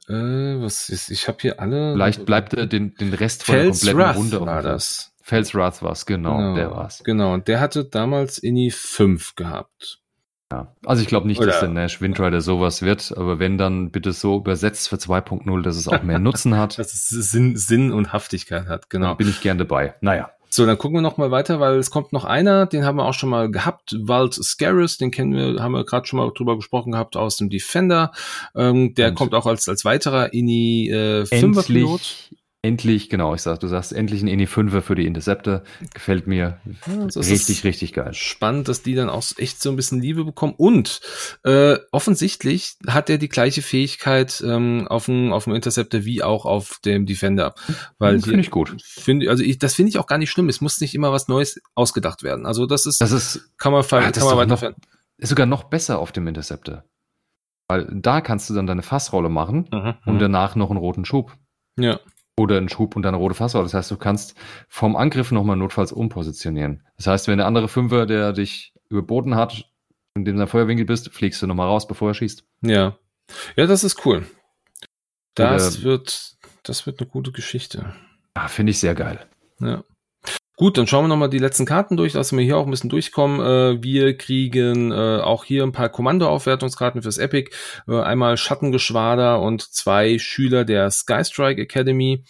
[0.08, 1.94] Äh, was ist, ich habe hier alle.
[1.94, 5.14] Vielleicht bleibt er den, den Rest von Fels der kompletten Runde war das.
[5.22, 7.04] Felsrath war's, genau, genau, der war's.
[7.04, 10.02] Genau, und der hatte damals Inni 5 gehabt.
[10.52, 13.92] Ja, also ich glaube nicht, Oder dass der Nash Windrider sowas wird, aber wenn dann
[13.92, 16.80] bitte so übersetzt für 2.0, dass es auch mehr Nutzen hat.
[16.80, 19.14] dass es Sinn, Sinn und Haftigkeit hat, genau.
[19.14, 19.94] Bin ich gern dabei.
[20.02, 20.32] Naja.
[20.52, 23.06] So, dann gucken wir noch mal weiter, weil es kommt noch einer, den haben wir
[23.06, 26.56] auch schon mal gehabt, Walt Scaris, den kennen wir, haben wir gerade schon mal drüber
[26.56, 28.12] gesprochen gehabt aus dem Defender.
[28.56, 32.32] Ähm, der und kommt auch als als weiterer Ini äh, 5 Pilot.
[32.62, 35.64] Endlich, genau, ich sag, du sagst endlich ein Ini 5 für die Interceptor.
[35.94, 36.58] Gefällt mir ja,
[37.16, 38.14] richtig, richtig geil.
[38.14, 40.56] Spannend, dass die dann auch echt so ein bisschen Liebe bekommen.
[40.58, 41.00] Und
[41.46, 46.46] äh, offensichtlich hat er die gleiche Fähigkeit ähm, auf dem auf dem Interceptor wie auch
[46.46, 47.56] auf dem Defender.
[47.98, 48.76] Weil finde ich gut.
[48.84, 50.50] Finde also ich, das finde ich auch gar nicht schlimm.
[50.50, 52.46] Es muss nicht immer was Neues ausgedacht werden.
[52.46, 54.76] Also das ist, das ist kann man, ah, kann man weiterführen.
[55.18, 56.84] Ist sogar noch besser auf dem Interceptor.
[57.70, 60.20] Weil da kannst du dann deine Fassrolle machen mhm, und mhm.
[60.20, 61.38] danach noch einen roten Schub.
[61.80, 62.02] Ja.
[62.40, 63.66] Oder einen Schub und eine rote Fassrolle.
[63.66, 64.34] Das heißt, du kannst
[64.70, 66.84] vom Angriff nochmal notfalls umpositionieren.
[66.96, 69.66] Das heißt, wenn der andere Fünfer, der dich überboten hat,
[70.16, 72.46] in dem du Feuerwinkel bist, fliegst du nochmal raus, bevor er schießt.
[72.62, 72.98] Ja.
[73.58, 74.26] Ja, das ist cool.
[75.36, 77.94] Das Oder, wird, das wird eine gute Geschichte.
[78.36, 79.20] Ah, finde ich sehr geil.
[79.60, 79.84] Ja.
[80.60, 82.90] Gut, dann schauen wir nochmal die letzten Karten durch, dass wir hier auch ein bisschen
[82.90, 83.40] durchkommen.
[83.40, 87.52] Äh, wir kriegen äh, auch hier ein paar Kommandoaufwertungskarten fürs Epic.
[87.88, 92.26] Äh, einmal Schattengeschwader und zwei Schüler der Skystrike Academy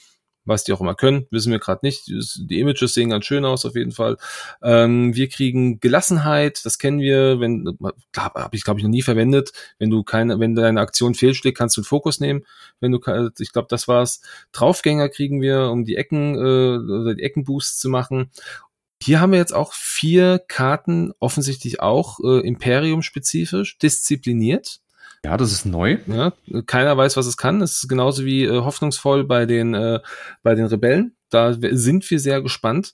[0.45, 2.07] was die auch immer können, wissen wir gerade nicht.
[2.07, 4.17] Die Images sehen ganz schön aus, auf jeden Fall.
[4.61, 7.77] Ähm, wir kriegen Gelassenheit, das kennen wir, wenn,
[8.11, 9.51] klar, habe ich glaube ich noch nie verwendet.
[9.77, 12.45] Wenn du keine, wenn deine Aktion fehlschlägt, kannst du einen Fokus nehmen.
[12.79, 12.99] Wenn du,
[13.39, 14.21] ich glaube, das war's.
[14.51, 18.31] Draufgänger kriegen wir, um die Ecken äh, die Eckenboosts zu machen.
[19.01, 24.81] Hier haben wir jetzt auch vier Karten, offensichtlich auch äh, Imperium-spezifisch, diszipliniert.
[25.23, 25.97] Ja, das ist neu.
[26.07, 26.33] Ja,
[26.65, 27.61] keiner weiß, was es kann.
[27.61, 29.99] Es ist genauso wie äh, hoffnungsvoll bei den, äh,
[30.43, 31.15] bei den Rebellen.
[31.29, 32.93] Da sind wir sehr gespannt.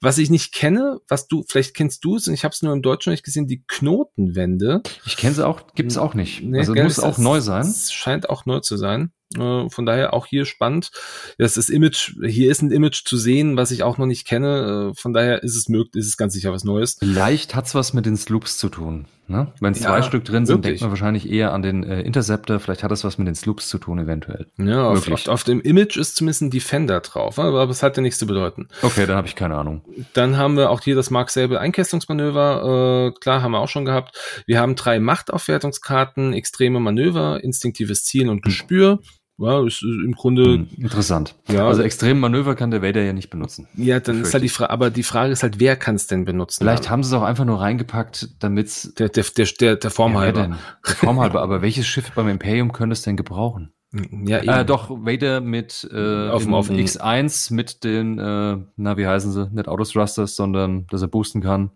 [0.00, 2.72] Was ich nicht kenne, was du, vielleicht kennst du es, und ich habe es nur
[2.72, 4.82] im Deutschen nicht gesehen, die Knotenwände.
[5.04, 6.42] Ich kenne sie auch, gibt es auch nicht.
[6.42, 7.66] Nee, also muss auch neu sein.
[7.66, 9.12] Es scheint auch neu zu sein.
[9.36, 10.92] Äh, von daher auch hier spannend.
[11.38, 14.92] Das ist Image, hier ist ein Image zu sehen, was ich auch noch nicht kenne.
[14.92, 16.96] Äh, von daher ist es möglich, ist es ganz sicher was Neues.
[16.98, 19.06] Vielleicht hat's was mit den Sloops zu tun.
[19.26, 19.52] Ne?
[19.60, 22.60] Wenn ja, zwei Stück drin sind, denkt man wahrscheinlich eher an den äh, Interceptor.
[22.60, 24.46] Vielleicht hat es was mit den Sloops zu tun, eventuell.
[24.58, 28.02] Ja, auf, auf, auf, dem Image ist zumindest ein Defender drauf, aber es hat ja
[28.02, 28.68] nichts zu bedeuten.
[28.82, 29.82] Okay, dann habe ich keine Ahnung.
[30.12, 33.12] Dann haben wir auch hier das Mark Sable Einkesselungsmanöver.
[33.14, 34.44] Äh, klar, haben wir auch schon gehabt.
[34.46, 39.00] Wir haben drei Machtaufwertungskarten, extreme Manöver, instinktives Zielen und Gespür.
[39.36, 41.34] Ja, ist im Grunde hm, interessant.
[41.48, 41.66] Ja.
[41.66, 43.66] Also extreme Manöver kann der Vader ja nicht benutzen.
[43.74, 46.24] Ja, dann ist halt die Frage, aber die Frage ist halt, wer kann es denn
[46.24, 46.62] benutzen?
[46.62, 50.16] Vielleicht haben sie es auch einfach nur reingepackt, damit der der der der, der Form
[50.16, 50.42] halber.
[50.42, 53.72] Ja, der Form halber, aber welches Schiff beim Imperium könnte es denn gebrauchen?
[53.94, 54.48] Ja, eben.
[54.48, 59.48] Äh, doch, Vader mit äh, auf, auf X1 mit den, äh, na, wie heißen sie?
[59.52, 61.70] Nicht Autothrusters, sondern dass er boosten kann.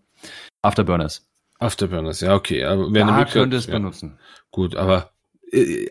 [0.63, 1.29] Afterburners.
[1.61, 2.65] Afterburners, ja, okay.
[2.65, 3.75] Aber wer da könnte es ja.
[3.75, 4.19] benutzen.
[4.51, 5.18] Gut, aber äh,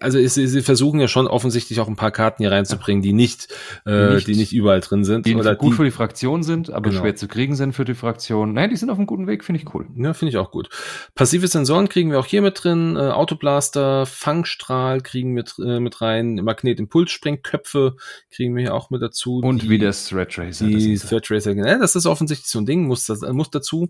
[0.02, 3.48] also sie, sie versuchen ja schon offensichtlich auch ein paar Karten hier reinzubringen, die nicht,
[3.86, 5.26] äh, nicht, die nicht überall drin sind.
[5.26, 7.02] Die oder gut die, für die Fraktion sind, aber genau.
[7.02, 8.54] schwer zu kriegen sind für die Fraktion.
[8.54, 9.88] Nein, die sind auf einem guten Weg, finde ich cool.
[9.96, 10.70] Ja, finde ich auch gut.
[11.16, 16.02] Passive Sensoren kriegen wir auch hier mit drin, äh, Autoblaster, Fangstrahl kriegen wir äh, mit
[16.02, 17.96] rein, Magnetimpulssprengköpfe
[18.32, 19.40] kriegen wir hier auch mit dazu.
[19.40, 20.66] Und die, wie der Thread Tracer.
[20.66, 23.90] Die Thread Tracer, ja, das ist offensichtlich so ein Ding, muss, das, muss dazu.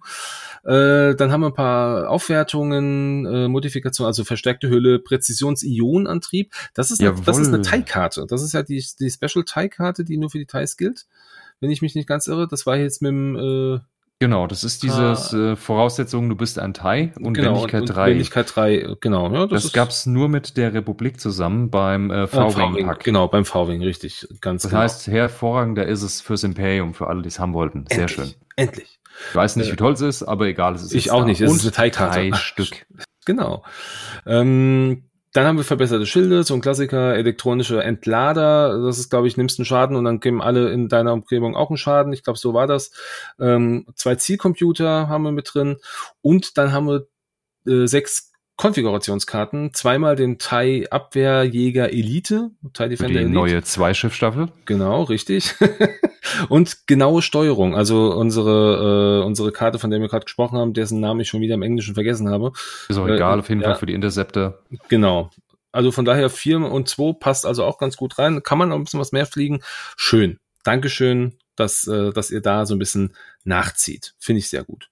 [0.64, 5.00] Äh, dann haben wir ein paar Aufwertungen, äh, Modifikationen, also verstärkte Hülle,
[5.58, 6.54] Präzisions-Ionenantrieb.
[6.74, 7.24] Das ist, Jawohl.
[7.26, 8.26] das ist eine TIE-Karte.
[8.28, 11.06] Das ist ja die, die Special TIE-Karte, die nur für die TIEs gilt.
[11.60, 12.48] Wenn ich mich nicht ganz irre.
[12.48, 13.80] Das war jetzt mit dem, äh,
[14.20, 18.10] Genau, das ist dieses äh, Voraussetzung, du bist ein Thai und genau, Wendigkeit und, 3.
[18.10, 19.32] Wendigkeit 3, genau.
[19.32, 23.04] Ja, das das gab's nur mit der Republik zusammen beim äh, V-Wing-Pack.
[23.04, 24.82] Genau, beim V-Wing, richtig, ganz Das genau.
[24.82, 27.86] heißt, hervorragender ist es fürs Imperium, für alle, die es haben wollten.
[27.92, 28.34] Sehr endlich, schön.
[28.56, 29.00] Endlich.
[29.30, 31.26] Ich weiß nicht, wie toll es ist, aber egal, es ist Ich auch da.
[31.28, 32.30] nicht, es und ist eine Teigkarte.
[32.30, 32.88] Drei Stück.
[33.26, 33.62] Genau.
[34.26, 35.04] Ähm,
[35.38, 38.82] dann haben wir verbesserte Schilde, so ein Klassiker, elektronische Entlader.
[38.82, 41.70] Das ist, glaube ich, nimmst einen Schaden und dann geben alle in deiner Umgebung auch
[41.70, 42.12] einen Schaden.
[42.12, 42.90] Ich glaube, so war das.
[43.40, 45.78] Ähm, zwei Zielcomputer haben wir mit drin.
[46.22, 47.08] Und dann haben wir
[47.72, 49.74] äh, sechs Konfigurationskarten.
[49.74, 53.34] Zweimal den TIE Abwehrjäger Elite, TIE Defender Die Elite.
[53.34, 54.50] neue Zweischiffstaffel.
[54.66, 55.54] Genau, richtig.
[56.50, 57.76] und genaue Steuerung.
[57.76, 61.42] Also unsere, äh, unsere Karte, von der wir gerade gesprochen haben, dessen Namen ich schon
[61.42, 62.52] wieder im Englischen vergessen habe.
[62.90, 63.70] Ist auch äh, egal, auf jeden ja.
[63.70, 64.60] Fall für die Interceptor.
[64.90, 65.30] Genau.
[65.72, 68.42] Also von daher vier und zwei passt also auch ganz gut rein.
[68.42, 69.62] Kann man noch ein bisschen was mehr fliegen?
[69.96, 70.40] Schön.
[70.64, 73.14] Dankeschön, dass, äh, dass ihr da so ein bisschen
[73.44, 74.16] nachzieht.
[74.18, 74.90] Finde ich sehr gut.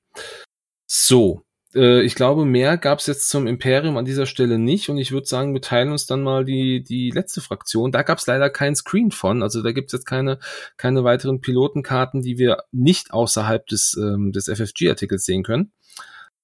[0.85, 1.44] So,
[1.75, 4.89] äh, ich glaube, mehr gab es jetzt zum Imperium an dieser Stelle nicht.
[4.89, 7.91] Und ich würde sagen, wir teilen uns dann mal die, die letzte Fraktion.
[7.91, 9.43] Da gab es leider keinen Screen von.
[9.43, 10.39] Also da gibt es jetzt keine,
[10.77, 15.71] keine weiteren Pilotenkarten, die wir nicht außerhalb des, ähm, des FFG-Artikels sehen können.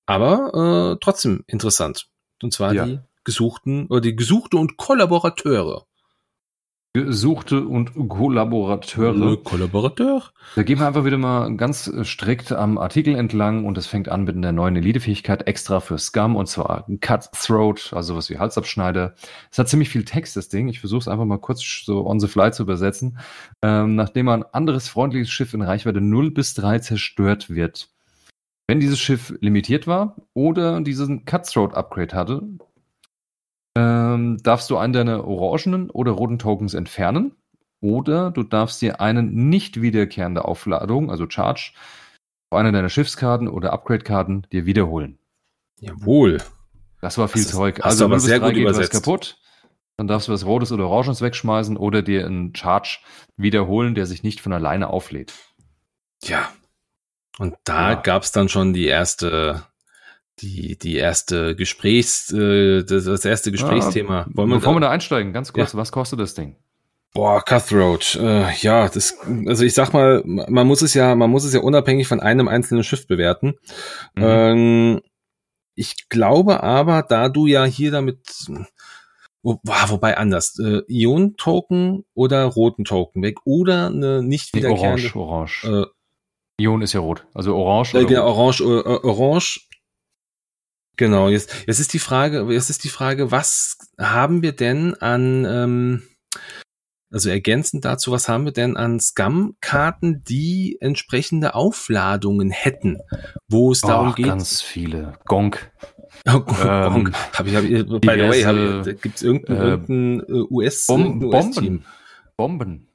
[0.06, 2.08] Aber äh, trotzdem interessant.
[2.44, 2.86] Und zwar ja.
[2.86, 5.86] die gesuchten oder die gesuchte und Kollaborateure.
[6.94, 9.38] Gesuchte und Kollaborateure.
[9.38, 10.24] Kollaborateur.
[10.56, 14.26] Da gehen wir einfach wieder mal ganz strikt am Artikel entlang und es fängt an
[14.26, 19.16] mit einer neuen Elite-Fähigkeit extra für Scum und zwar Cutthroat, also was wie Halsabschneider.
[19.50, 20.68] Es hat ziemlich viel Text, das Ding.
[20.68, 23.20] Ich versuche es einfach mal kurz so on the fly zu übersetzen.
[23.62, 27.90] Ähm, nachdem ein anderes freundliches Schiff in Reichweite 0 bis 3 zerstört wird,
[28.68, 32.44] wenn dieses Schiff limitiert war oder diesen Cutthroat-Upgrade hatte,
[33.78, 37.36] ähm, darfst du einen deiner orangenen oder roten Tokens entfernen
[37.80, 41.74] oder du darfst dir einen nicht wiederkehrende Aufladung, also Charge,
[42.50, 45.18] auf einer deiner Schiffskarten oder Upgrade-Karten dir wiederholen.
[45.80, 46.42] Jawohl.
[47.02, 47.80] Das war viel das Zeug.
[47.80, 48.94] Ist, also, aber sehr gut geht übersetzt.
[48.94, 49.38] was kaputt.
[49.98, 53.00] Dann darfst du was Rotes oder Oranges wegschmeißen oder dir einen Charge
[53.38, 55.34] wiederholen, der sich nicht von alleine auflädt.
[56.24, 56.50] Ja.
[57.40, 58.02] Und da ja.
[58.02, 59.64] gab es dann schon die erste
[60.42, 64.26] die, die erste Gesprächs, äh, das, das erste Gesprächsthema.
[64.34, 65.80] Wollen wir Bevor da, wir da einsteigen, ganz kurz, ja.
[65.80, 66.56] was kostet das Ding?
[67.14, 71.44] Boah, Cutthroat, äh, ja, das, also ich sag mal, man muss es ja, man muss
[71.44, 73.56] es ja unabhängig von einem einzelnen Schiff bewerten.
[74.16, 74.24] Mhm.
[74.24, 75.02] Ähm,
[75.76, 78.20] ich glaube aber, da du ja hier damit,
[79.42, 85.02] wo, wobei anders, äh, Ion-Token oder roten Token weg oder eine nicht wiederkehrende.
[85.02, 85.64] Nee, orange, orange.
[85.66, 87.96] Äh, Ion ist ja rot, also orange.
[87.96, 89.68] Äh, genau, orange, äh, orange
[91.02, 95.46] Genau, jetzt, jetzt ist die Frage, jetzt ist die Frage, was haben wir denn an,
[95.50, 96.04] ähm,
[97.12, 103.00] also ergänzend dazu, was haben wir denn an Scam-Karten, die entsprechende Aufladungen hätten,
[103.48, 104.28] wo es darum oh, geht?
[104.28, 105.14] Ganz viele.
[105.26, 105.72] Gonk.
[106.28, 106.60] Oh, Gonk.
[106.64, 111.24] Ähm, hab ich, hab ich, by the way, hab, gibt's irgendein, äh, äh, US, Bom
[111.24, 111.86] US Bomben.
[112.38, 112.88] Bomben.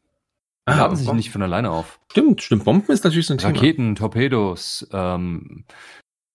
[0.68, 1.16] Die ah, laden sich Bomben.
[1.16, 1.98] nicht von alleine auf.
[2.12, 2.62] Stimmt, stimmt.
[2.62, 3.52] Bomben ist natürlich so ein Thema.
[3.52, 5.64] Raketen, Torpedos, ähm,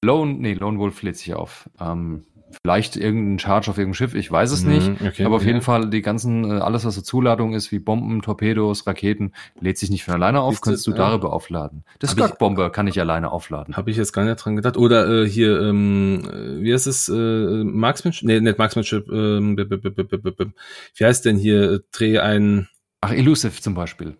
[0.03, 1.69] Lone, nee, Lone Wolf lädt sich auf.
[1.79, 2.25] Ähm,
[2.63, 4.91] vielleicht irgendein Charge auf irgendeinem Schiff, ich weiß es mhm, nicht.
[5.01, 8.21] Okay, aber auf jeden Fall die ganzen, äh, alles was so Zuladung ist, wie Bomben,
[8.21, 11.83] Torpedos, Raketen, lädt sich nicht von alleine auf, kannst du darüber äh, aufladen.
[11.99, 13.77] Das Skag-Bomber kann ich alleine aufladen.
[13.77, 14.77] Habe ich jetzt gar nicht dran gedacht.
[14.77, 18.27] Oder äh, hier, ähm, wie heißt es, äh, Marksmanship?
[18.27, 22.67] Nee, nicht Marksmanship, ähm, wie heißt denn hier, dreh ein...
[23.01, 24.17] Ach, Elusive zum Beispiel.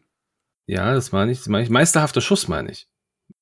[0.66, 1.70] Ja, das meine ich, das meine ich.
[1.70, 2.88] Meisterhafter Schuss meine ich.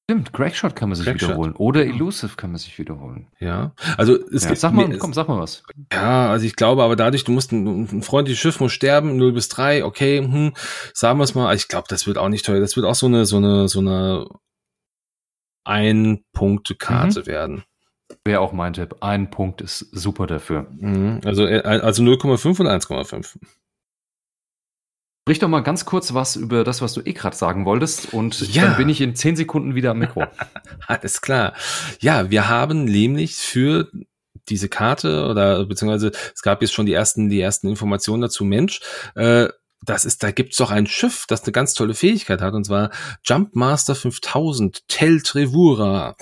[0.10, 1.30] Stimmt, Crackshot kann man sich Crackshot.
[1.30, 1.54] wiederholen.
[1.54, 3.28] Oder Elusive kann man sich wiederholen.
[3.40, 5.62] Ja, also es ja, sag mal, komm, sag mal was.
[5.94, 9.34] Ja, also ich glaube, aber dadurch, du musst ein, ein freundliches Schiff muss sterben, 0
[9.34, 10.54] bis 3, okay, hm,
[10.96, 12.60] sagen wir es mal, ich glaube, das wird auch nicht teuer.
[12.60, 14.26] Das wird auch so eine, so eine, so eine
[15.64, 17.26] Ein-Punkte-Karte mhm.
[17.28, 17.64] werden.
[18.26, 18.96] Wäre auch mein Tipp.
[19.02, 20.72] Ein Punkt ist super dafür.
[20.72, 21.22] Mhm.
[21.24, 23.36] Also, äh, also 0,5 oder 1,5?
[25.24, 28.54] Sprich doch mal ganz kurz was über das, was du eh gerade sagen wolltest und
[28.54, 28.64] ja.
[28.66, 30.26] dann bin ich in zehn Sekunden wieder am Mikro.
[30.88, 31.54] Alles klar.
[32.00, 33.92] Ja, wir haben nämlich für
[34.50, 38.82] diese Karte oder beziehungsweise es gab jetzt schon die ersten, die ersten Informationen dazu, Mensch,
[39.16, 39.50] äh,
[39.86, 42.92] das ist, da gibt's doch ein Schiff, das eine ganz tolle Fähigkeit hat, und zwar
[43.24, 46.16] Jumpmaster 5000, Tel Trevura.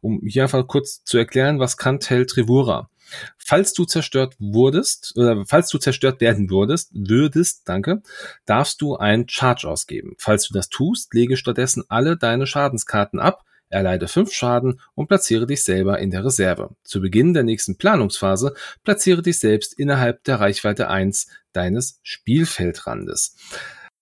[0.00, 2.90] Um hier einfach kurz zu erklären, was kann Tel Trevura?
[3.38, 8.02] Falls du zerstört wurdest, oder falls du zerstört werden würdest, würdest, danke,
[8.46, 10.14] darfst du ein Charge ausgeben.
[10.18, 15.46] Falls du das tust, lege stattdessen alle deine Schadenskarten ab, erleide fünf Schaden und platziere
[15.46, 16.76] dich selber in der Reserve.
[16.84, 18.54] Zu Beginn der nächsten Planungsphase
[18.84, 23.36] platziere dich selbst innerhalb der Reichweite 1 deines Spielfeldrandes.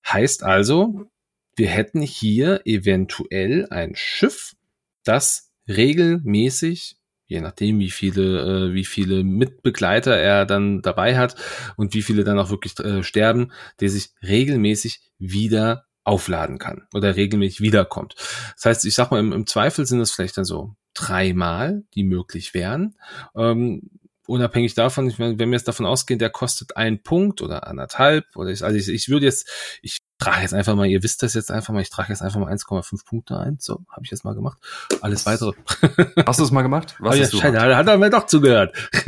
[0.07, 1.07] Heißt also,
[1.57, 4.55] wir hätten hier eventuell ein Schiff,
[5.05, 11.36] das regelmäßig je nachdem, wie viele, äh, wie viele Mitbegleiter er dann dabei hat
[11.77, 17.16] und wie viele dann auch wirklich äh, sterben, der sich regelmäßig wieder aufladen kann oder
[17.16, 18.15] regelmäßig wiederkommt.
[18.57, 22.05] Das heißt, ich sag mal, im, im Zweifel sind es vielleicht dann so dreimal, die
[22.05, 22.97] möglich wären.
[23.35, 23.90] Ähm,
[24.27, 28.24] unabhängig davon, ich meine, wenn wir jetzt davon ausgehen, der kostet einen Punkt oder anderthalb
[28.36, 31.35] oder ich, also ich, ich würde jetzt, ich trage jetzt einfach mal, ihr wisst das
[31.35, 33.57] jetzt einfach mal, ich trage jetzt einfach mal 1,5 Punkte ein.
[33.61, 34.59] So, habe ich jetzt mal gemacht.
[35.01, 35.53] Alles weitere.
[36.27, 36.97] Hast du es mal gemacht?
[36.99, 38.74] Was oh, ja, Schein, hat er mir doch zugehört.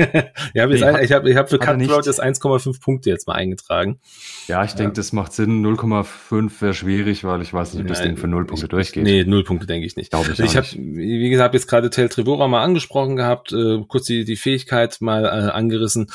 [0.54, 4.00] ja, nee, ich habe ich hab für Cutthroat das 1,5 Punkte jetzt mal eingetragen.
[4.48, 4.78] Ja, ich ja.
[4.78, 5.64] denke, das macht Sinn.
[5.64, 9.04] 0,5 wäre schwierig, weil ich weiß nicht, ob das Ding für 0 Punkte durchgeht.
[9.04, 10.10] Nee, 0 Punkte denke ich nicht.
[10.10, 14.06] Glaube ich ich habe, wie gesagt, jetzt gerade Tel Trevora mal angesprochen gehabt, äh, kurz
[14.06, 16.10] die, die Fähigkeit mal äh, angerissen.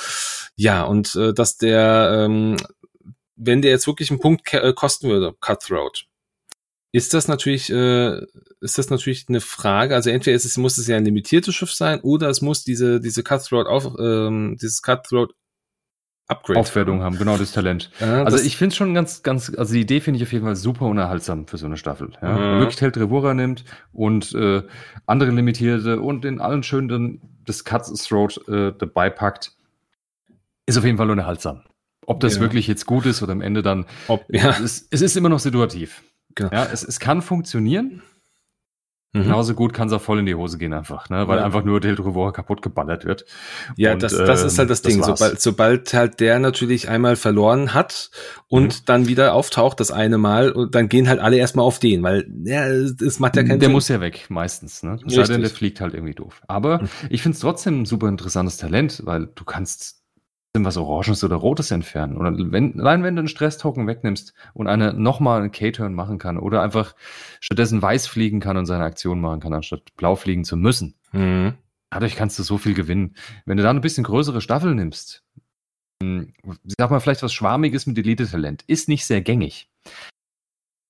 [0.55, 2.57] Ja, und äh, dass der ähm,
[3.39, 6.05] wenn der jetzt wirklich einen Punkt äh, kosten würde, Cutthroat,
[6.91, 8.19] ist das natürlich, äh,
[8.61, 9.95] ist das natürlich eine Frage.
[9.95, 12.99] Also entweder ist es, muss es ja ein limitiertes Schiff sein oder es muss diese,
[12.99, 15.33] diese Cutthroat auf, ähm, dieses Cutthroat
[16.27, 16.59] Upgrade.
[16.59, 17.89] Aufwertung haben, genau, das Talent.
[17.99, 20.31] Ja, also das ich finde es schon ganz, ganz, also die Idee finde ich auf
[20.31, 22.11] jeden Fall super unerhaltsam für so eine Staffel.
[22.21, 22.33] Ja?
[22.33, 22.39] Mhm.
[22.39, 24.61] Man wirklich Tel Trevora nimmt und äh,
[25.07, 29.53] andere limitierte und in allen schönen das Cutthroat äh, dabei packt,
[30.67, 31.63] ist auf jeden Fall unerhaltsam.
[32.05, 32.41] Ob das ja.
[32.41, 33.85] wirklich jetzt gut ist oder am Ende dann.
[34.07, 34.49] Ob, ja.
[34.49, 36.03] es, ist, es ist immer noch situativ.
[36.35, 36.51] Genau.
[36.51, 38.01] Ja, es, es kann funktionieren.
[39.11, 39.23] Mhm.
[39.23, 41.27] Genauso gut kann es auch voll in die Hose gehen einfach, ne?
[41.27, 41.45] weil ja.
[41.45, 43.25] einfach nur Del Trevor kaputt geballert wird.
[43.75, 45.03] Ja, und, das, das ist halt das, das Ding.
[45.03, 48.11] Sobald, sobald halt der natürlich einmal verloren hat
[48.47, 48.85] und mhm.
[48.85, 52.27] dann wieder auftaucht das eine Mal, und dann gehen halt alle erstmal auf den, weil
[52.43, 53.71] ja, es macht ja keinen Der Sinn.
[53.71, 54.83] muss ja weg, meistens.
[54.83, 54.99] Ne?
[55.07, 56.43] Sei denn, der fliegt halt irgendwie doof.
[56.47, 56.89] Aber mhm.
[57.09, 59.98] ich finde es trotzdem ein super interessantes Talent, weil du kannst
[60.57, 62.17] was Oranges oder Rotes entfernen.
[62.17, 66.37] Oder wenn, allein wenn du einen Stress-Token wegnimmst und einer nochmal einen K-Turn machen kann
[66.37, 66.95] oder einfach
[67.39, 70.95] stattdessen weiß fliegen kann und seine Aktion machen kann, anstatt blau fliegen zu müssen.
[71.11, 71.53] Mhm.
[71.91, 73.15] Dadurch kannst du so viel gewinnen.
[73.45, 75.23] Wenn du da eine bisschen größere Staffel nimmst,
[76.01, 76.33] hm,
[76.77, 79.69] sag mal vielleicht was Schwarmiges mit Elite-Talent, ist nicht sehr gängig.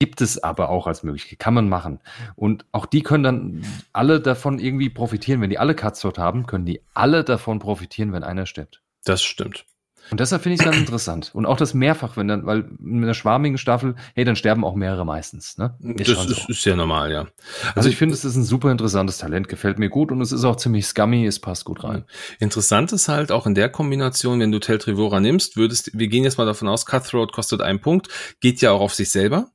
[0.02, 2.00] Gibt es aber auch als Möglichkeit, kann man machen.
[2.36, 5.42] Und auch die können dann alle davon irgendwie profitieren.
[5.42, 8.82] Wenn die alle Cutsort haben, können die alle davon profitieren, wenn einer stirbt.
[9.06, 9.66] Das stimmt.
[10.12, 11.32] Und deshalb finde ich es ganz interessant.
[11.34, 14.76] Und auch das mehrfach, wenn dann, weil mit einer schwarmigen Staffel, hey, dann sterben auch
[14.76, 15.58] mehrere meistens.
[15.58, 15.76] Ne?
[15.98, 16.48] Ist das ist, so.
[16.48, 17.20] ist ja normal, ja.
[17.20, 17.32] Also,
[17.76, 20.44] also ich finde, es ist ein super interessantes Talent, gefällt mir gut und es ist
[20.44, 22.06] auch ziemlich scummy, es passt gut rein.
[22.40, 26.24] Interessant ist halt auch in der Kombination, wenn du Tel Trivora nimmst, würdest, wir gehen
[26.24, 28.08] jetzt mal davon aus, Cutthroat kostet einen Punkt,
[28.40, 29.52] geht ja auch auf sich selber.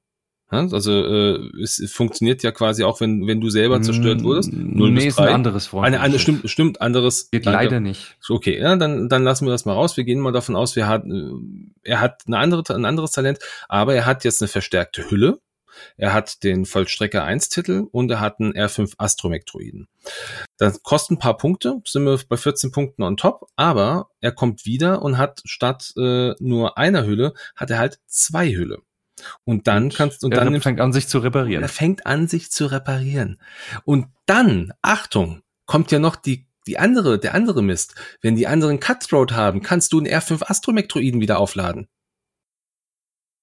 [0.54, 4.52] Also äh, es funktioniert ja quasi auch, wenn, wenn du selber zerstört mm, wurdest.
[4.52, 5.22] 0 nee, bis 3.
[5.22, 5.86] ist ein anderes Freund.
[5.86, 7.30] Eine, eine, stimmt, stimmt, anderes.
[7.30, 7.64] Geht danke.
[7.64, 8.16] leider nicht.
[8.28, 9.96] Okay, ja, dann, dann lassen wir das mal raus.
[9.96, 11.30] Wir gehen mal davon aus, wir hat, äh,
[11.82, 15.38] er hat eine andere, ein anderes Talent, aber er hat jetzt eine verstärkte Hülle.
[15.96, 19.88] Er hat den Vollstrecker 1 Titel und er hat einen R5 Astromektroiden.
[20.56, 24.66] Das kostet ein paar Punkte, sind wir bei 14 Punkten on top, aber er kommt
[24.66, 28.78] wieder und hat statt äh, nur einer Hülle, hat er halt zwei Hülle.
[29.44, 31.62] Und dann kannst und er dann fängt an sich zu reparieren.
[31.62, 33.40] Er fängt an sich zu reparieren.
[33.84, 37.94] Und dann, Achtung, kommt ja noch die die andere, der andere Mist.
[38.20, 41.88] Wenn die anderen Cutthroat haben, kannst du einen R5 Astromektroiden wieder aufladen.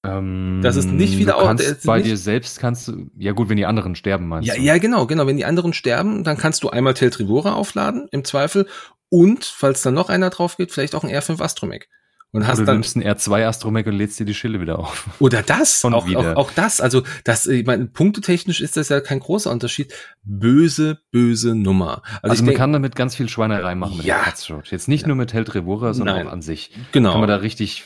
[0.03, 3.57] Ähm, das ist nicht wieder kannst bei nicht, dir selbst kannst du, ja gut, wenn
[3.57, 4.61] die anderen sterben, meinst ja, du?
[4.61, 5.27] Ja, genau, genau.
[5.27, 8.68] Wenn die anderen sterben, dann kannst du einmal Teltrivora aufladen, im Zweifel.
[9.10, 11.88] Und, falls dann noch einer drauf geht, vielleicht auch ein R5 Astromech.
[12.33, 15.09] Und hast Oder du nimmst einen R2 Astromech und lädst dir die Schille wieder auf.
[15.19, 19.19] Oder das, auch, auch, auch, das, also das, ich meine, punktetechnisch ist das ja kein
[19.19, 19.93] großer Unterschied.
[20.23, 22.03] Böse, böse Nummer.
[22.21, 24.23] Also, also man denk, kann damit ganz viel Schweinerei machen mit ja.
[24.23, 25.07] dem Jetzt nicht ja.
[25.07, 26.27] nur mit Heltrevora, sondern Nein.
[26.27, 26.71] auch an sich.
[26.93, 27.11] Genau.
[27.11, 27.83] Kann man da richtig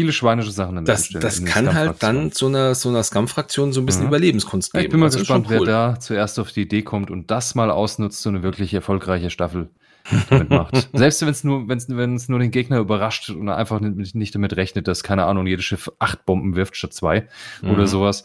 [0.00, 3.80] viele schweinische Sachen damit Das, das kann halt dann so einer, so einer Scum-Fraktion so
[3.80, 4.08] ein bisschen mhm.
[4.08, 4.84] Überlebenskunst geben.
[4.84, 5.66] ich bin mal das gespannt, cool.
[5.66, 9.28] wer da zuerst auf die Idee kommt und das mal ausnutzt, so eine wirklich erfolgreiche
[9.28, 9.70] Staffel
[10.30, 10.88] damit macht.
[10.92, 14.88] Selbst wenn es nur, wenn es nur den Gegner überrascht und einfach nicht, damit rechnet,
[14.88, 17.28] dass, keine Ahnung, jedes Schiff acht Bomben wirft statt zwei
[17.62, 17.70] mhm.
[17.70, 18.24] oder sowas.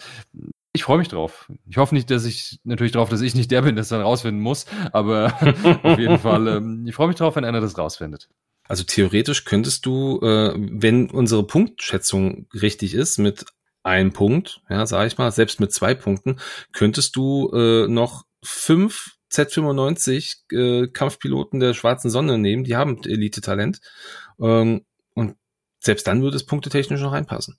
[0.74, 1.52] Ich freue mich drauf.
[1.70, 4.02] Ich hoffe nicht, dass ich natürlich drauf, dass ich nicht der bin, der es dann
[4.02, 5.34] rausfinden muss, aber
[5.84, 8.30] auf jeden Fall, ähm, ich freue mich drauf, wenn einer das rausfindet.
[8.68, 13.46] Also theoretisch könntest du, äh, wenn unsere Punktschätzung richtig ist, mit
[13.84, 16.38] einem Punkt, ja, sage ich mal, selbst mit zwei Punkten,
[16.72, 23.80] könntest du äh, noch fünf Z95 äh, Kampfpiloten der Schwarzen Sonne nehmen, die haben Elite-Talent.
[24.40, 25.36] Ähm, und
[25.80, 27.58] selbst dann würde es punktetechnisch noch reinpassen.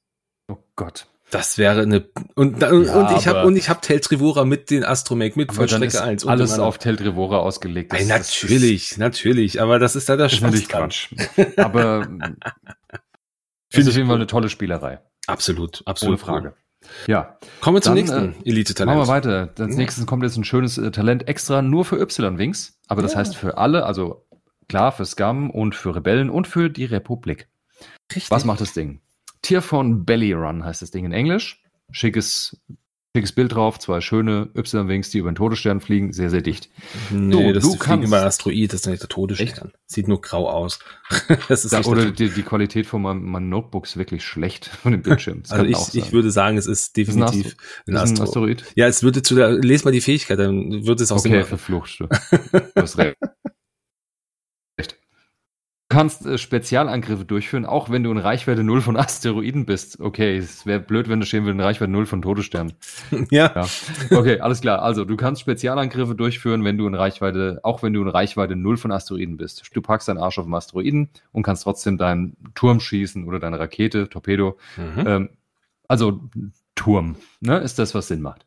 [0.48, 1.06] Oh Gott.
[1.30, 5.34] Das wäre eine und, ja, und ich habe und ich habe Teltrivora mit den Astromech
[5.34, 7.90] mit Vollstrecke 1 alles auf Teltrivora ausgelegt.
[7.90, 10.68] Das, Ey, natürlich, natürlich, aber das ist da der Schwachsinn.
[10.68, 11.08] Quatsch.
[11.56, 12.02] aber
[13.70, 15.00] finde ich auf jeden Fall eine tolle Spielerei.
[15.26, 16.18] Absolut, absolut.
[16.18, 16.54] Ohne Frage.
[17.06, 17.38] Ja.
[17.60, 18.96] Kommen wir zum Dann, nächsten äh, Elite-Talent.
[18.96, 19.46] Machen wir weiter.
[19.46, 19.76] Das mhm.
[19.76, 22.78] nächste kommt jetzt ein schönes äh, Talent extra nur für Y-Wings.
[22.88, 23.18] Aber das ja.
[23.18, 24.26] heißt für alle, also
[24.68, 27.48] klar für Scum und für Rebellen und für die Republik.
[28.10, 28.30] Richtig.
[28.30, 29.00] Was macht das Ding?
[29.42, 31.62] Tier von Belly Run heißt das Ding in Englisch.
[31.90, 32.60] Schickes
[33.14, 36.70] schickes Bild drauf, zwei schöne Y-Wings, die über den Todesstern fliegen, sehr, sehr dicht.
[37.10, 39.68] Nee, so, das du kannst über Asteroid, das ist nicht der Todesstern.
[39.68, 39.78] Echt?
[39.84, 40.78] Sieht nur grau aus.
[41.48, 44.92] das ist da, oder die, die, Qualität von meinem, meinem Notebook ist wirklich schlecht von
[44.92, 45.42] dem Bildschirm.
[45.50, 47.54] also ich, ich würde sagen, es ist definitiv
[47.86, 48.64] ein, Astro ein, Astro Asteroid.
[48.76, 52.00] Ja, es würde zu der, lese mal die Fähigkeit, dann wird es auch Okay, verflucht.
[52.00, 52.08] Du
[52.76, 53.16] hast recht
[55.92, 60.00] kannst äh, Spezialangriffe durchführen, auch wenn du in Reichweite 0 von Asteroiden bist.
[60.00, 62.72] Okay, es wäre blöd, wenn du stehen würdest in Reichweite 0 von Todessternen.
[63.30, 63.52] Ja.
[63.54, 64.16] ja.
[64.16, 64.82] Okay, alles klar.
[64.82, 68.76] Also, du kannst Spezialangriffe durchführen, wenn du in Reichweite, auch wenn du in Reichweite 0
[68.76, 69.70] von Asteroiden bist.
[69.74, 73.58] Du packst deinen Arsch auf den Asteroiden und kannst trotzdem deinen Turm schießen oder deine
[73.58, 74.58] Rakete, Torpedo.
[74.76, 75.06] Mhm.
[75.06, 75.28] Ähm,
[75.88, 76.20] also,
[76.74, 78.46] Turm, ne, ist das, was Sinn macht.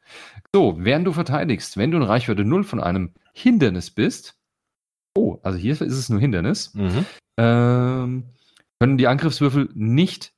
[0.53, 4.35] So, während du verteidigst, wenn du in Reichweite 0 von einem Hindernis bist,
[5.17, 6.73] Oh, also hier ist es nur Hindernis.
[6.73, 7.05] Mhm
[7.37, 8.23] ähm,
[8.79, 10.33] können die Angriffswürfel nicht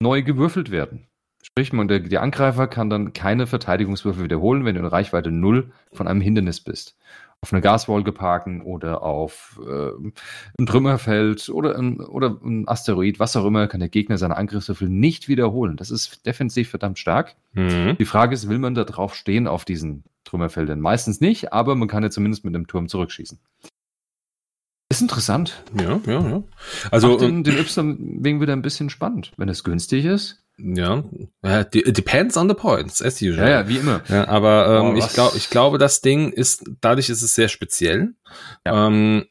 [0.00, 1.06] neu gewürfelt werden.
[1.42, 5.70] Sprich, man, der, der, Angreifer kann dann keine Verteidigungswürfel wiederholen, wenn du in Reichweite 0
[5.92, 6.96] von einem Hindernis bist.
[7.40, 9.90] Auf eine Gaswolke parken oder auf äh,
[10.58, 14.88] ein Trümmerfeld oder ein, oder ein Asteroid, was auch immer, kann der Gegner seine Angriffswürfel
[14.88, 15.76] nicht wiederholen.
[15.76, 17.36] Das ist defensiv verdammt stark.
[17.52, 17.96] Mhm.
[17.98, 20.80] Die Frage ist, will man da drauf stehen auf diesen Trümmerfeldern?
[20.80, 23.38] Meistens nicht, aber man kann ja zumindest mit dem Turm zurückschießen.
[24.96, 25.62] Ist interessant.
[25.78, 26.42] Ja, ja, ja.
[26.90, 30.42] Also Macht den, den Y wegen wieder ein bisschen spannend, wenn es günstig ist.
[30.58, 31.04] Ja,
[31.42, 33.46] it depends on the points, as usual.
[33.46, 34.00] Ja, ja, wie immer.
[34.08, 37.48] Ja, aber ähm, oh, ich glaube, ich glaube, das Ding ist, dadurch ist es sehr
[37.48, 38.14] speziell.
[38.64, 38.86] Ja.
[38.86, 39.26] Ähm,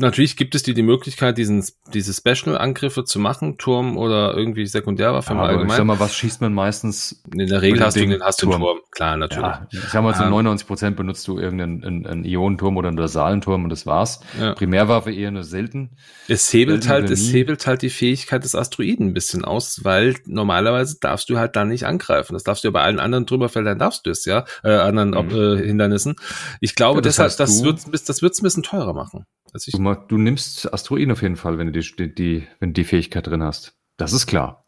[0.00, 5.34] Natürlich gibt es dir die Möglichkeit, diesen, diese Special-Angriffe zu machen, Turm oder irgendwie Sekundärwaffe
[5.34, 5.68] ja, allgemein.
[5.68, 7.22] Ich sag mal, was schießt man meistens?
[7.32, 9.44] In der Regel hast du, den, hast du einen Turm, klar, natürlich.
[9.44, 12.88] Ja, ich sag mal, zu um, 99 Prozent benutzt du irgendeinen einen, einen Ionenturm oder
[12.88, 14.20] einen Dorsalenturm und das war's.
[14.40, 14.54] Ja.
[14.54, 15.96] Primärwaffe eher nur selten.
[16.28, 20.16] Es hebelt selten halt, es hebelt halt die Fähigkeit des Asteroiden ein bisschen aus, weil
[20.26, 22.34] normalerweise darfst du halt da nicht angreifen.
[22.34, 25.58] Das darfst du ja bei allen anderen Trümmerfeldern darfst du es, ja, äh, anderen mhm.
[25.58, 26.16] äh, Hindernissen.
[26.60, 29.26] Ich glaube, ja, das deshalb, das wird, das wird's ein bisschen teurer machen.
[29.52, 32.84] Also du, du, nimmst Asteroiden auf jeden Fall, wenn du die, die, wenn du die
[32.84, 33.74] Fähigkeit drin hast.
[33.96, 34.64] Das ist klar.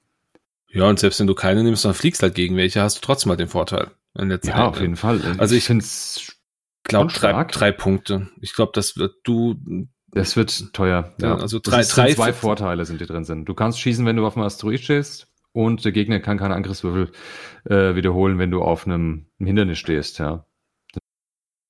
[0.68, 3.30] Ja, und selbst wenn du keine nimmst, dann fliegst halt gegen welche, hast du trotzdem
[3.30, 3.90] halt den Vorteil.
[4.16, 4.54] ja, Ende.
[4.64, 5.20] auf jeden Fall.
[5.38, 6.38] Also ich, ich finde es
[6.84, 8.28] glaube drei, drei Punkte.
[8.40, 9.56] Ich glaube, das wird du.
[10.12, 11.14] Das wird teuer.
[11.20, 13.44] Ja, ja also drei, drei zwei Vorteile sind die drin sind.
[13.44, 17.10] Du kannst schießen, wenn du auf einem Asteroid stehst, und der Gegner kann keine Angriffswürfel
[17.64, 20.18] äh, wiederholen, wenn du auf einem, einem Hindernis stehst.
[20.18, 20.46] Ja,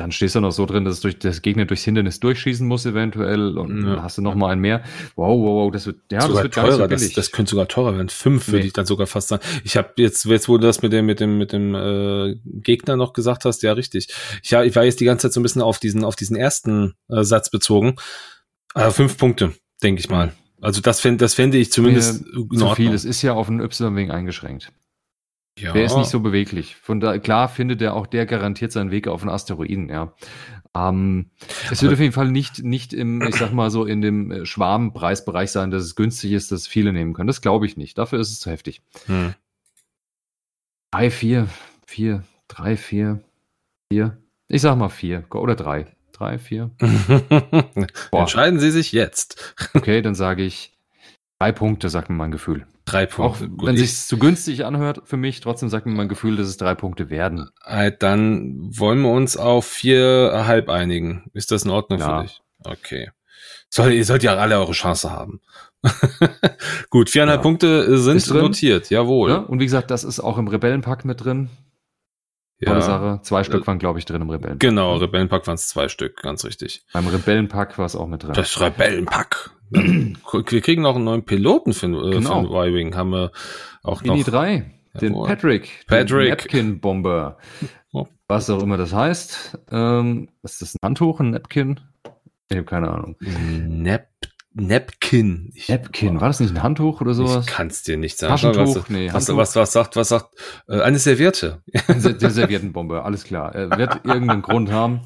[0.00, 2.86] dann stehst du noch so drin, dass es durch das Gegner durchs Hindernis durchschießen muss
[2.86, 3.96] eventuell und ja.
[3.96, 4.82] dann hast du noch mal einen mehr.
[5.14, 6.72] Wow, wow, wow, das wird ja, sogar das wird teurer.
[6.78, 8.08] So das, das könnte sogar teurer werden.
[8.08, 8.54] Fünf nee.
[8.54, 9.42] würde ich dann sogar fast sagen.
[9.62, 12.96] Ich habe jetzt, jetzt wo du das mit dem mit dem mit dem äh, Gegner
[12.96, 14.08] noch gesagt hast, ja richtig.
[14.42, 16.34] Ich, ja, ich war jetzt die ganze Zeit so ein bisschen auf diesen auf diesen
[16.34, 17.96] ersten äh, Satz bezogen.
[18.72, 19.52] Aber fünf Punkte,
[19.82, 20.32] denke ich mal.
[20.62, 22.94] Also das fände das fände ich zumindest ja, zu viel.
[22.94, 24.72] Es ist ja auf einen Y-Wing eingeschränkt.
[25.60, 25.72] Ja.
[25.72, 26.76] Der ist nicht so beweglich.
[26.76, 30.14] Von da, klar findet er auch der garantiert seinen Weg auf einen Asteroiden, ja.
[30.74, 31.30] Ähm,
[31.70, 34.46] es wird auf jeden Fall nicht, nicht im, ich sag mal so, in dem äh,
[34.46, 37.26] Schwarmpreisbereich sein, dass es günstig ist, dass viele nehmen können.
[37.26, 37.98] Das glaube ich nicht.
[37.98, 38.80] Dafür ist es zu heftig.
[39.06, 39.34] Hm.
[40.92, 41.48] Drei, vier,
[41.86, 43.20] vier, drei, vier,
[43.92, 44.18] vier.
[44.48, 45.86] Ich sag mal vier oder drei.
[46.12, 46.70] Drei, vier.
[48.12, 49.54] Entscheiden Sie sich jetzt.
[49.74, 50.76] okay, dann sage ich
[51.40, 52.66] drei Punkte, sagt mir mein Gefühl.
[52.84, 53.44] Drei Punkte.
[53.44, 56.56] Auch wenn sich zu günstig anhört für mich, trotzdem sagt mir mein Gefühl, dass es
[56.56, 57.50] drei Punkte werden.
[57.98, 61.30] Dann wollen wir uns auf viereinhalb einigen.
[61.32, 62.20] Ist das in Ordnung ja.
[62.20, 62.42] für dich?
[62.64, 63.10] Okay.
[63.68, 65.40] Soll, ihr sollt ja alle eure Chance haben.
[66.90, 67.42] Gut, viereinhalb ja.
[67.42, 69.30] Punkte sind notiert, jawohl.
[69.30, 71.48] Ja, und wie gesagt, das ist auch im Rebellenpakt mit drin.
[72.64, 72.82] Tolle ja.
[72.82, 73.20] Sache.
[73.22, 74.60] Zwei Stück waren, glaube ich, drin im Rebellenpack.
[74.60, 76.84] Genau, Rebellenpack waren es zwei Stück, ganz richtig.
[76.92, 78.34] Beim Rebellenpack war es auch mit drin.
[78.34, 79.50] Das Rebellenpack.
[79.70, 82.42] Wir kriegen noch einen neuen Piloten für, äh, genau.
[82.42, 82.96] für Y-Wing.
[82.96, 83.32] Haben wir
[83.82, 84.14] auch noch.
[84.14, 84.70] Mini 3.
[85.00, 85.28] Den Jawohl.
[85.28, 85.84] Patrick.
[85.86, 86.30] Patrick.
[86.30, 87.38] Napkin-Bomber.
[87.92, 88.06] Oh.
[88.28, 89.58] Was auch immer das heißt.
[89.70, 90.74] Ähm, ist das?
[90.74, 91.20] Ein Handtuch?
[91.20, 91.80] Ein Napkin?
[92.48, 93.16] Ich habe keine Ahnung.
[93.20, 94.08] Nap
[94.52, 95.52] Napkin.
[95.54, 97.46] Ich, Napkin, war das nicht ein Handtuch oder sowas?
[97.46, 98.32] Ich kann es dir nicht sagen.
[98.32, 100.34] Taschentuch, was, nee, was, was, was, sagt, was sagt,
[100.66, 101.62] äh, eine Serviette.
[101.88, 103.54] Die Serviettenbombe, alles klar.
[103.54, 105.02] Er wird irgendeinen Grund haben.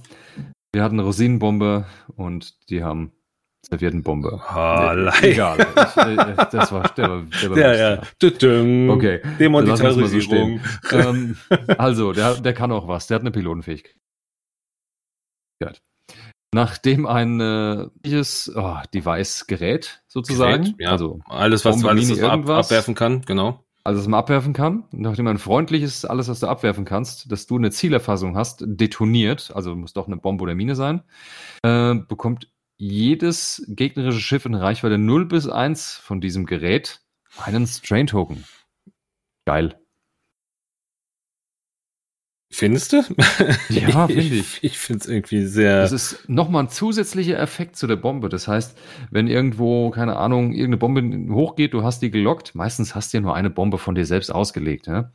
[0.73, 1.85] Wir hatten eine Rosinenbombe
[2.16, 3.12] und die haben
[3.65, 4.41] Serviettenbombe.
[4.47, 5.59] Ah, nee, egal.
[5.59, 8.03] Ich, äh, das war, der war, der war ja, ja.
[8.93, 9.20] Okay.
[9.39, 10.61] Demonetarisierung.
[10.82, 11.36] So ähm,
[11.78, 13.07] also, der, der kann auch was.
[13.07, 13.95] Der hat eine Pilotenfähigkeit.
[16.55, 17.89] Nachdem ein äh,
[18.55, 20.91] oh, Device-Gerät sozusagen, Gerät, ja.
[20.91, 23.65] also alles, was, alles, was ab, abwerfen kann, genau.
[23.82, 27.57] Also, was man abwerfen kann, nachdem ein freundliches, alles, was du abwerfen kannst, dass du
[27.57, 31.03] eine Zielerfassung hast, detoniert, also muss doch eine Bombe oder Mine sein,
[31.65, 37.01] äh, bekommt jedes gegnerische Schiff in Reichweite 0 bis 1 von diesem Gerät
[37.38, 38.44] einen Strain-Token.
[39.46, 39.78] Geil.
[42.52, 43.02] Findest du?
[43.68, 44.62] Ja, finde ich.
[44.62, 45.80] Ich finde es irgendwie sehr.
[45.80, 48.28] Das ist nochmal ein zusätzlicher Effekt zu der Bombe.
[48.28, 48.78] Das heißt,
[49.10, 53.22] wenn irgendwo, keine Ahnung, irgendeine Bombe hochgeht, du hast die gelockt, meistens hast du ja
[53.22, 55.10] nur eine Bombe von dir selbst ausgelegt, ja?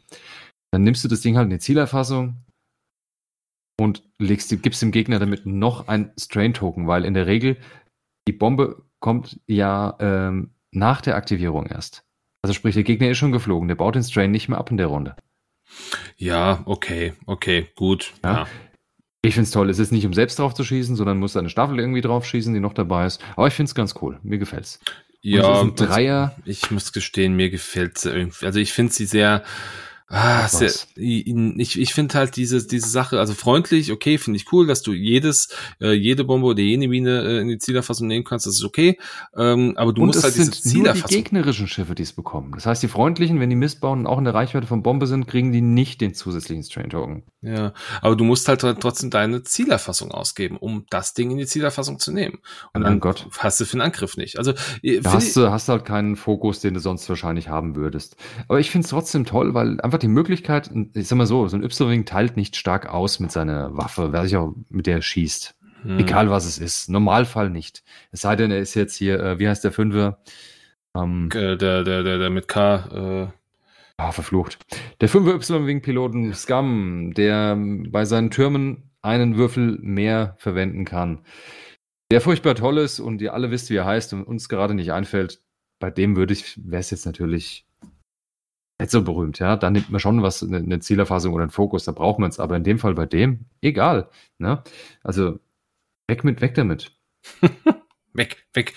[0.72, 2.44] Dann nimmst du das Ding halt in die Zielerfassung
[3.80, 7.58] und legst, gibst dem Gegner damit noch ein Strain-Token, weil in der Regel
[8.28, 12.04] die Bombe kommt ja ähm, nach der Aktivierung erst.
[12.42, 14.78] Also sprich, der Gegner ist schon geflogen, der baut den Strain nicht mehr ab in
[14.78, 15.16] der Runde.
[16.18, 18.14] Ja, okay, okay, gut.
[18.24, 18.34] Ja.
[18.34, 18.48] ja.
[19.22, 19.70] Ich finde es toll.
[19.70, 22.54] Es ist nicht, um selbst drauf zu schießen, sondern muss eine Staffel irgendwie drauf schießen,
[22.54, 23.22] die noch dabei ist.
[23.36, 24.20] Aber ich finde es ganz cool.
[24.24, 24.80] Mir gefällt's.
[25.22, 26.36] Ja, Dreier.
[26.46, 28.46] Ich muss gestehen, mir gefällt sie irgendwie.
[28.46, 29.44] Also ich finde sie sehr,
[30.12, 34.66] Ah, sehr, ich ich finde halt diese, diese Sache, also freundlich, okay, finde ich cool,
[34.66, 35.50] dass du jedes,
[35.80, 38.98] äh, jede Bombe oder jede Mine äh, in die Zielerfassung nehmen kannst, das ist okay.
[39.38, 41.02] Ähm, aber du und musst halt diese Zielerfassung.
[41.02, 42.54] Nur die gegnerischen Schiffe, die es bekommen.
[42.56, 45.06] Das heißt, die freundlichen, wenn die Mist bauen und auch in der Reichweite von Bombe
[45.06, 47.22] sind, kriegen die nicht den zusätzlichen Strain Token.
[47.42, 52.00] Ja, aber du musst halt trotzdem deine Zielerfassung ausgeben, um das Ding in die Zielerfassung
[52.00, 52.40] zu nehmen.
[52.74, 53.28] Und dann Gott.
[53.38, 54.40] hast du für den Angriff nicht.
[54.40, 58.18] Also da hast du hast halt keinen Fokus, den du sonst wahrscheinlich haben würdest.
[58.48, 61.48] Aber ich finde es trotzdem toll, weil einfach einfach die Möglichkeit, ich sag mal so,
[61.48, 65.02] so ein Y-Wing teilt nicht stark aus mit seiner Waffe, wer sich auch mit der
[65.02, 65.56] schießt.
[65.84, 66.00] Hm.
[66.00, 66.90] Egal was es ist.
[66.90, 67.84] Normalfall nicht.
[68.12, 70.20] Es sei denn, er ist jetzt hier, äh, wie heißt der Fünfer?
[70.96, 73.40] Ähm, der, der, der, der mit K, äh,
[73.98, 74.60] Ah, verflucht.
[75.02, 77.58] Der 5 Y-Wing-Piloten Scum, der
[77.90, 81.26] bei seinen Türmen einen Würfel mehr verwenden kann.
[82.10, 84.94] Der furchtbar toll ist und ihr alle wisst, wie er heißt und uns gerade nicht
[84.94, 85.42] einfällt.
[85.80, 87.68] Bei dem würde ich, wäre es jetzt natürlich
[88.80, 89.58] nicht so berühmt, ja.
[89.58, 92.40] Da nimmt man schon was, eine, Zielerfassung oder einen Fokus, da braucht man es.
[92.40, 94.10] Aber in dem Fall bei dem, egal.
[94.38, 94.64] Ne?
[95.04, 95.40] Also
[96.08, 96.92] weg mit, weg damit.
[98.14, 98.74] weg, weg.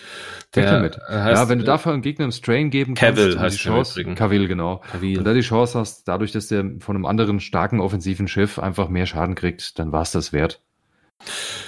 [0.54, 0.98] Der, weg damit.
[1.08, 4.48] Ja, wenn du dafür einen Gegner im Strain geben kannst, Cavill heißt die Chance, Cavill,
[4.48, 4.78] genau.
[4.90, 5.18] Cavill.
[5.18, 8.88] Und da die Chance hast, dadurch, dass der von einem anderen starken offensiven Schiff einfach
[8.88, 10.60] mehr Schaden kriegt, dann war es das wert.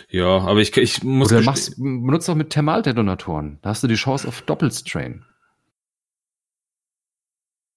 [0.08, 1.32] Ja, aber ich, ich muss.
[1.32, 3.58] Oder machst, benutzt auch mit Thermaldetonatoren.
[3.62, 5.24] Da hast du die Chance auf Doppelstrain.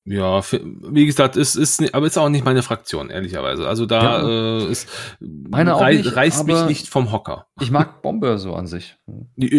[0.09, 3.67] Ja, wie gesagt, ist, ist, aber ist auch nicht meine Fraktion, ehrlicherweise.
[3.67, 4.59] Also da ja.
[4.59, 4.87] äh, ist,
[5.19, 7.47] meine rei nicht, reißt mich nicht vom Hocker.
[7.59, 8.95] Ich mag Bomber so an sich.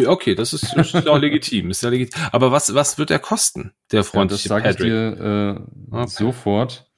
[0.07, 2.21] Okay, das ist, ist auch legitim, ist ja legitim.
[2.33, 5.61] Aber was, was wird er kosten, der freundliche ja, das sage ich dir
[5.91, 6.09] äh, okay.
[6.09, 6.91] sofort,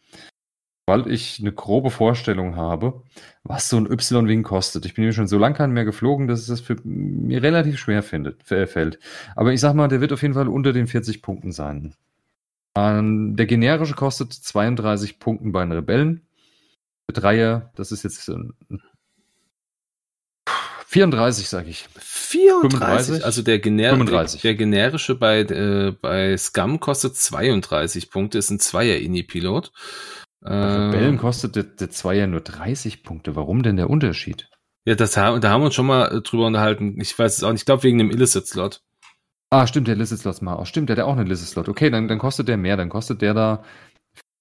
[0.87, 3.03] weil ich eine grobe Vorstellung habe,
[3.43, 4.87] was so ein Y-Wing kostet.
[4.87, 8.05] Ich bin nämlich schon so lange keinen mehr geflogen, dass es für mir relativ schwer
[8.05, 9.01] findet, fällt.
[9.35, 11.95] Aber ich sag mal, der wird auf jeden Fall unter den 40 Punkten sein.
[12.77, 16.27] Ähm, der generische kostet 32 Punkten bei den Rebellen.
[17.09, 18.37] Der Dreier, das ist jetzt äh,
[20.87, 21.87] 34, sage ich.
[21.99, 22.81] 34?
[22.81, 23.25] 35?
[23.25, 24.43] Also der, Gener 35.
[24.43, 29.73] der generische bei, äh, bei Scum kostet 32 Punkte, ist ein Zweier-Ini-Pilot.
[30.41, 33.37] Bei Rebellen äh, kostet der, der Zweier nur 30 Punkte.
[33.37, 34.49] Warum denn der Unterschied?
[34.85, 36.99] Ja, das, da haben wir uns schon mal äh, drüber unterhalten.
[37.01, 37.63] Ich weiß es auch nicht.
[37.63, 38.83] Ich glaube, wegen dem Illicit-Slot.
[39.51, 40.69] Ah, stimmt, der Lizard Slot mal aus.
[40.69, 41.69] Stimmt, der hat auch einen Lizard Slot.
[41.69, 42.77] Okay, dann, dann kostet der mehr.
[42.77, 43.65] Dann kostet der da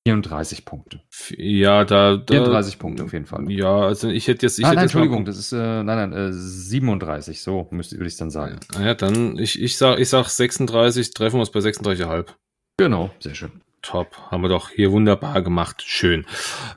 [0.08, 1.02] 34 Punkte.
[1.38, 3.52] Ja, da, da 34 Punkte auf jeden Fall.
[3.52, 4.60] Ja, also ich hätte jetzt.
[4.60, 7.42] Ich ah, hätte nein, jetzt Entschuldigung, das ist äh, nein, nein, äh, 37.
[7.42, 8.60] So müsste würde ich dann sagen.
[8.76, 11.14] Ja, ja, dann ich ich sag ich sag 36.
[11.14, 12.28] Treffen wir uns bei 36,5.
[12.78, 13.62] Genau, sehr schön.
[13.82, 15.84] Top, haben wir doch hier wunderbar gemacht.
[15.86, 16.26] Schön.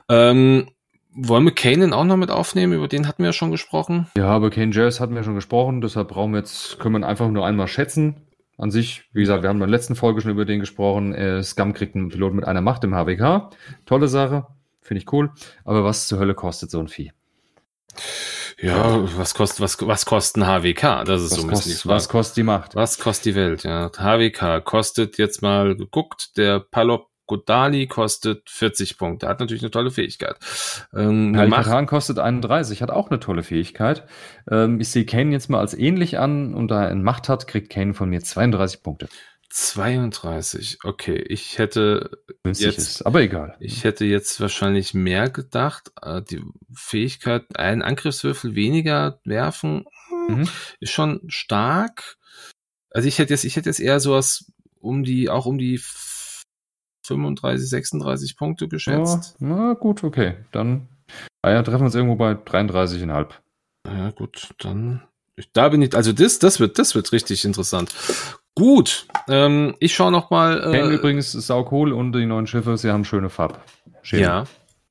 [0.09, 0.69] Ähm,
[1.15, 2.73] wollen wir Kanan auch noch mit aufnehmen?
[2.73, 4.07] Über den hatten wir ja schon gesprochen.
[4.17, 7.29] Ja, über Kane Jazz hatten wir schon gesprochen, deshalb brauchen wir jetzt, können wir einfach
[7.29, 8.27] nur einmal schätzen.
[8.57, 11.13] An sich, wie gesagt, wir haben in der letzten Folge schon über den gesprochen.
[11.13, 13.49] Äh, Scum kriegt einen Pilot mit einer Macht im HWK.
[13.85, 14.45] Tolle Sache,
[14.81, 15.31] finde ich cool.
[15.65, 17.11] Aber was zur Hölle kostet so ein Vieh?
[18.61, 21.03] Ja, was kostet, was, was kostet ein HWK?
[21.05, 22.75] Das ist was so ein bisschen kost, Was kostet die Macht?
[22.75, 23.63] Was kostet die Welt?
[23.63, 29.71] Ja, HWK kostet jetzt mal geguckt, der Palop Godali kostet 40 Punkte, hat natürlich eine
[29.71, 30.35] tolle Fähigkeit.
[30.93, 34.05] Ähm, Alcaran kostet 31, hat auch eine tolle Fähigkeit.
[34.49, 37.69] Ähm, ich sehe Kane jetzt mal als ähnlich an und da er Macht hat, kriegt
[37.69, 39.07] Kane von mir 32 Punkte.
[39.53, 41.23] 32, okay.
[41.27, 42.09] Ich hätte
[42.43, 43.55] Günstig jetzt, ist, aber egal.
[43.59, 45.91] Ich hätte jetzt wahrscheinlich mehr gedacht.
[46.01, 46.41] Äh, die
[46.73, 49.85] Fähigkeit, einen Angriffswürfel weniger werfen,
[50.27, 50.49] mhm.
[50.79, 52.17] ist schon stark.
[52.89, 55.79] Also ich hätte jetzt, ich hätte jetzt eher sowas um die, auch um die
[57.03, 59.35] 35, 36 Punkte geschätzt.
[59.39, 60.35] Ja, na gut, okay.
[60.51, 60.87] Dann
[61.41, 63.27] ah ja, treffen wir uns irgendwo bei 33,5.
[63.87, 65.03] Ja, gut, dann.
[65.53, 67.93] Da bin ich, also das, das wird, das wird richtig interessant.
[68.55, 70.73] Gut, ähm, ich schaue noch mal.
[70.73, 73.63] Äh, übrigens sau cool und die neuen Schiffe, sie haben schöne Farb.
[74.05, 74.45] Ja,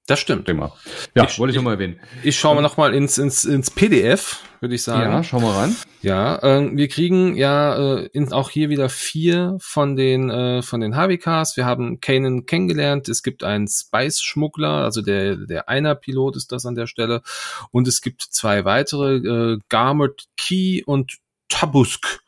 [0.07, 0.47] Das stimmt.
[0.47, 0.73] Prima.
[1.15, 2.01] Ja, ich, wollte ich nochmal erwähnen.
[2.25, 5.13] Ich schaue mal nochmal ins, ins, ins PDF, würde ich sagen.
[5.13, 5.77] Ja, schau mal rein.
[6.03, 10.81] Ja, äh, wir kriegen ja äh, in, auch hier wieder vier von den äh, von
[10.81, 11.57] den HWKs.
[11.57, 13.09] Wir haben Kanan kennengelernt.
[13.09, 17.23] Es gibt einen Spice-Schmuggler, also der der einer Pilot ist das an der Stelle.
[17.71, 21.19] Und es gibt zwei weitere, äh, Garmet Key und
[21.49, 22.23] Tabusk.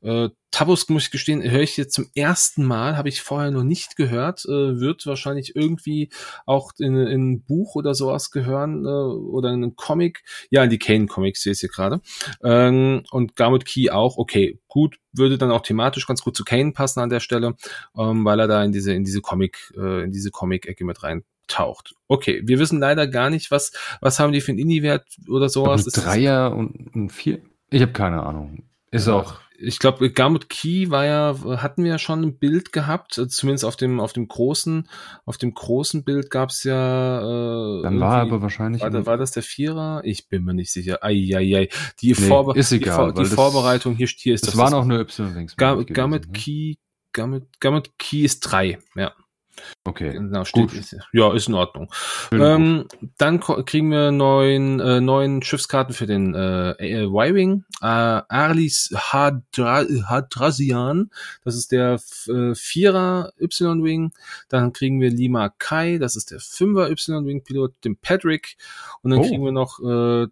[0.00, 3.64] Äh, Tabusk, muss ich gestehen, höre ich jetzt zum ersten Mal, habe ich vorher noch
[3.64, 6.08] nicht gehört, äh, wird wahrscheinlich irgendwie
[6.46, 10.22] auch in, in ein Buch oder sowas gehören äh, oder in einen Comic.
[10.50, 12.00] Ja, in die Kane-Comics sehe ich hier gerade.
[12.42, 16.72] Ähm, und Garmut Key auch, okay, gut, würde dann auch thematisch ganz gut zu Kane
[16.72, 17.56] passen an der Stelle,
[17.96, 21.24] ähm, weil er da in diese, in diese Comic, äh, in diese Comic-Ecke mit rein
[21.48, 21.94] taucht.
[22.06, 25.86] Okay, wir wissen leider gar nicht, was, was haben die für einen Indie-Wert oder sowas.
[25.86, 27.40] Ein Dreier und ein Vier?
[27.70, 28.64] Ich habe keine Ahnung.
[28.90, 29.14] Ist ja.
[29.14, 33.26] auch ich glaube, Garmut Key war ja, hatten wir ja schon ein Bild gehabt, äh,
[33.26, 34.88] zumindest auf dem, auf dem großen,
[35.24, 37.18] auf dem großen Bild gab's ja.
[37.18, 38.82] Äh, Dann war aber wahrscheinlich.
[38.82, 40.00] War, war, das der Vierer?
[40.04, 41.02] Ich bin mir nicht sicher.
[41.02, 41.68] Eieiei.
[42.00, 44.54] Die, nee, Vorbe ist egal, die, die Vorbereitung hier, hier ist das.
[44.54, 45.56] Das waren auch nur Y-Links.
[45.56, 46.74] Garmut Key,
[47.12, 49.12] Garmut, Garmut Key ist drei, ja.
[49.84, 50.12] Okay.
[50.12, 50.96] Genau, steht, Gut.
[51.12, 51.92] ja, ist in Ordnung.
[52.32, 52.86] Ähm,
[53.16, 57.64] dann kriegen wir neun, äh, neun Schiffskarten für den äh, äh Y-Wing.
[57.80, 61.10] Äh, Arlis Hadra Hadrasian,
[61.44, 64.12] das ist der äh, Vierer Y-Wing.
[64.48, 68.56] Dann kriegen wir Lima Kai, das ist der Fünfer Y-Wing-Pilot, den Patrick.
[69.02, 69.28] Und dann oh.
[69.28, 70.26] kriegen wir noch äh,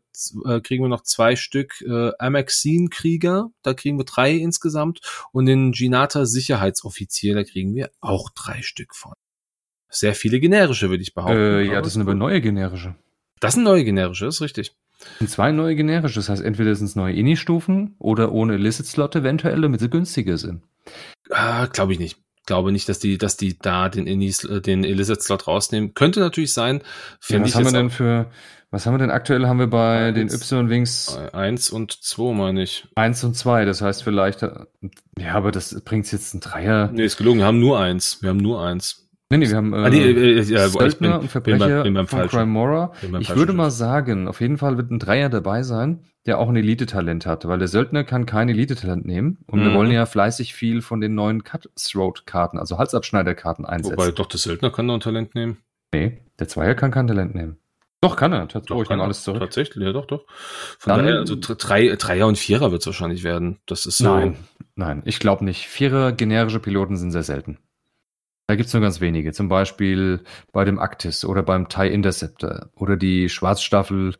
[0.46, 5.00] äh, kriegen wir noch zwei Stück äh, Amaxin-Krieger, da kriegen wir drei insgesamt.
[5.32, 9.14] Und den Ginata Sicherheitsoffizier, da kriegen wir auch drei Stück von.
[9.98, 11.36] Sehr viele generische, würde ich behaupten.
[11.36, 12.96] Äh, ja, das sind aber neue generische.
[13.40, 14.72] Das sind neue generische, ist richtig.
[14.98, 19.16] Das sind zwei neue generische, das heißt entweder sind es neue Ini-Stufen oder ohne Illicit-Slot
[19.16, 20.62] eventuell, damit sie günstiger sind.
[21.30, 24.84] Ah, Glaube ich nicht glaube nicht, dass die, dass die da den Inis, äh, den
[24.84, 25.92] Illicit Slot rausnehmen.
[25.94, 26.80] Könnte natürlich sein.
[27.28, 28.30] Ja, was haben wir denn für,
[28.70, 29.46] was haben wir denn aktuell?
[29.46, 31.18] Haben wir bei eins, den Y-Wings?
[31.32, 32.86] Eins und zwei, meine ich.
[32.94, 34.50] Eins und zwei, das heißt vielleicht, äh,
[35.18, 36.90] ja, aber das bringt jetzt ein Dreier.
[36.92, 38.22] Nee, ist gelogen, wir haben nur eins.
[38.22, 39.05] Wir haben nur eins.
[39.28, 41.82] Nee, nee, wir haben äh, ah, nee, äh, ja, Söldner bin, und Verbrecher bin beim,
[41.82, 42.92] bin beim von Crime Mora.
[43.18, 46.54] Ich würde mal sagen, auf jeden Fall wird ein Dreier dabei sein, der auch ein
[46.54, 49.64] Elite-Talent hat, weil der Söldner kann kein Elite-Talent nehmen und mhm.
[49.64, 53.98] wir wollen ja fleißig viel von den neuen Cutthroat-Karten, also Halsabschneider-Karten einsetzen.
[53.98, 55.58] Wobei doch der Söldner kann noch ein Talent nehmen.
[55.92, 57.58] Nee, der Zweier kann kein Talent nehmen.
[58.00, 58.46] Doch, kann er.
[58.46, 59.40] Doch, ich kann alles zurück.
[59.40, 60.26] Tatsächlich, ja, doch, doch.
[60.78, 63.58] Von Dann, daher, also drei, Dreier und Vierer wird es wahrscheinlich werden.
[63.66, 64.04] Das ist so.
[64.04, 64.36] Nein,
[64.76, 65.66] nein, ich glaube nicht.
[65.66, 67.58] Vierer generische Piloten sind sehr selten.
[68.48, 70.20] Da gibt's nur ganz wenige, zum Beispiel
[70.52, 74.14] bei dem Actis oder beim TIE Interceptor oder die Schwarzstaffel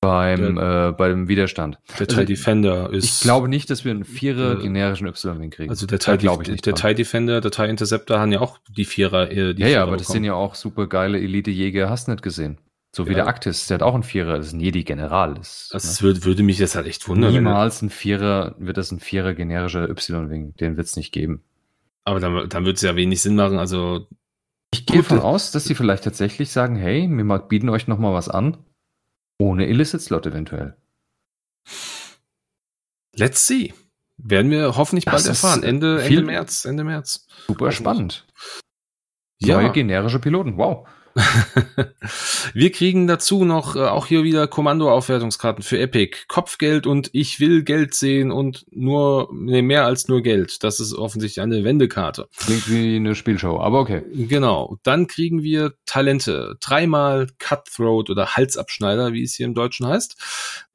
[0.00, 1.78] beim, der, äh, bei dem Widerstand.
[1.98, 3.04] Der TIE also, Defender ist.
[3.04, 5.68] Ich glaube nicht, dass wir einen Vierer äh, generischen Y-Wing kriegen.
[5.68, 6.64] Also der TIE, glaube ich nicht.
[6.64, 9.30] Der TIE Defender, der TIE Interceptor haben ja auch die Vierer.
[9.30, 12.22] Äh, die ja, ja, aber das sind ja auch super geile Elite-Jäger, hast du nicht
[12.22, 12.58] gesehen.
[12.92, 13.18] So wie ja.
[13.18, 15.34] der Actis, der hat auch einen Vierer, das ist ein Jedi-General.
[15.34, 16.06] Das, das ne?
[16.08, 17.32] würde, würde mich jetzt halt echt wundern.
[17.32, 21.44] Niemals ein Vierer, wird das ein Vierer generischer Y-Wing, den wird's nicht geben.
[22.04, 23.58] Aber dann, dann wird es ja wenig Sinn machen.
[23.58, 24.08] Also
[24.72, 28.14] ich gehe davon aus, dass sie vielleicht tatsächlich sagen, hey, wir bieten euch noch mal
[28.14, 28.64] was an,
[29.38, 30.76] ohne Illicit Slot eventuell.
[33.14, 33.74] Let's see.
[34.16, 35.62] Werden wir hoffentlich bald erfahren.
[35.62, 36.64] Ende, Ende März.
[36.64, 37.26] Ende März.
[37.46, 38.26] Super spannend.
[39.38, 39.60] Ja.
[39.60, 40.56] Neue generische Piloten.
[40.58, 40.86] Wow.
[42.54, 46.18] Wir kriegen dazu noch äh, auch hier wieder Kommandoaufwertungskarten für Epic.
[46.28, 50.62] Kopfgeld und ich will Geld sehen und nur, nee, mehr als nur Geld.
[50.62, 52.28] Das ist offensichtlich eine Wendekarte.
[52.36, 54.02] Klingt wie eine Spielshow, aber okay.
[54.12, 54.78] Genau.
[54.82, 56.56] Dann kriegen wir Talente.
[56.60, 60.16] Dreimal Cutthroat oder Halsabschneider, wie es hier im Deutschen heißt.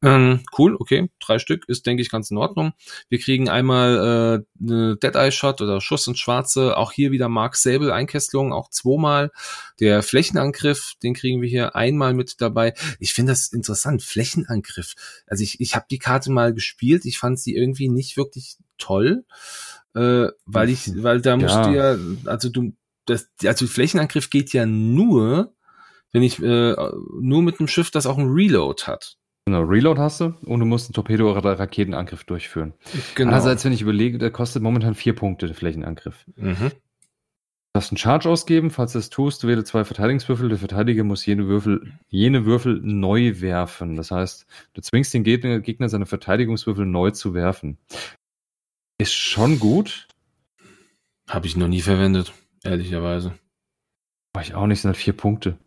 [0.03, 1.09] Ähm, cool, okay.
[1.19, 2.73] Drei Stück ist, denke ich, ganz in Ordnung.
[3.09, 6.77] Wir kriegen einmal äh, eine Dead-Eye-Shot oder Schuss ins Schwarze.
[6.77, 9.31] Auch hier wieder Mark Sable Einkesselung, auch zweimal.
[9.79, 12.73] Der Flächenangriff, den kriegen wir hier einmal mit dabei.
[12.99, 14.01] Ich finde das interessant.
[14.01, 14.93] Flächenangriff.
[15.27, 17.05] Also ich, ich habe die Karte mal gespielt.
[17.05, 19.25] Ich fand sie irgendwie nicht wirklich toll.
[19.93, 21.67] Äh, weil ich, weil da musst ja.
[21.67, 21.97] du ja,
[22.29, 22.73] also du,
[23.05, 25.53] das, also Flächenangriff geht ja nur,
[26.11, 26.75] wenn ich äh,
[27.21, 29.17] nur mit einem Schiff, das auch ein Reload hat.
[29.45, 32.73] Genau, Reload hast du und du musst einen Torpedo- oder Raketenangriff durchführen.
[33.13, 33.29] Genau.
[33.29, 36.25] Andererseits, wenn ich überlege, der kostet momentan vier Punkte, der Flächenangriff.
[36.35, 36.71] Mhm.
[37.75, 41.03] Du darfst einen Charge ausgeben, falls du es tust, du wähle zwei Verteidigungswürfel, der Verteidiger
[41.03, 43.97] muss jene Würfel, jene Würfel neu werfen.
[43.97, 47.77] Das heißt, du zwingst den Gegner, Gegner seine Verteidigungswürfel neu zu werfen.
[48.97, 50.07] Ist schon gut.
[51.29, 52.31] Habe ich noch nie verwendet,
[52.63, 53.37] ehrlicherweise.
[54.31, 55.57] War ich auch nicht, sind halt vier Punkte.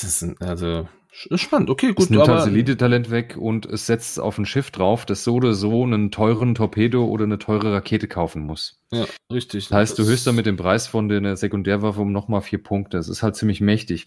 [0.00, 2.04] Das sind, also, Spannend, okay, gut.
[2.04, 5.34] Es nimmt aber das Elite-Talent weg und es setzt auf ein Schiff drauf, das so
[5.34, 8.80] oder so einen teuren Torpedo oder eine teure Rakete kaufen muss.
[8.90, 9.68] Ja, richtig.
[9.68, 12.96] Das heißt, du höchst dann mit dem Preis von der Sekundärwaffe um nochmal vier Punkte.
[12.96, 14.06] Das ist halt ziemlich mächtig.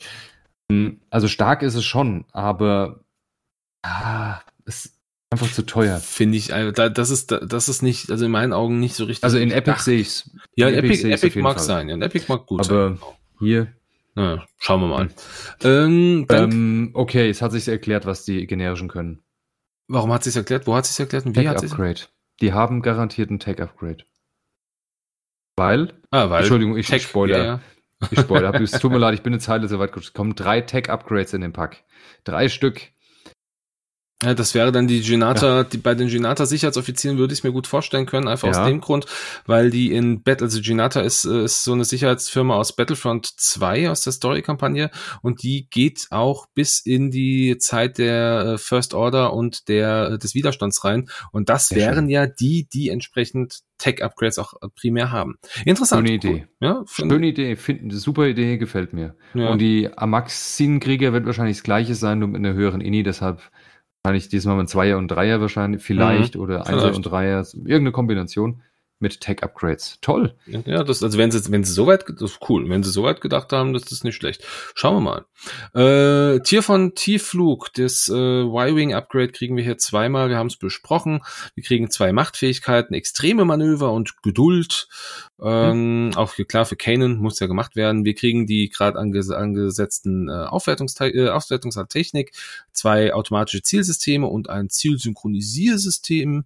[0.71, 3.01] Hm, also stark ist es schon, aber
[3.83, 4.95] ah, es ist
[5.29, 5.99] einfach zu teuer.
[5.99, 9.23] Finde ich, also das ist, das ist nicht, also in meinen Augen nicht so richtig.
[9.23, 10.31] Also in Epic sehe ich es.
[10.55, 11.87] Ja, in Epic, Epic, Epic mag sein.
[11.87, 12.97] Ja, in Epic mag gut aber sein.
[12.99, 13.74] Aber hier.
[14.15, 15.09] Na, schauen wir mal.
[15.63, 19.23] Ähm, ähm, okay, es hat sich erklärt, was die generischen können.
[19.87, 20.67] Warum hat sich erklärt?
[20.67, 21.25] Wo hat sich erklärt?
[21.25, 22.01] Und wie Tech hat Upgrade.
[22.41, 24.05] Die haben garantiert ein Tech Upgrade.
[25.57, 27.37] Weil, ah, weil Entschuldigung, ich Tech, spoiler.
[27.37, 27.61] Ja, ja.
[28.09, 28.53] Ich spoiler.
[28.61, 30.35] es tut mir leid, ich bin eine Zeile so weit gekommen.
[30.35, 31.83] Drei Tech Upgrades in den Pack.
[32.23, 32.81] Drei Stück.
[34.23, 35.63] Ja, das wäre dann die Genata, ja.
[35.65, 38.61] die, bei den Genata Sicherheitsoffizieren würde ich es mir gut vorstellen können, einfach ja.
[38.61, 39.07] aus dem Grund,
[39.45, 44.03] weil die in Battle, also Genata ist, ist so eine Sicherheitsfirma aus Battlefront 2, aus
[44.03, 44.89] der Story-Kampagne
[45.21, 50.17] und die geht auch bis in die Zeit der äh, First Order und der, äh,
[50.17, 52.09] des Widerstands rein und das Sehr wären schön.
[52.09, 55.35] ja die, die entsprechend Tech-Upgrades auch primär haben.
[55.65, 56.07] Interessant.
[56.07, 56.47] Schöne Idee.
[56.61, 59.17] Ja, Schöne Idee, finden, super Idee, gefällt mir.
[59.33, 59.49] Ja.
[59.49, 63.41] Und die Amaxin-Krieger wird wahrscheinlich das gleiche sein, nur mit einer höheren Ini, deshalb
[64.05, 68.61] Wahrscheinlich diesmal mit Zweier und Dreier wahrscheinlich, vielleicht, mhm, oder Einser und Dreier, irgendeine Kombination
[69.05, 69.99] mit Tech-Upgrades.
[70.01, 70.33] Toll.
[70.47, 72.67] Ja, das, also wenn sie, wenn sie soweit, das ist cool.
[72.67, 74.43] Wenn sie soweit gedacht haben, das ist nicht schlecht.
[74.73, 75.25] Schauen wir
[75.73, 76.35] mal.
[76.35, 80.29] Äh, Tier von Tiefflug, das äh, Y-Wing-Upgrade kriegen wir hier zweimal.
[80.29, 81.21] Wir haben es besprochen.
[81.53, 84.87] Wir kriegen zwei Machtfähigkeiten, extreme Manöver und Geduld.
[85.39, 86.15] Ähm, mhm.
[86.15, 88.05] Auch klar, für Kanan muss ja gemacht werden.
[88.05, 92.31] Wir kriegen die gerade anges angesetzten äh, Aufwertungste äh, Aufwertungstechnik,
[92.71, 96.45] zwei automatische Zielsysteme und ein Zielsynchronisiersystem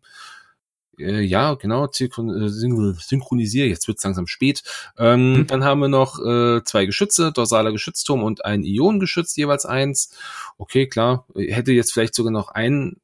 [0.99, 4.63] äh, ja, genau, äh, synchronisiere, jetzt wird's langsam spät.
[4.97, 5.47] Ähm, mhm.
[5.47, 10.15] Dann haben wir noch äh, zwei Geschütze, dorsaler Geschützturm und ein Ionengeschütz, jeweils eins.
[10.57, 12.97] Okay, klar, hätte jetzt vielleicht sogar noch ein,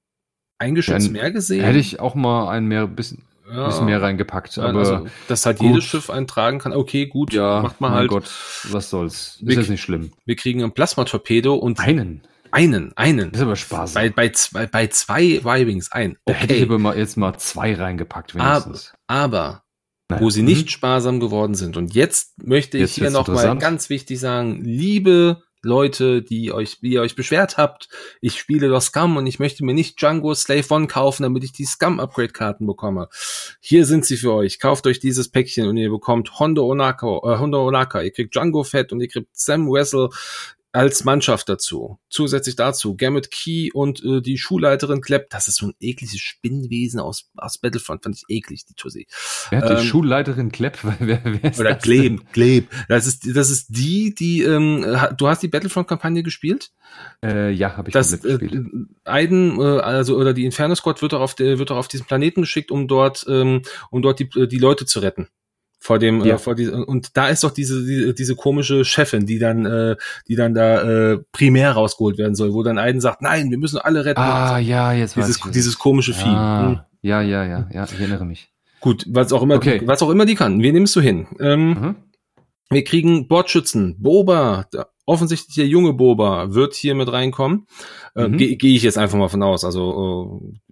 [0.57, 1.63] ein Geschütz Dann mehr gesehen.
[1.63, 3.67] Hätte ich auch mal ein mehr, bisschen, ja.
[3.67, 4.57] bisschen mehr reingepackt.
[4.57, 5.69] Aber also, dass halt gut.
[5.69, 6.73] jedes Schiff eintragen kann.
[6.73, 8.09] Okay, gut, ja, macht man halt.
[8.09, 8.29] Gott,
[8.69, 9.37] was soll's.
[9.41, 10.11] Ist wir, jetzt nicht schlimm.
[10.25, 12.21] Wir kriegen ein Plasmatorpedo und einen.
[12.55, 13.33] Einen, einen.
[13.33, 13.93] Das ist aber Spaß.
[13.95, 16.11] Bei, bei, zwei, bei zwei Y-Wings ein.
[16.11, 16.19] Okay.
[16.25, 18.93] Da hätte ich aber mal jetzt mal zwei reingepackt, wenigstens.
[19.07, 19.63] Aber, aber
[20.07, 20.21] Nein.
[20.21, 20.67] wo sie nicht hm.
[20.69, 21.75] sparsam geworden sind.
[21.75, 26.93] Und jetzt möchte ich jetzt hier nochmal ganz wichtig sagen, liebe Leute, die euch, wie
[26.93, 27.89] ihr euch beschwert habt,
[28.21, 31.51] ich spiele doch Scum und ich möchte mir nicht Django Slave One kaufen, damit ich
[31.51, 33.09] die Scum Upgrade Karten bekomme.
[33.59, 34.59] Hier sind sie für euch.
[34.59, 38.01] Kauft euch dieses Päckchen und ihr bekommt Hondo Onaka, äh, Hondo Onaka.
[38.01, 40.07] Ihr kriegt Django Fett und ihr kriegt Sam Wessel,
[40.75, 41.99] als Mannschaft dazu.
[42.09, 45.29] Zusätzlich dazu Gamut Key und äh, die Schulleiterin Klepp.
[45.29, 48.03] Das ist so ein ekliges Spinnwesen aus, aus Battlefront.
[48.03, 49.07] Fand ich eklig, die Tussi.
[49.49, 50.77] Wer hat ähm, die Schulleiterin Klepp?
[50.99, 52.69] wer, wer ist oder Gleb, Gleb.
[52.89, 54.85] Das ist, das ist die, die, ähm,
[55.17, 56.71] du hast die Battlefront-Kampagne gespielt?
[57.23, 58.53] Äh, ja, habe ich das, gespielt.
[58.53, 58.59] Äh,
[59.05, 62.41] Aiden, äh, also oder die Inferno Squad wird doch auf, wird doch auf diesen Planeten
[62.41, 63.61] geschickt, um dort, ähm,
[63.91, 65.29] um dort die, die Leute zu retten
[65.85, 66.35] vor dem äh, ja.
[66.35, 69.95] äh, vor die, und da ist doch diese die, diese komische Chefin, die dann äh,
[70.27, 73.77] die dann da äh, primär rausgeholt werden soll, wo dann Aiden sagt, nein, wir müssen
[73.77, 74.19] alle retten.
[74.19, 76.25] Ah ja, jetzt dieses weiß ich, dieses komische Vieh.
[76.25, 76.79] Ah, hm.
[77.03, 78.51] Ja, ja, ja, ja, ich erinnere mich.
[78.79, 79.79] Gut, was auch immer, okay.
[79.85, 80.63] was auch immer die kann.
[80.63, 81.27] Wir nimmst du hin.
[81.39, 81.95] Ähm, mhm.
[82.71, 83.95] Wir kriegen Bordschützen.
[83.99, 84.65] Boba,
[85.05, 87.67] offensichtlich der junge Boba wird hier mit reinkommen.
[88.15, 88.37] Äh, mhm.
[88.37, 89.63] Gehe geh ich jetzt einfach mal von aus.
[89.63, 90.64] Also äh,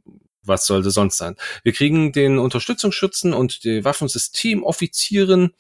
[0.44, 1.36] was sollte sonst sein?
[1.64, 5.54] Wir kriegen den Unterstützungsschützen und die Waffensystemoffizieren.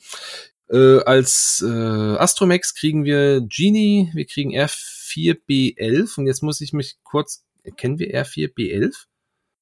[0.69, 6.97] Äh, als äh, Astromex kriegen wir Genie, wir kriegen R4B11 und jetzt muss ich mich
[7.03, 7.45] kurz,
[7.77, 8.87] kennen wir R4B11?
[8.87, 8.95] Ich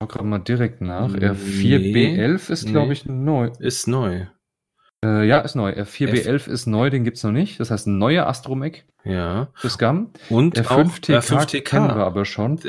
[0.02, 1.14] schau gerade mal direkt nach.
[1.14, 3.52] R4B11 ist, glaube ich, neu.
[3.60, 4.28] Ist neu.
[5.04, 5.72] Äh, ja, ist neu.
[5.72, 7.60] R4B11 F ist neu, den gibt's noch nicht.
[7.60, 8.86] Das heißt, ein neuer Astromech.
[9.04, 9.50] Ja.
[9.56, 10.12] Für Scum.
[10.30, 12.60] Und R5TK, R5TK kennen wir aber schon.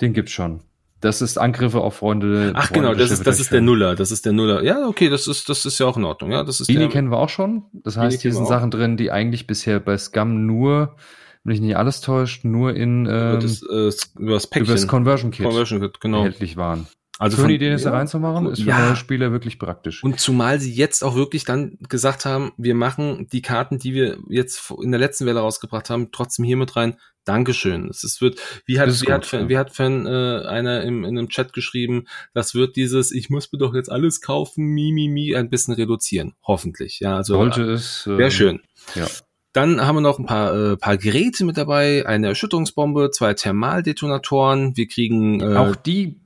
[0.00, 0.62] Den gibt's schon.
[1.02, 2.52] Das ist Angriffe auf Freunde.
[2.54, 3.96] Ach Freunde genau, das ist, das ist der Nuller.
[3.96, 4.62] Das ist der Nuller.
[4.62, 6.30] Ja, okay, das ist, das ist ja auch in Ordnung.
[6.30, 7.64] Ja, das ist Bini kennen wir auch schon.
[7.72, 10.94] Das heißt, hier sind Sachen drin, die eigentlich bisher bei Scum nur,
[11.42, 14.66] wenn mich nicht alles täuscht, nur in ähm, das, äh, über das Päckchen.
[14.66, 16.18] Über das Conversion Kit, Conversion Kit genau.
[16.18, 16.86] erhältlich waren.
[17.22, 18.84] Also Schöne Idee, das ja, da reinzumachen, ist für ja.
[18.84, 20.02] neue Spieler wirklich praktisch.
[20.02, 24.18] Und zumal sie jetzt auch wirklich dann gesagt haben, wir machen die Karten, die wir
[24.28, 26.96] jetzt in der letzten Welle rausgebracht haben, trotzdem hier mit rein.
[27.24, 27.88] Dankeschön.
[27.88, 29.48] Es ist, wird, wie hat, wie, gut, hat ja.
[29.48, 33.52] wie hat Fan äh, einer im, in einem Chat geschrieben, das wird dieses, ich muss
[33.52, 36.34] mir doch jetzt alles kaufen, mi, mi, mi, ein bisschen reduzieren.
[36.42, 36.98] Hoffentlich.
[36.98, 37.34] Ja, also.
[37.34, 38.04] Sollte es.
[38.04, 38.62] Äh, Wäre schön.
[38.96, 39.06] Ja.
[39.52, 44.76] Dann haben wir noch ein paar, äh, paar Geräte mit dabei, eine Erschütterungsbombe, zwei Thermaldetonatoren.
[44.76, 46.21] Wir kriegen äh, auch die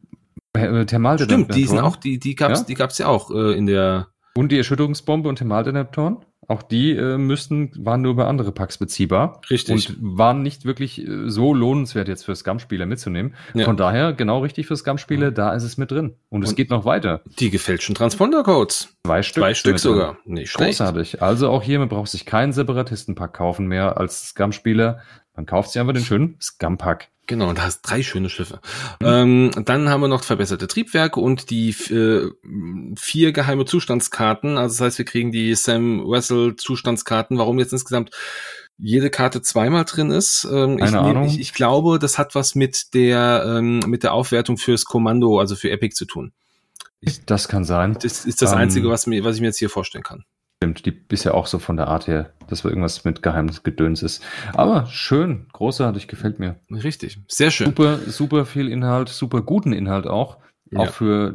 [0.56, 1.44] äh, Thermaldetonatoren.
[1.44, 2.66] Stimmt, die sind auch, die, die gab's, ja?
[2.66, 4.08] die gab's ja auch äh, in der.
[4.34, 6.18] Und die Erschütterungsbombe und Thermaldetonatoren?
[6.48, 9.40] Auch die äh, müssten, waren nur bei andere Packs beziehbar.
[9.50, 9.90] Richtig.
[9.90, 13.34] Und waren nicht wirklich äh, so lohnenswert jetzt für Scum-Spieler mitzunehmen.
[13.54, 13.64] Ja.
[13.64, 16.14] Von daher, genau richtig für Scum-Spieler, da ist es mit drin.
[16.28, 17.22] Und es und geht noch weiter.
[17.40, 18.96] Die gefälschten Transponder-Codes.
[19.04, 19.42] Zwei Stück.
[19.42, 20.18] Zwei Stück sogar.
[20.24, 20.78] Nicht schlecht.
[20.78, 21.20] Großartig.
[21.20, 25.00] Also auch hier, man braucht sich keinen Separatistenpack kaufen mehr als Scum-Spieler.
[25.36, 27.08] Man kauft sich einfach den schönen Scum-Pack.
[27.26, 28.60] Genau, und da hast drei schöne Schiffe.
[29.00, 29.06] Mhm.
[29.06, 32.30] Ähm, dann haben wir noch verbesserte Triebwerke und die äh,
[32.96, 34.56] vier geheime Zustandskarten.
[34.56, 37.38] Also das heißt, wir kriegen die Sam Wessel Zustandskarten.
[37.38, 38.10] Warum jetzt insgesamt
[38.78, 40.46] jede Karte zweimal drin ist.
[40.50, 41.26] Ähm, Keine ich, Ahnung.
[41.26, 45.56] Ich, ich, glaube, das hat was mit der ähm, mit der Aufwertung fürs Kommando, also
[45.56, 46.32] für Epic zu tun.
[47.00, 47.96] Ich, das kann sein.
[48.00, 50.24] Das ist das ähm, Einzige, was, mir, was ich mir jetzt hier vorstellen kann.
[50.62, 54.02] Stimmt, die ist ja auch so von der Art her, dass wir irgendwas mit Geheimnisgedöns
[54.02, 54.24] ist.
[54.54, 56.56] Aber schön, großartig, gefällt mir.
[56.70, 57.66] Richtig, sehr schön.
[57.66, 60.38] Super, super viel Inhalt, super guten Inhalt auch.
[60.70, 60.80] Ja.
[60.80, 61.34] Auch für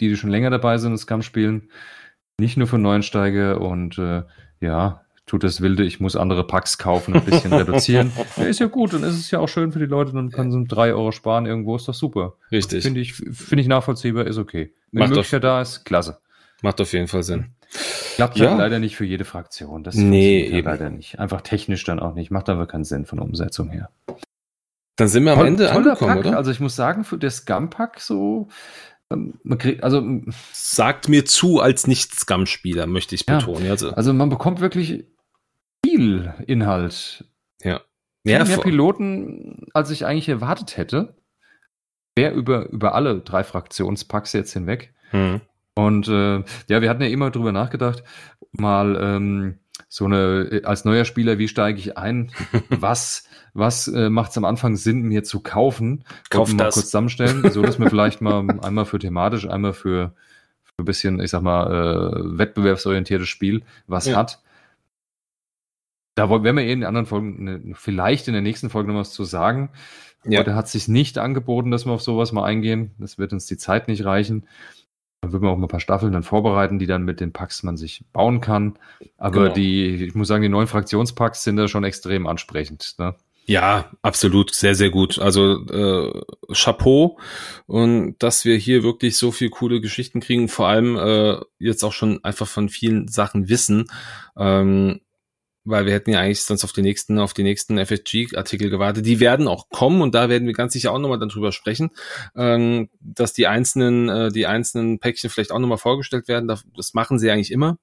[0.00, 1.68] die, die schon länger dabei sind, das Scum spielen.
[2.40, 4.22] Nicht nur für Neuensteiger und äh,
[4.60, 8.12] ja, tut das Wilde, ich muss andere Packs kaufen, ein bisschen reduzieren.
[8.36, 10.50] Ja, ist ja gut, dann ist es ja auch schön für die Leute, dann kann
[10.50, 12.34] sie drei Euro sparen irgendwo, ist doch super.
[12.50, 12.82] Richtig.
[12.82, 14.72] Finde ich, finde ich nachvollziehbar, ist okay.
[14.90, 16.18] Wenn Macht die Möglichkeit da ist, klasse.
[16.62, 17.54] Macht auf jeden Fall Sinn.
[18.14, 18.50] Klappt ja.
[18.50, 19.82] halt leider nicht für jede Fraktion.
[19.82, 21.18] Das nee, halt leider nicht.
[21.18, 22.30] Einfach technisch dann auch nicht.
[22.30, 23.90] Macht aber keinen Sinn von der Umsetzung her.
[24.96, 26.26] Dann sind wir am Toll, Ende angekommen, Pack.
[26.26, 26.36] oder?
[26.36, 28.48] Also ich muss sagen, für das Scum-Pack so,
[29.10, 30.02] ähm, man kriegt, also
[30.52, 33.64] sagt mir zu als Nicht-Scum-Spieler, möchte ich betonen.
[33.64, 33.90] Ja, also.
[33.90, 35.04] also man bekommt wirklich
[35.84, 37.24] viel Inhalt.
[37.62, 37.80] Ja.
[38.22, 41.16] ja mehr Piloten, als ich eigentlich erwartet hätte.
[42.14, 44.94] Wer über, über alle drei Fraktionspacks jetzt hinweg.
[45.10, 45.40] Hm.
[45.74, 48.04] Und äh, ja, wir hatten ja immer drüber nachgedacht,
[48.52, 52.30] mal ähm, so eine, als neuer Spieler, wie steige ich ein?
[52.68, 56.04] Was, was äh, macht es am Anfang Sinn, mir zu kaufen?
[56.28, 60.12] Kauf mal kurz zusammenstellen, so dass wir vielleicht mal einmal für thematisch, einmal für,
[60.64, 64.16] für ein bisschen, ich sag mal, äh, wettbewerbsorientiertes Spiel was ja.
[64.16, 64.40] hat.
[66.16, 68.98] Da werden wir eh in den anderen Folgen, ne, vielleicht in der nächsten Folge noch
[68.98, 69.70] was zu sagen.
[70.24, 70.40] Ja.
[70.40, 72.92] Heute hat sich nicht angeboten, dass wir auf sowas mal eingehen.
[72.98, 74.46] Das wird uns die Zeit nicht reichen.
[75.24, 77.62] Dann würden wir auch mal ein paar Staffeln dann vorbereiten, die dann mit den Packs
[77.62, 78.78] man sich bauen kann.
[79.16, 79.54] Aber genau.
[79.54, 82.94] die, ich muss sagen, die neuen Fraktionspacks sind da schon extrem ansprechend.
[82.98, 83.14] Ne?
[83.46, 85.18] Ja, absolut, sehr, sehr gut.
[85.18, 86.20] Also äh,
[86.52, 87.18] Chapeau
[87.66, 91.92] und dass wir hier wirklich so viel coole Geschichten kriegen, vor allem äh, jetzt auch
[91.92, 93.86] schon einfach von vielen Sachen wissen.
[94.36, 95.00] Ähm,
[95.64, 99.06] weil wir hätten ja eigentlich sonst auf die nächsten, auf die nächsten FSG-Artikel gewartet.
[99.06, 101.90] Die werden auch kommen und da werden wir ganz sicher auch nochmal dann drüber sprechen,
[102.36, 106.48] ähm, dass die einzelnen, äh, die einzelnen Päckchen vielleicht auch nochmal vorgestellt werden.
[106.48, 107.78] Das machen sie eigentlich immer.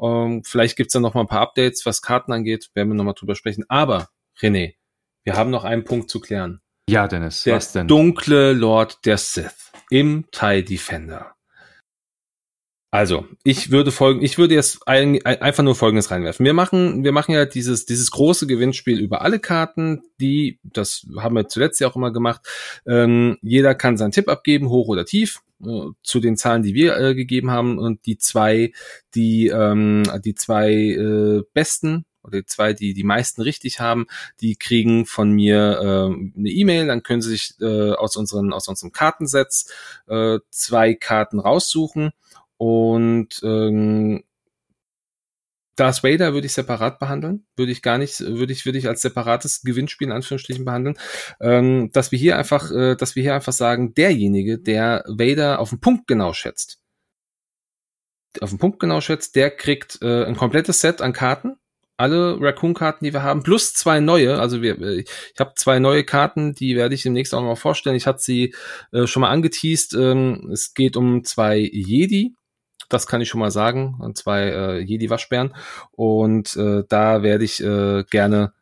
[0.00, 3.14] Ähm, vielleicht gibt's dann noch mal ein paar Updates, was Karten angeht, werden wir nochmal
[3.14, 3.64] drüber sprechen.
[3.68, 4.74] Aber, René,
[5.24, 6.60] wir haben noch einen Punkt zu klären.
[6.88, 7.88] Ja, Dennis, der was denn?
[7.88, 11.34] dunkle Lord der Sith im TIE Defender.
[12.94, 16.46] Also, ich würde folgen, ich würde jetzt ein, einfach nur Folgendes reinwerfen.
[16.46, 21.34] Wir machen, wir machen ja dieses, dieses große Gewinnspiel über alle Karten, die, das haben
[21.34, 22.46] wir zuletzt ja auch immer gemacht.
[22.86, 26.96] Ähm, jeder kann seinen Tipp abgeben, hoch oder tief, äh, zu den Zahlen, die wir
[26.96, 27.80] äh, gegeben haben.
[27.80, 28.70] Und die zwei,
[29.16, 34.06] die, ähm, die zwei äh, besten oder die zwei, die die meisten richtig haben,
[34.40, 38.68] die kriegen von mir äh, eine E-Mail, dann können sie sich äh, aus unseren aus
[38.68, 39.68] unserem Kartensatz
[40.06, 42.12] äh, zwei Karten raussuchen
[42.56, 44.24] und ähm,
[45.76, 49.02] Darth Vader würde ich separat behandeln, würde ich gar nicht, würde ich, würde ich als
[49.02, 50.96] separates Gewinnspiel in Anführungsstrichen behandeln,
[51.40, 55.70] ähm, dass wir hier einfach, äh, dass wir hier einfach sagen, derjenige, der Vader auf
[55.70, 56.78] den Punkt genau schätzt,
[58.40, 61.56] auf den Punkt genau schätzt, der kriegt äh, ein komplettes Set an Karten,
[61.96, 64.38] alle Raccoon-Karten, die wir haben, plus zwei neue.
[64.38, 67.56] Also wir, äh, ich habe zwei neue Karten, die werde ich demnächst auch noch mal
[67.56, 67.96] vorstellen.
[67.96, 68.54] Ich hatte sie
[68.92, 69.94] äh, schon mal angeteased.
[69.94, 72.34] Ähm, es geht um zwei Jedi,
[72.88, 73.96] das kann ich schon mal sagen.
[74.00, 75.54] Und zwei äh, Jedi-Waschbären.
[75.92, 78.52] Und äh, da werde ich äh, gerne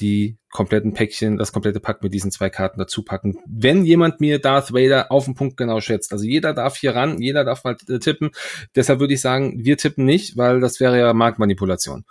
[0.00, 3.36] die kompletten Päckchen, das komplette Pack mit diesen zwei Karten dazu packen.
[3.46, 7.20] Wenn jemand mir Darth Vader auf den Punkt genau schätzt, also jeder darf hier ran,
[7.20, 8.30] jeder darf mal äh, tippen.
[8.74, 12.04] Deshalb würde ich sagen, wir tippen nicht, weil das wäre ja Marktmanipulation.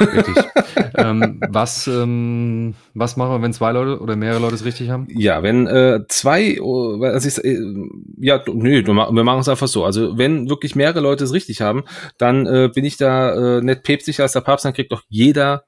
[0.00, 0.34] Richtig.
[0.96, 5.06] ähm, was, ähm, was machen wir, wenn zwei Leute oder mehrere Leute es richtig haben?
[5.10, 7.58] Ja, wenn äh, zwei, oh, also ich, äh,
[8.18, 9.84] ja, nö, wir machen es einfach so.
[9.84, 11.84] Also wenn wirklich mehrere Leute es richtig haben,
[12.18, 15.64] dann äh, bin ich da äh, nicht päpstlicher als der Papst, dann kriegt doch jeder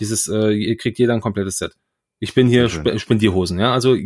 [0.00, 1.72] dieses, äh, ihr kriegt jeder ein komplettes Set.
[2.18, 3.72] Ich bin hier sp Spendierhosen, ja.
[3.72, 3.96] Also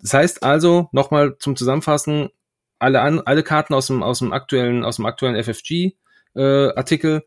[0.00, 2.30] das heißt also nochmal zum Zusammenfassen:
[2.78, 5.96] alle an, alle Karten aus dem aus dem aktuellen aus dem aktuellen FFG
[6.34, 7.24] äh, Artikel.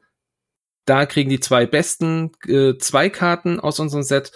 [0.86, 4.32] Da kriegen die zwei besten äh, zwei Karten aus unserem Set.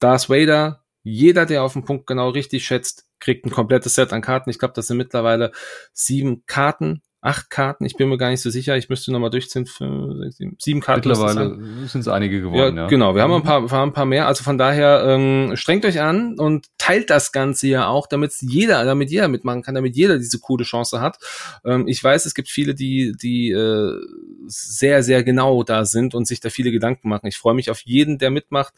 [0.00, 0.84] Darth Vader.
[1.02, 4.50] Jeder, der auf den Punkt genau richtig schätzt, kriegt ein komplettes Set an Karten.
[4.50, 5.52] Ich glaube, das sind mittlerweile
[5.92, 9.66] sieben Karten acht Karten, ich bin mir gar nicht so sicher, ich müsste nochmal durchziehen,
[9.66, 11.06] fünf, sechs, sieben, sieben Karten.
[11.06, 12.88] Mittlerweile sind es einige geworden, ja, ja.
[12.88, 15.84] Genau, wir haben ein paar, wir haben ein paar mehr, also von daher ähm, strengt
[15.84, 19.96] euch an und teilt das Ganze ja auch, damit jeder, damit jeder mitmachen kann, damit
[19.96, 21.18] jeder diese coole Chance hat.
[21.64, 24.00] Ähm, ich weiß, es gibt viele, die, die äh,
[24.46, 27.26] sehr, sehr genau da sind und sich da viele Gedanken machen.
[27.26, 28.72] Ich freue mich auf jeden, der mitmacht.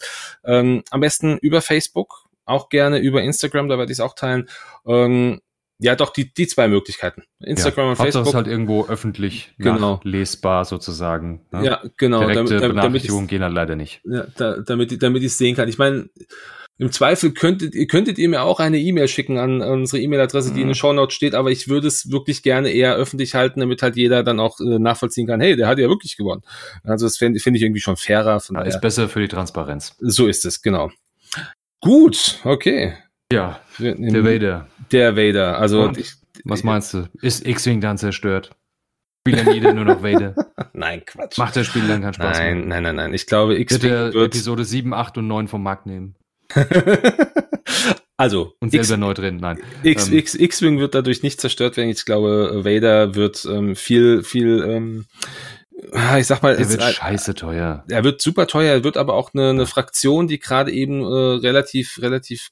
[0.44, 4.48] Ähm, am besten über Facebook, auch gerne über Instagram, da werde ich es auch teilen.
[4.84, 5.40] Ähm,
[5.82, 7.24] ja, doch, die, die zwei Möglichkeiten.
[7.40, 8.24] Instagram ja, und Facebook.
[8.24, 10.00] Das ist halt irgendwo öffentlich genau.
[10.04, 11.46] lesbar sozusagen.
[11.50, 11.64] Ne?
[11.64, 12.20] Ja, genau.
[12.20, 14.00] Direkte damit, Benachrichtigungen gehen halt leider nicht.
[14.04, 15.68] Ja, da, damit, damit ich es sehen kann.
[15.68, 16.08] Ich meine,
[16.78, 20.62] im Zweifel könntet, könntet ihr mir auch eine E-Mail schicken an unsere E-Mail-Adresse, die mhm.
[20.62, 23.96] in den Shownotes steht, aber ich würde es wirklich gerne eher öffentlich halten, damit halt
[23.96, 26.42] jeder dann auch äh, nachvollziehen kann, hey, der hat ja wirklich gewonnen.
[26.82, 28.40] Also das finde find ich irgendwie schon fairer.
[28.40, 29.96] Von ja, ist besser für die Transparenz.
[30.00, 30.90] So ist es, genau.
[31.80, 32.94] Gut, okay.
[33.32, 34.68] Ja, der Vader.
[34.90, 35.58] Der Vader.
[35.58, 36.14] Also ich,
[36.44, 37.08] was meinst du?
[37.20, 38.50] Ist X-Wing dann zerstört?
[39.26, 40.34] Spielt dann jeder nur noch Vader?
[40.72, 41.38] nein, Quatsch.
[41.38, 42.66] Macht das Spiel dann keinen Spaß nein, mehr?
[42.66, 43.14] Nein, nein, nein.
[43.14, 46.16] Ich glaube, X-Wing wird Episode 7, 8 und 9 vom Markt nehmen.
[48.16, 49.58] also und selber X, neu drin, nein.
[49.84, 51.88] X, ähm, X, X-Wing wird dadurch nicht zerstört werden.
[51.88, 55.06] Ich glaube, Vader wird ähm, viel, viel ähm,
[55.92, 57.84] Ah, ich sag mal, er wird scheiße teuer.
[57.88, 61.40] Er wird super teuer, er wird aber auch eine, eine Fraktion, die gerade eben äh,
[61.40, 62.50] relativ, relativ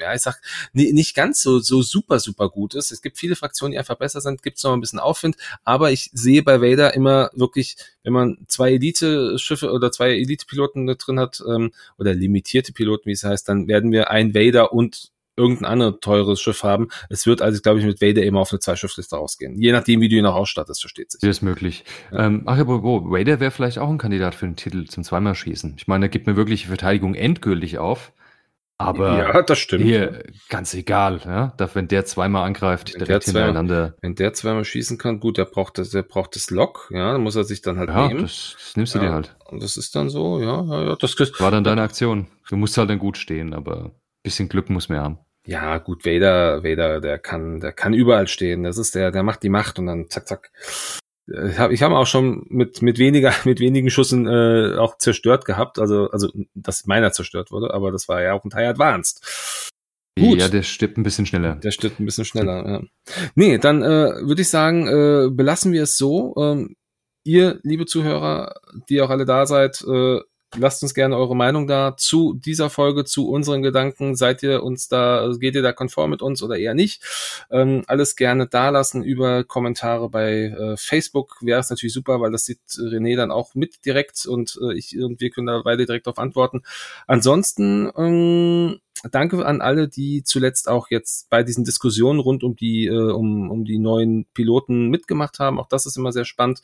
[0.00, 0.40] ja, ich sag,
[0.72, 2.90] nicht ganz so, so super, super gut ist.
[2.92, 5.92] Es gibt viele Fraktionen, die einfach besser sind, gibt es noch ein bisschen Aufwind, aber
[5.92, 11.42] ich sehe bei Vader immer wirklich, wenn man zwei Elite-Schiffe oder zwei Elite-Piloten drin hat,
[11.48, 15.96] ähm, oder limitierte Piloten, wie es heißt, dann werden wir ein Vader und irgendein anderes
[16.00, 16.88] teures Schiff haben.
[17.10, 19.60] Es wird also, glaube ich, mit Vader immer auf eine Zwei-Schiff-Liste rausgehen.
[19.60, 21.20] Je nachdem, wie du ihn auch ausstattest, versteht sich.
[21.20, 21.84] Das ist möglich.
[22.10, 22.26] Ja.
[22.26, 25.34] Ähm, ach, aber wo, Vader wäre vielleicht auch ein Kandidat für den Titel zum zweimal
[25.34, 25.74] schießen.
[25.76, 28.12] Ich meine, er gibt mir wirklich die Verteidigung endgültig auf.
[28.78, 29.84] Aber ja, das stimmt.
[29.84, 31.54] Hier, ganz egal, ja.
[31.56, 33.96] Da, wenn der zweimal angreift, wenn direkt der hintereinander.
[34.02, 37.22] Wenn der zweimal schießen kann, gut, der braucht das, der braucht das Lock, ja, dann
[37.22, 38.22] muss er sich dann halt ja, nehmen.
[38.22, 39.36] Das, das nimmst du ja, dir halt.
[39.46, 40.96] Und das ist dann so, ja, ja, ja.
[40.96, 42.26] Das war dann deine Aktion.
[42.48, 43.92] Du musst halt dann gut stehen, aber
[44.22, 45.18] bisschen Glück muss man haben.
[45.46, 48.64] Ja, gut, Vader, Vader, der kann, der kann überall stehen.
[48.64, 50.50] Das ist der, der macht die Macht und dann zack, zack.
[51.28, 55.44] Ich habe ich hab auch schon mit mit weniger mit wenigen Schüssen äh, auch zerstört
[55.44, 59.72] gehabt, also also dass meiner zerstört wurde, aber das war ja auch ein Teil Advanced.
[60.18, 60.40] Gut.
[60.40, 61.56] Ja, der stirbt ein bisschen schneller.
[61.56, 62.66] Der stirbt ein bisschen schneller.
[62.66, 62.82] Ja.
[63.34, 66.34] Nee, dann äh, würde ich sagen, äh, belassen wir es so.
[66.38, 66.74] Ähm,
[67.22, 68.54] ihr, liebe Zuhörer,
[68.88, 70.20] die auch alle da seid, äh,
[70.58, 74.16] lasst uns gerne eure Meinung da zu dieser Folge, zu unseren Gedanken.
[74.16, 77.02] Seid ihr uns da, geht ihr da konform mit uns oder eher nicht?
[77.50, 81.38] Ähm, alles gerne da lassen über Kommentare bei äh, Facebook.
[81.40, 84.98] Wäre es natürlich super, weil das sieht René dann auch mit direkt und äh, ich
[84.98, 86.62] und wir können da beide direkt darauf antworten.
[87.06, 88.80] Ansonsten ähm,
[89.10, 93.50] danke an alle, die zuletzt auch jetzt bei diesen Diskussionen rund um die äh, um,
[93.50, 95.58] um die neuen Piloten mitgemacht haben.
[95.58, 96.62] Auch das ist immer sehr spannend.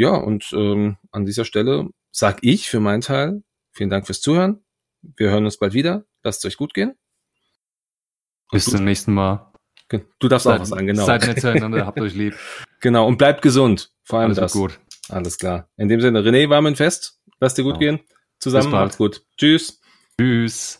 [0.00, 4.64] Ja, und ähm, an dieser Stelle sag ich für meinen Teil vielen Dank fürs Zuhören.
[5.02, 6.06] Wir hören uns bald wieder.
[6.22, 6.94] Lasst es euch gut gehen.
[8.50, 9.52] Bis zum nächsten Mal.
[10.18, 11.04] Du darfst seid, auch was sagen, genau.
[11.04, 12.34] Seid nett zueinander, habt euch lieb.
[12.80, 13.92] Genau, und bleibt gesund.
[14.02, 14.52] Vor allem Alles das.
[14.54, 14.80] gut.
[15.10, 15.68] Alles klar.
[15.76, 17.20] In dem Sinne, René, warmen fest.
[17.38, 17.98] Lass dir gut genau.
[17.98, 18.06] gehen.
[18.38, 19.26] Zusammen, macht's gut.
[19.36, 19.82] Tschüss.
[20.18, 20.79] Tschüss.